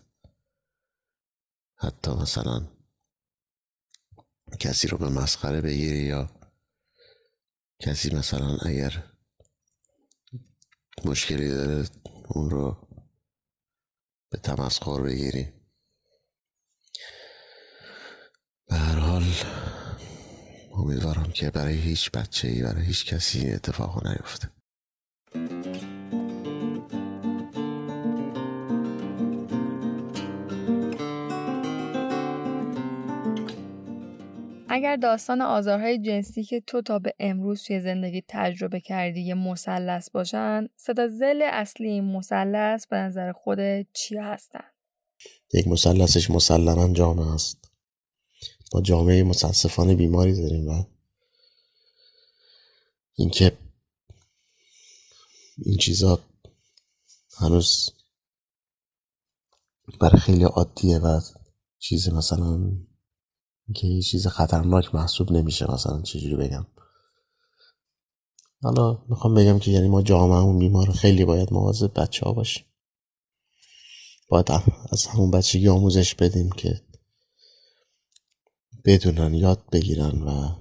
حتی 1.77 2.11
مثلا 2.11 2.68
کسی 4.61 4.89
رو 4.89 4.99
به 4.99 5.09
مسخره 5.09 5.61
بگیری 5.61 6.03
یا 6.03 6.31
کسی 7.81 8.14
مثلا 8.14 8.57
اگر 8.57 9.12
مشکلی 11.05 11.49
داره 11.49 11.89
اون 12.29 12.51
رو 12.51 12.91
به 14.33 14.39
تمسخر 14.39 15.03
بگیری 15.03 15.53
به 18.68 18.76
هر 18.76 18.99
حال 18.99 19.24
امیدوارم 20.74 21.33
که 21.33 21.51
برای 21.51 21.74
هیچ 21.74 22.11
بچه 22.11 22.49
ای 22.49 22.62
برای 22.62 22.85
هیچ 22.85 23.07
کسی 23.07 23.51
اتفاق 23.51 24.07
نیفته. 24.07 24.51
اگر 34.83 34.97
داستان 34.97 35.41
آزارهای 35.41 35.99
جنسی 35.99 36.45
که 36.45 36.61
تو 36.61 36.83
تا 36.83 36.99
به 36.99 37.14
امروز 37.18 37.62
توی 37.62 37.80
زندگی 37.80 38.22
تجربه 38.28 38.80
کردی 38.80 39.20
یه 39.20 39.35
مثلث 39.35 40.11
باشن 40.11 40.68
صدا 40.76 41.09
زل 41.09 41.43
اصلی 41.53 41.89
این 41.89 42.05
مثلث 42.05 42.87
به 42.87 42.97
نظر 42.97 43.33
خود 43.33 43.59
چی 43.93 44.16
هستن؟ 44.16 44.64
یک 45.55 45.68
مثلثش 45.68 46.30
مسلما 46.30 46.93
جامعه 46.93 47.35
است 47.35 47.70
ما 48.74 48.80
جامعه 48.80 49.22
متاسفانه 49.22 49.95
بیماری 49.95 50.43
داریم 50.43 50.68
و 50.68 50.85
اینکه 53.14 53.59
این 55.59 55.76
چیزا 55.76 56.18
هنوز 57.39 57.91
برای 60.01 60.20
خیلی 60.20 60.45
عادیه 60.45 60.99
و 60.99 61.20
چیز 61.78 62.12
مثلا 62.12 62.72
که 63.75 63.87
یه 63.87 64.03
چیز 64.03 64.27
خطرناک 64.27 64.95
محسوب 64.95 65.33
نمیشه 65.33 65.71
مثلا 65.71 66.03
چجوری 66.03 66.37
بگم. 66.37 66.67
حالا 68.63 69.05
می‌خوام 69.09 69.35
بگم 69.35 69.59
که 69.59 69.71
یعنی 69.71 69.89
ما 69.89 70.03
جامعه 70.03 70.59
بیمار 70.59 70.93
خیلی 70.93 71.25
باید 71.25 71.53
مواظب 71.53 72.01
بچه 72.01 72.27
ها 72.27 72.33
باشیم. 72.33 72.65
باید 74.29 74.51
از 74.93 75.07
همون 75.07 75.31
بچگی 75.31 75.69
آموزش 75.69 76.15
بدیم 76.15 76.51
که 76.51 76.81
بدونن 78.85 79.35
یاد 79.35 79.71
بگیرن 79.73 80.23
و 80.23 80.55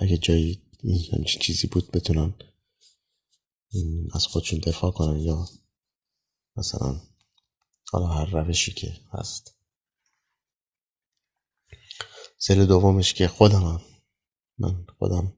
اگه 0.00 0.18
جایی 0.18 0.62
این 0.82 1.24
چیزی 1.24 1.66
بود 1.66 1.90
بتونن 1.90 2.34
از 4.14 4.26
خودشون 4.26 4.58
دفاع 4.58 4.90
کنن 4.90 5.20
یا 5.20 5.48
مثلا 6.56 7.00
حالا 7.92 8.06
هر 8.06 8.24
روشی 8.24 8.72
که 8.72 8.92
هست. 9.10 9.61
سل 12.44 12.66
دومش 12.66 13.14
که 13.14 13.28
خودمم 13.28 13.80
من 14.58 14.86
خودم 14.98 15.32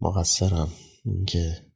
مقصرم. 0.00 0.72
اینکه 1.04 1.72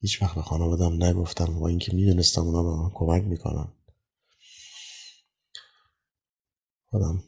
هیچ 0.00 0.22
وقت 0.22 0.34
به 0.34 0.42
خانوادم 0.42 1.04
نگفتم 1.04 1.58
و 1.58 1.64
اینکه 1.64 1.94
می‌دونستم 1.94 2.42
اونا 2.42 2.62
به 2.62 2.82
من 2.82 2.90
کمک 2.94 3.22
می‌کنن. 3.22 3.72
خودم 6.86 7.24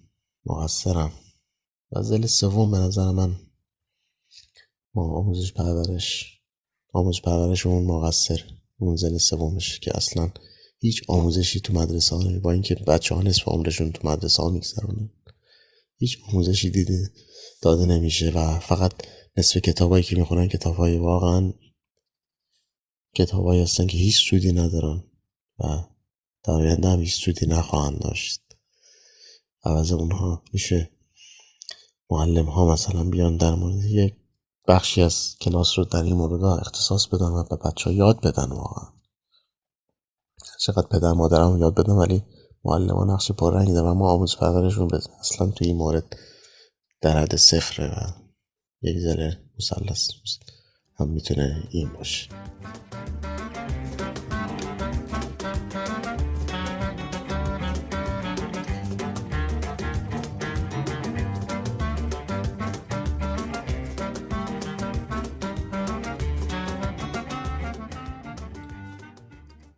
مقصرم. 0.47 1.13
و 1.93 2.03
زل 2.03 2.27
سوم 2.27 2.71
به 2.71 2.79
نظر 2.79 3.11
من 3.11 3.37
ما 4.95 5.19
آموزش 5.19 5.53
پرورش 5.53 6.41
آموزش 6.93 7.23
پرورش 7.23 7.67
اون 7.67 7.85
مقصر 7.85 8.45
اون 8.79 8.97
زل 8.97 9.19
سومش 9.19 9.81
که 9.81 9.97
اصلا 9.97 10.31
هیچ 10.79 11.03
آموزشی 11.09 11.61
تو 11.61 11.73
مدرسه 11.73 12.17
ها 12.17 12.39
با 12.43 12.53
اینکه 12.53 12.75
بچه 12.75 13.15
ها 13.15 13.23
نصف 13.23 13.49
عمرشون 13.49 13.93
تو 13.93 14.09
مدرسه 14.09 14.43
ها 14.43 14.49
میگذرونن 14.51 15.11
هیچ 15.99 16.19
آموزشی 16.29 16.71
دیده 16.71 17.11
داده 17.63 17.87
نمیشه 17.87 18.31
و 18.31 18.59
فقط 18.59 18.93
نصف 19.37 19.57
کتابایی 19.57 20.05
که 20.05 20.17
می‌خونن 20.17 20.49
کتابهای 20.49 20.99
واقعا 20.99 21.53
کتابایی 23.15 23.63
هستن 23.63 23.87
که 23.87 23.97
هیچ 23.97 24.31
سودی 24.31 24.53
ندارن 24.53 25.05
و 25.59 25.65
در 26.45 26.53
آینده 26.53 26.89
هم 26.89 27.01
هیچ 27.01 27.25
سودی 27.25 27.47
نخواهند 27.47 27.99
داشت. 27.99 28.41
عوض 29.65 29.93
اونها 29.93 30.43
میشه 30.53 30.91
معلم 32.11 32.47
ها 32.47 32.73
مثلا 32.73 33.05
بیان 33.05 33.37
در 33.37 33.55
مورد 33.55 33.85
یک 33.85 34.15
بخشی 34.69 35.03
از 35.03 35.37
کلاس 35.41 35.79
رو 35.79 35.85
در 35.85 36.03
این 36.03 36.15
مورد 36.15 36.45
اختصاص 36.45 37.07
بدن 37.07 37.27
و 37.27 37.45
به 37.45 37.57
بچه 37.57 37.91
ها 37.91 37.97
یاد 37.97 38.21
بدن 38.21 38.49
واقعا. 38.49 38.93
چقدر 40.61 40.87
پدر 40.87 41.13
مادرم 41.13 41.59
یاد 41.59 41.75
بدن 41.75 41.93
ولی 41.93 42.23
معلم 42.67 42.97
ها 42.97 43.05
نقش 43.05 43.33
پررنگ 43.33 43.69
دارن 43.69 43.93
ما 43.93 44.11
آموز 44.11 44.37
پرورشون 44.37 44.89
بزن. 44.89 45.11
اصلا 45.21 45.47
توی 45.51 45.67
این 45.67 45.77
مورد 45.77 46.17
در 47.01 47.19
حد 47.19 47.37
صفره 47.37 47.87
و 47.87 47.95
یک 48.83 48.99
ذره 48.99 49.41
مسلس 49.59 50.11
هم 50.99 51.09
می‌تونه 51.09 51.63
این 51.71 51.93
باشه. 51.93 52.29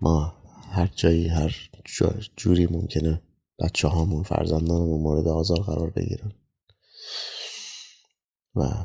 ما 0.00 0.34
هر 0.70 0.86
جایی 0.96 1.28
هر 1.28 1.70
جوری 2.36 2.66
ممکنه 2.66 3.22
بچه 3.58 3.88
هامون 3.88 4.22
فرزندانمون 4.22 5.00
مورد 5.00 5.28
آزار 5.28 5.60
قرار 5.60 5.90
بگیرن. 5.90 6.32
و 8.54 8.84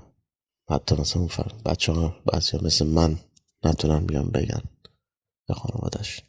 حتی 0.69 0.95
مثلا 0.95 1.21
اون 1.21 1.61
بچه 1.65 1.93
ها 1.93 2.15
بعضی 2.25 2.57
ها 2.57 2.63
مثل 2.63 2.87
من 2.87 3.19
نتونن 3.63 4.05
بیان 4.05 4.31
بگن 4.31 4.61
به 5.47 5.53
خانوادش 5.53 6.21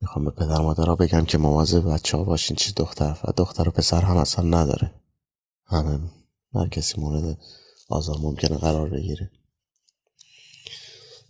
می‌خوام 0.00 0.24
به 0.24 0.30
پدر 0.30 0.60
مادرها 0.60 0.96
بگم 0.96 1.24
که 1.24 1.38
مواظب 1.38 1.94
بچه 1.94 2.16
ها 2.16 2.24
باشین 2.24 2.56
چی 2.56 2.72
دختر 2.72 3.18
و 3.24 3.32
دختر 3.36 3.68
و 3.68 3.72
پسر 3.72 4.00
هم 4.00 4.16
اصلا 4.16 4.44
نداره. 4.44 4.94
همه 5.66 6.00
هر 6.54 6.68
کسی 6.68 7.00
مورد 7.00 7.38
آزار 7.88 8.16
ممکنه 8.18 8.56
قرار 8.58 8.90
بگیره. 8.90 9.30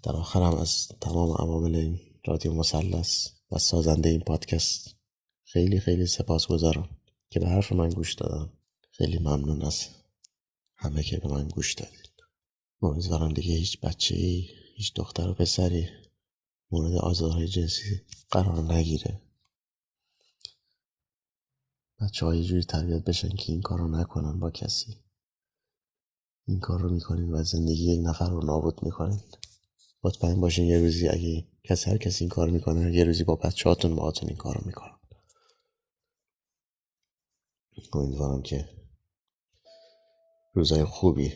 در 0.03 0.13
آخر 0.13 0.43
هم 0.43 0.55
از 0.55 0.89
تمام 1.01 1.31
عوامل 1.33 1.77
این 1.77 2.01
رادیو 2.27 2.55
مسلس 2.55 3.29
و 3.51 3.59
سازنده 3.59 4.09
این 4.09 4.21
پادکست 4.21 4.97
خیلی 5.45 5.81
خیلی 5.81 6.07
سپاس 6.07 6.47
گذارم 6.47 6.89
که 7.31 7.41
به 7.41 7.49
حرف 7.49 7.73
من 7.73 7.89
گوش 7.91 8.15
دادن. 8.15 8.53
خیلی 8.91 9.19
ممنون 9.19 9.63
از 9.63 9.87
همه 10.77 11.03
که 11.03 11.17
به 11.17 11.29
من 11.29 11.49
گوش 11.49 11.75
دادید. 11.75 12.11
امیدوارم 12.83 13.33
دیگه 13.33 13.55
هیچ 13.55 13.81
بچه 13.81 14.15
ای 14.17 14.49
هیچ 14.77 14.95
دختر 14.95 15.29
و 15.29 15.35
پسری 15.35 15.89
مورد 16.71 16.95
آزارهای 16.95 17.49
جنسی 17.49 18.03
قرار 18.31 18.73
نگیره. 18.73 19.21
بچه 22.01 22.27
های 22.27 22.45
جوری 22.45 22.63
تربیت 22.63 23.05
بشن 23.05 23.29
که 23.29 23.53
این 23.53 23.63
کار 23.63 23.79
رو 23.79 23.89
نکنن 23.89 24.41
با 24.41 24.51
کسی. 24.51 24.97
این 26.47 26.61
کار 26.61 26.81
رو 26.81 26.91
می‌کنین 26.91 27.33
و 27.33 27.43
زندگی 27.43 27.93
یک 27.93 28.01
نفر 28.03 28.31
رو 28.31 28.45
نابود 28.47 28.83
می‌کنین. 28.83 29.21
مطمئن 30.05 30.41
باشین 30.41 30.65
یه 30.65 30.79
روزی 30.79 31.09
اگه 31.09 31.47
کسی 31.65 31.91
هر 31.91 31.97
کسی 31.97 32.25
این 32.25 32.29
کار 32.29 32.51
می‌کنه 32.51 32.95
یه 32.95 33.05
روزی 33.05 33.25
با 33.25 33.37
بچه 33.37 33.69
هاتون 33.69 33.97
باهاتون 33.97 34.29
این 34.29 34.39
کار 34.39 34.55
رو 34.55 34.63
می‌کنن 34.67 35.01
امیدوارم 37.93 38.43
که 38.43 38.69
روزای 40.55 40.85
خوبی 40.85 41.33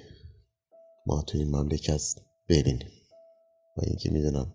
ما 1.07 1.23
تو 1.23 1.39
این 1.39 1.57
مملکت 1.57 2.03
ببینیم. 2.49 2.91
و 3.77 3.81
اینکه 3.83 4.11
می‌دونم 4.11 4.55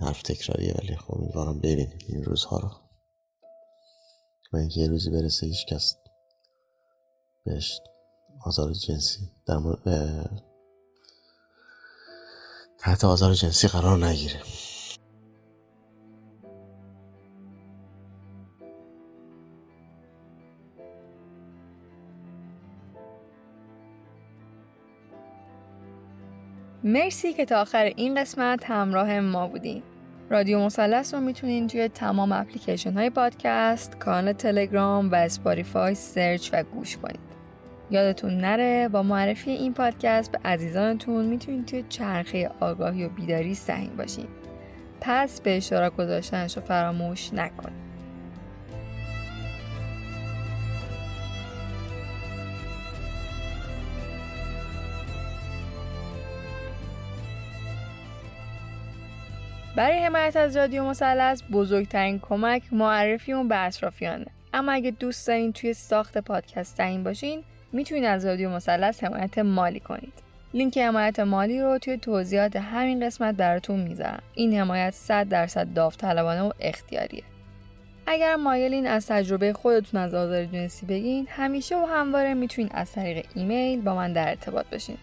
حرف 0.00 0.22
تکراریه 0.22 0.74
ولی 0.78 0.96
خب 0.96 1.14
امیدوارم 1.14 1.58
ببینیم 1.58 1.98
این 2.08 2.24
روزها 2.24 2.58
رو. 2.58 2.70
و 4.52 4.56
اینکه 4.56 4.80
یه 4.80 4.88
روزی 4.88 5.10
برسه 5.10 5.46
هیچ 5.46 5.66
کس 5.66 5.96
بهش 7.44 7.80
آزار 8.44 8.72
جنسی 8.72 9.30
در 9.46 9.56
مورد 9.56 10.53
تحت 12.84 13.04
آزار 13.04 13.34
جنسی 13.34 13.68
قرار 13.68 14.06
نگیره 14.06 14.40
مرسی 26.84 27.32
که 27.32 27.44
تا 27.44 27.60
آخر 27.60 27.84
این 27.84 28.20
قسمت 28.20 28.70
همراه 28.70 29.20
ما 29.20 29.46
بودین 29.46 29.82
رادیو 30.30 30.60
مثلث 30.60 31.14
رو 31.14 31.20
می‌تونین 31.20 31.68
توی 31.68 31.88
تمام 31.88 32.32
اپلیکیشن 32.32 32.92
های 32.92 33.10
پادکست، 33.10 33.98
کانال 33.98 34.32
تلگرام 34.32 35.10
و 35.10 35.14
اسپاریفای 35.14 35.94
سرچ 35.94 36.50
و 36.52 36.62
گوش 36.62 36.96
کنید. 36.96 37.33
یادتون 37.90 38.36
نره 38.36 38.88
با 38.88 39.02
معرفی 39.02 39.50
این 39.50 39.74
پادکست 39.74 40.32
به 40.32 40.38
عزیزانتون 40.44 41.24
می‌تونید 41.24 41.66
توی 41.66 41.84
چرخه 41.88 42.50
آگاهی 42.60 43.04
و 43.04 43.08
بیداری 43.08 43.54
سهیم 43.54 43.96
باشین. 43.96 44.26
پس 45.00 45.40
به 45.40 45.56
اشتراک 45.56 45.96
گذاشتنش 45.96 46.56
رو 46.56 46.62
فراموش 46.62 47.32
نکنید. 47.32 47.84
برای 59.76 59.98
حمایت 59.98 60.36
از 60.36 60.56
رادیو 60.56 60.84
مثلث 60.84 61.42
بزرگترین 61.52 62.18
کمک 62.18 62.72
معرفی 62.72 63.32
اون 63.32 63.48
به 63.48 63.58
اطرافیانه 63.58 64.26
اما 64.52 64.72
اگه 64.72 64.90
دوست 64.90 65.26
دارین 65.26 65.52
توی 65.52 65.72
ساخت 65.72 66.18
پادکست 66.18 66.76
تعیین 66.76 67.04
باشین 67.04 67.44
می‌تونید 67.74 68.04
از 68.04 68.26
رادیو 68.26 68.50
مثلث 68.50 69.04
حمایت 69.04 69.38
مالی 69.38 69.80
کنید. 69.80 70.12
لینک 70.54 70.78
حمایت 70.78 71.20
مالی 71.20 71.60
رو 71.60 71.78
توی 71.78 71.96
توضیحات 71.96 72.56
همین 72.56 73.06
قسمت 73.06 73.34
براتون 73.34 73.80
می‌ذارم. 73.80 74.22
این 74.34 74.58
حمایت 74.58 74.90
100 74.90 75.28
درصد 75.28 75.72
داوطلبانه 75.74 76.42
و 76.42 76.52
اختیاریه. 76.60 77.22
اگر 78.06 78.36
مایلین 78.36 78.86
از 78.86 79.06
تجربه 79.06 79.52
خودتون 79.52 80.00
از 80.00 80.14
آزار 80.14 80.44
جنسی 80.44 80.86
بگین 80.86 81.26
همیشه 81.30 81.76
و 81.76 81.86
همواره 81.86 82.34
می‌تونین 82.34 82.70
از 82.74 82.92
طریق 82.92 83.26
ایمیل 83.34 83.80
با 83.80 83.94
من 83.94 84.12
در 84.12 84.28
ارتباط 84.28 84.66
باشین. 84.72 84.96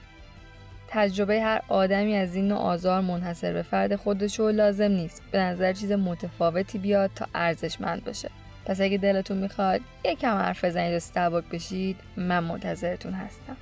تجربه 0.87 1.41
هر 1.41 1.61
آدمی 1.67 2.15
از 2.15 2.35
این 2.35 2.47
نوع 2.47 2.59
آزار 2.59 3.01
منحصر 3.01 3.53
به 3.53 3.61
فرد 3.61 3.95
خودشه 3.95 4.39
و 4.39 4.49
لازم 4.49 4.91
نیست. 4.91 5.21
به 5.31 5.39
نظر 5.39 5.73
چیز 5.73 5.91
متفاوتی 5.91 6.77
بیاد 6.77 7.11
تا 7.15 7.25
ارزشمند 7.35 8.03
باشه. 8.03 8.29
پس 8.65 8.81
اگه 8.81 8.97
دلتون 8.97 9.37
می‌خواد 9.37 9.81
یکم 10.05 10.37
حرف 10.37 10.65
بزنید 10.65 10.93
و 10.93 10.99
سبک 10.99 11.43
بشید 11.43 11.97
من 12.17 12.39
منتظرتون 12.43 13.13
هستم. 13.13 13.57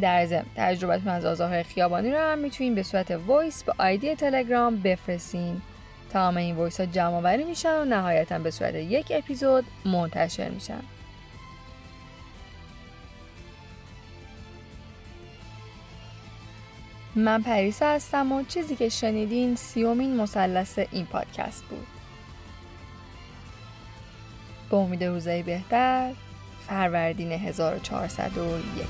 در 0.00 0.26
ضمن 0.26 0.44
تجربتون 0.56 1.08
از 1.08 1.24
آزارهای 1.24 1.62
خیابانی 1.62 2.10
رو 2.10 2.18
هم 2.18 2.38
می‌تونین 2.38 2.74
به 2.74 2.82
صورت 2.82 3.10
voice 3.10 3.64
به 3.64 3.72
ID 3.78 4.14
تلگرام 4.14 4.76
بفرستین. 4.76 5.62
تمام 6.12 6.36
این 6.36 6.56
voice 6.56 6.80
ها 6.80 6.86
جمع 6.86 7.14
آوری 7.14 7.44
میشن 7.44 7.74
و 7.74 7.84
نهایتا 7.84 8.38
به 8.38 8.50
صورت 8.50 8.74
یک 8.74 9.12
اپیزود 9.14 9.64
منتشر 9.84 10.48
میشن. 10.48 10.80
من 17.14 17.42
پریسا 17.42 17.86
هستم 17.86 18.32
و 18.32 18.42
چیزی 18.42 18.76
که 18.76 18.88
شنیدین 18.88 19.56
سیومین 19.56 20.16
مثلث 20.16 20.78
این 20.92 21.06
پادکست 21.06 21.64
بود. 21.64 21.95
به 24.69 24.77
امید 24.77 25.03
روزایی 25.03 25.43
بهتر 25.43 26.13
فروردین 26.67 27.31
1401 27.31 28.87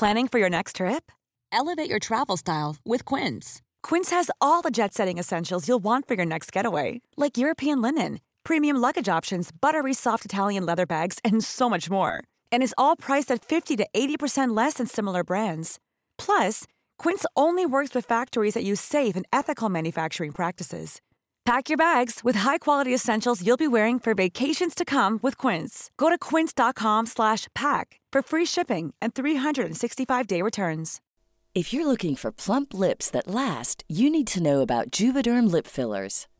Planning 0.00 0.28
for 0.28 0.38
your 0.38 0.48
next 0.48 0.76
trip? 0.76 1.12
Elevate 1.52 1.90
your 1.90 1.98
travel 1.98 2.38
style 2.38 2.76
with 2.86 3.04
Quince. 3.04 3.60
Quince 3.82 4.10
has 4.10 4.30
all 4.40 4.62
the 4.62 4.70
jet 4.70 4.94
setting 4.94 5.18
essentials 5.18 5.68
you'll 5.68 5.84
want 5.84 6.08
for 6.08 6.14
your 6.14 6.24
next 6.24 6.52
getaway, 6.52 7.02
like 7.18 7.36
European 7.36 7.82
linen, 7.82 8.20
premium 8.42 8.78
luggage 8.78 9.10
options, 9.10 9.50
buttery 9.52 9.92
soft 9.92 10.24
Italian 10.24 10.64
leather 10.64 10.86
bags, 10.86 11.18
and 11.22 11.44
so 11.44 11.68
much 11.68 11.90
more. 11.90 12.24
And 12.50 12.62
is 12.62 12.74
all 12.78 12.96
priced 12.96 13.30
at 13.30 13.44
50 13.44 13.76
to 13.76 13.86
80% 13.94 14.56
less 14.56 14.74
than 14.74 14.86
similar 14.86 15.22
brands. 15.22 15.78
Plus, 16.16 16.64
Quince 16.97 17.25
only 17.35 17.65
works 17.65 17.95
with 17.95 18.05
factories 18.05 18.55
that 18.55 18.63
use 18.63 18.81
safe 18.81 19.15
and 19.15 19.25
ethical 19.31 19.69
manufacturing 19.69 20.31
practices. 20.31 21.01
Pack 21.45 21.69
your 21.69 21.77
bags 21.77 22.21
with 22.23 22.37
high-quality 22.37 22.93
essentials 22.93 23.45
you'll 23.45 23.55
be 23.55 23.67
wearing 23.67 23.99
for 23.99 24.15
vacations 24.15 24.73
to 24.73 24.83
come 24.83 25.19
with 25.21 25.37
Quince. 25.37 25.91
Go 25.97 26.09
to 26.09 26.17
quince.com/pack 26.17 27.99
for 28.13 28.21
free 28.21 28.45
shipping 28.45 28.93
and 28.99 29.13
365-day 29.13 30.41
returns. 30.41 31.01
If 31.53 31.71
you're 31.71 31.87
looking 31.87 32.17
for 32.17 32.33
plump 32.33 32.73
lips 32.73 33.09
that 33.11 33.27
last, 33.27 33.85
you 33.87 34.09
need 34.09 34.27
to 34.27 34.43
know 34.43 34.59
about 34.61 34.91
Juvederm 34.91 35.49
lip 35.49 35.67
fillers. 35.67 36.27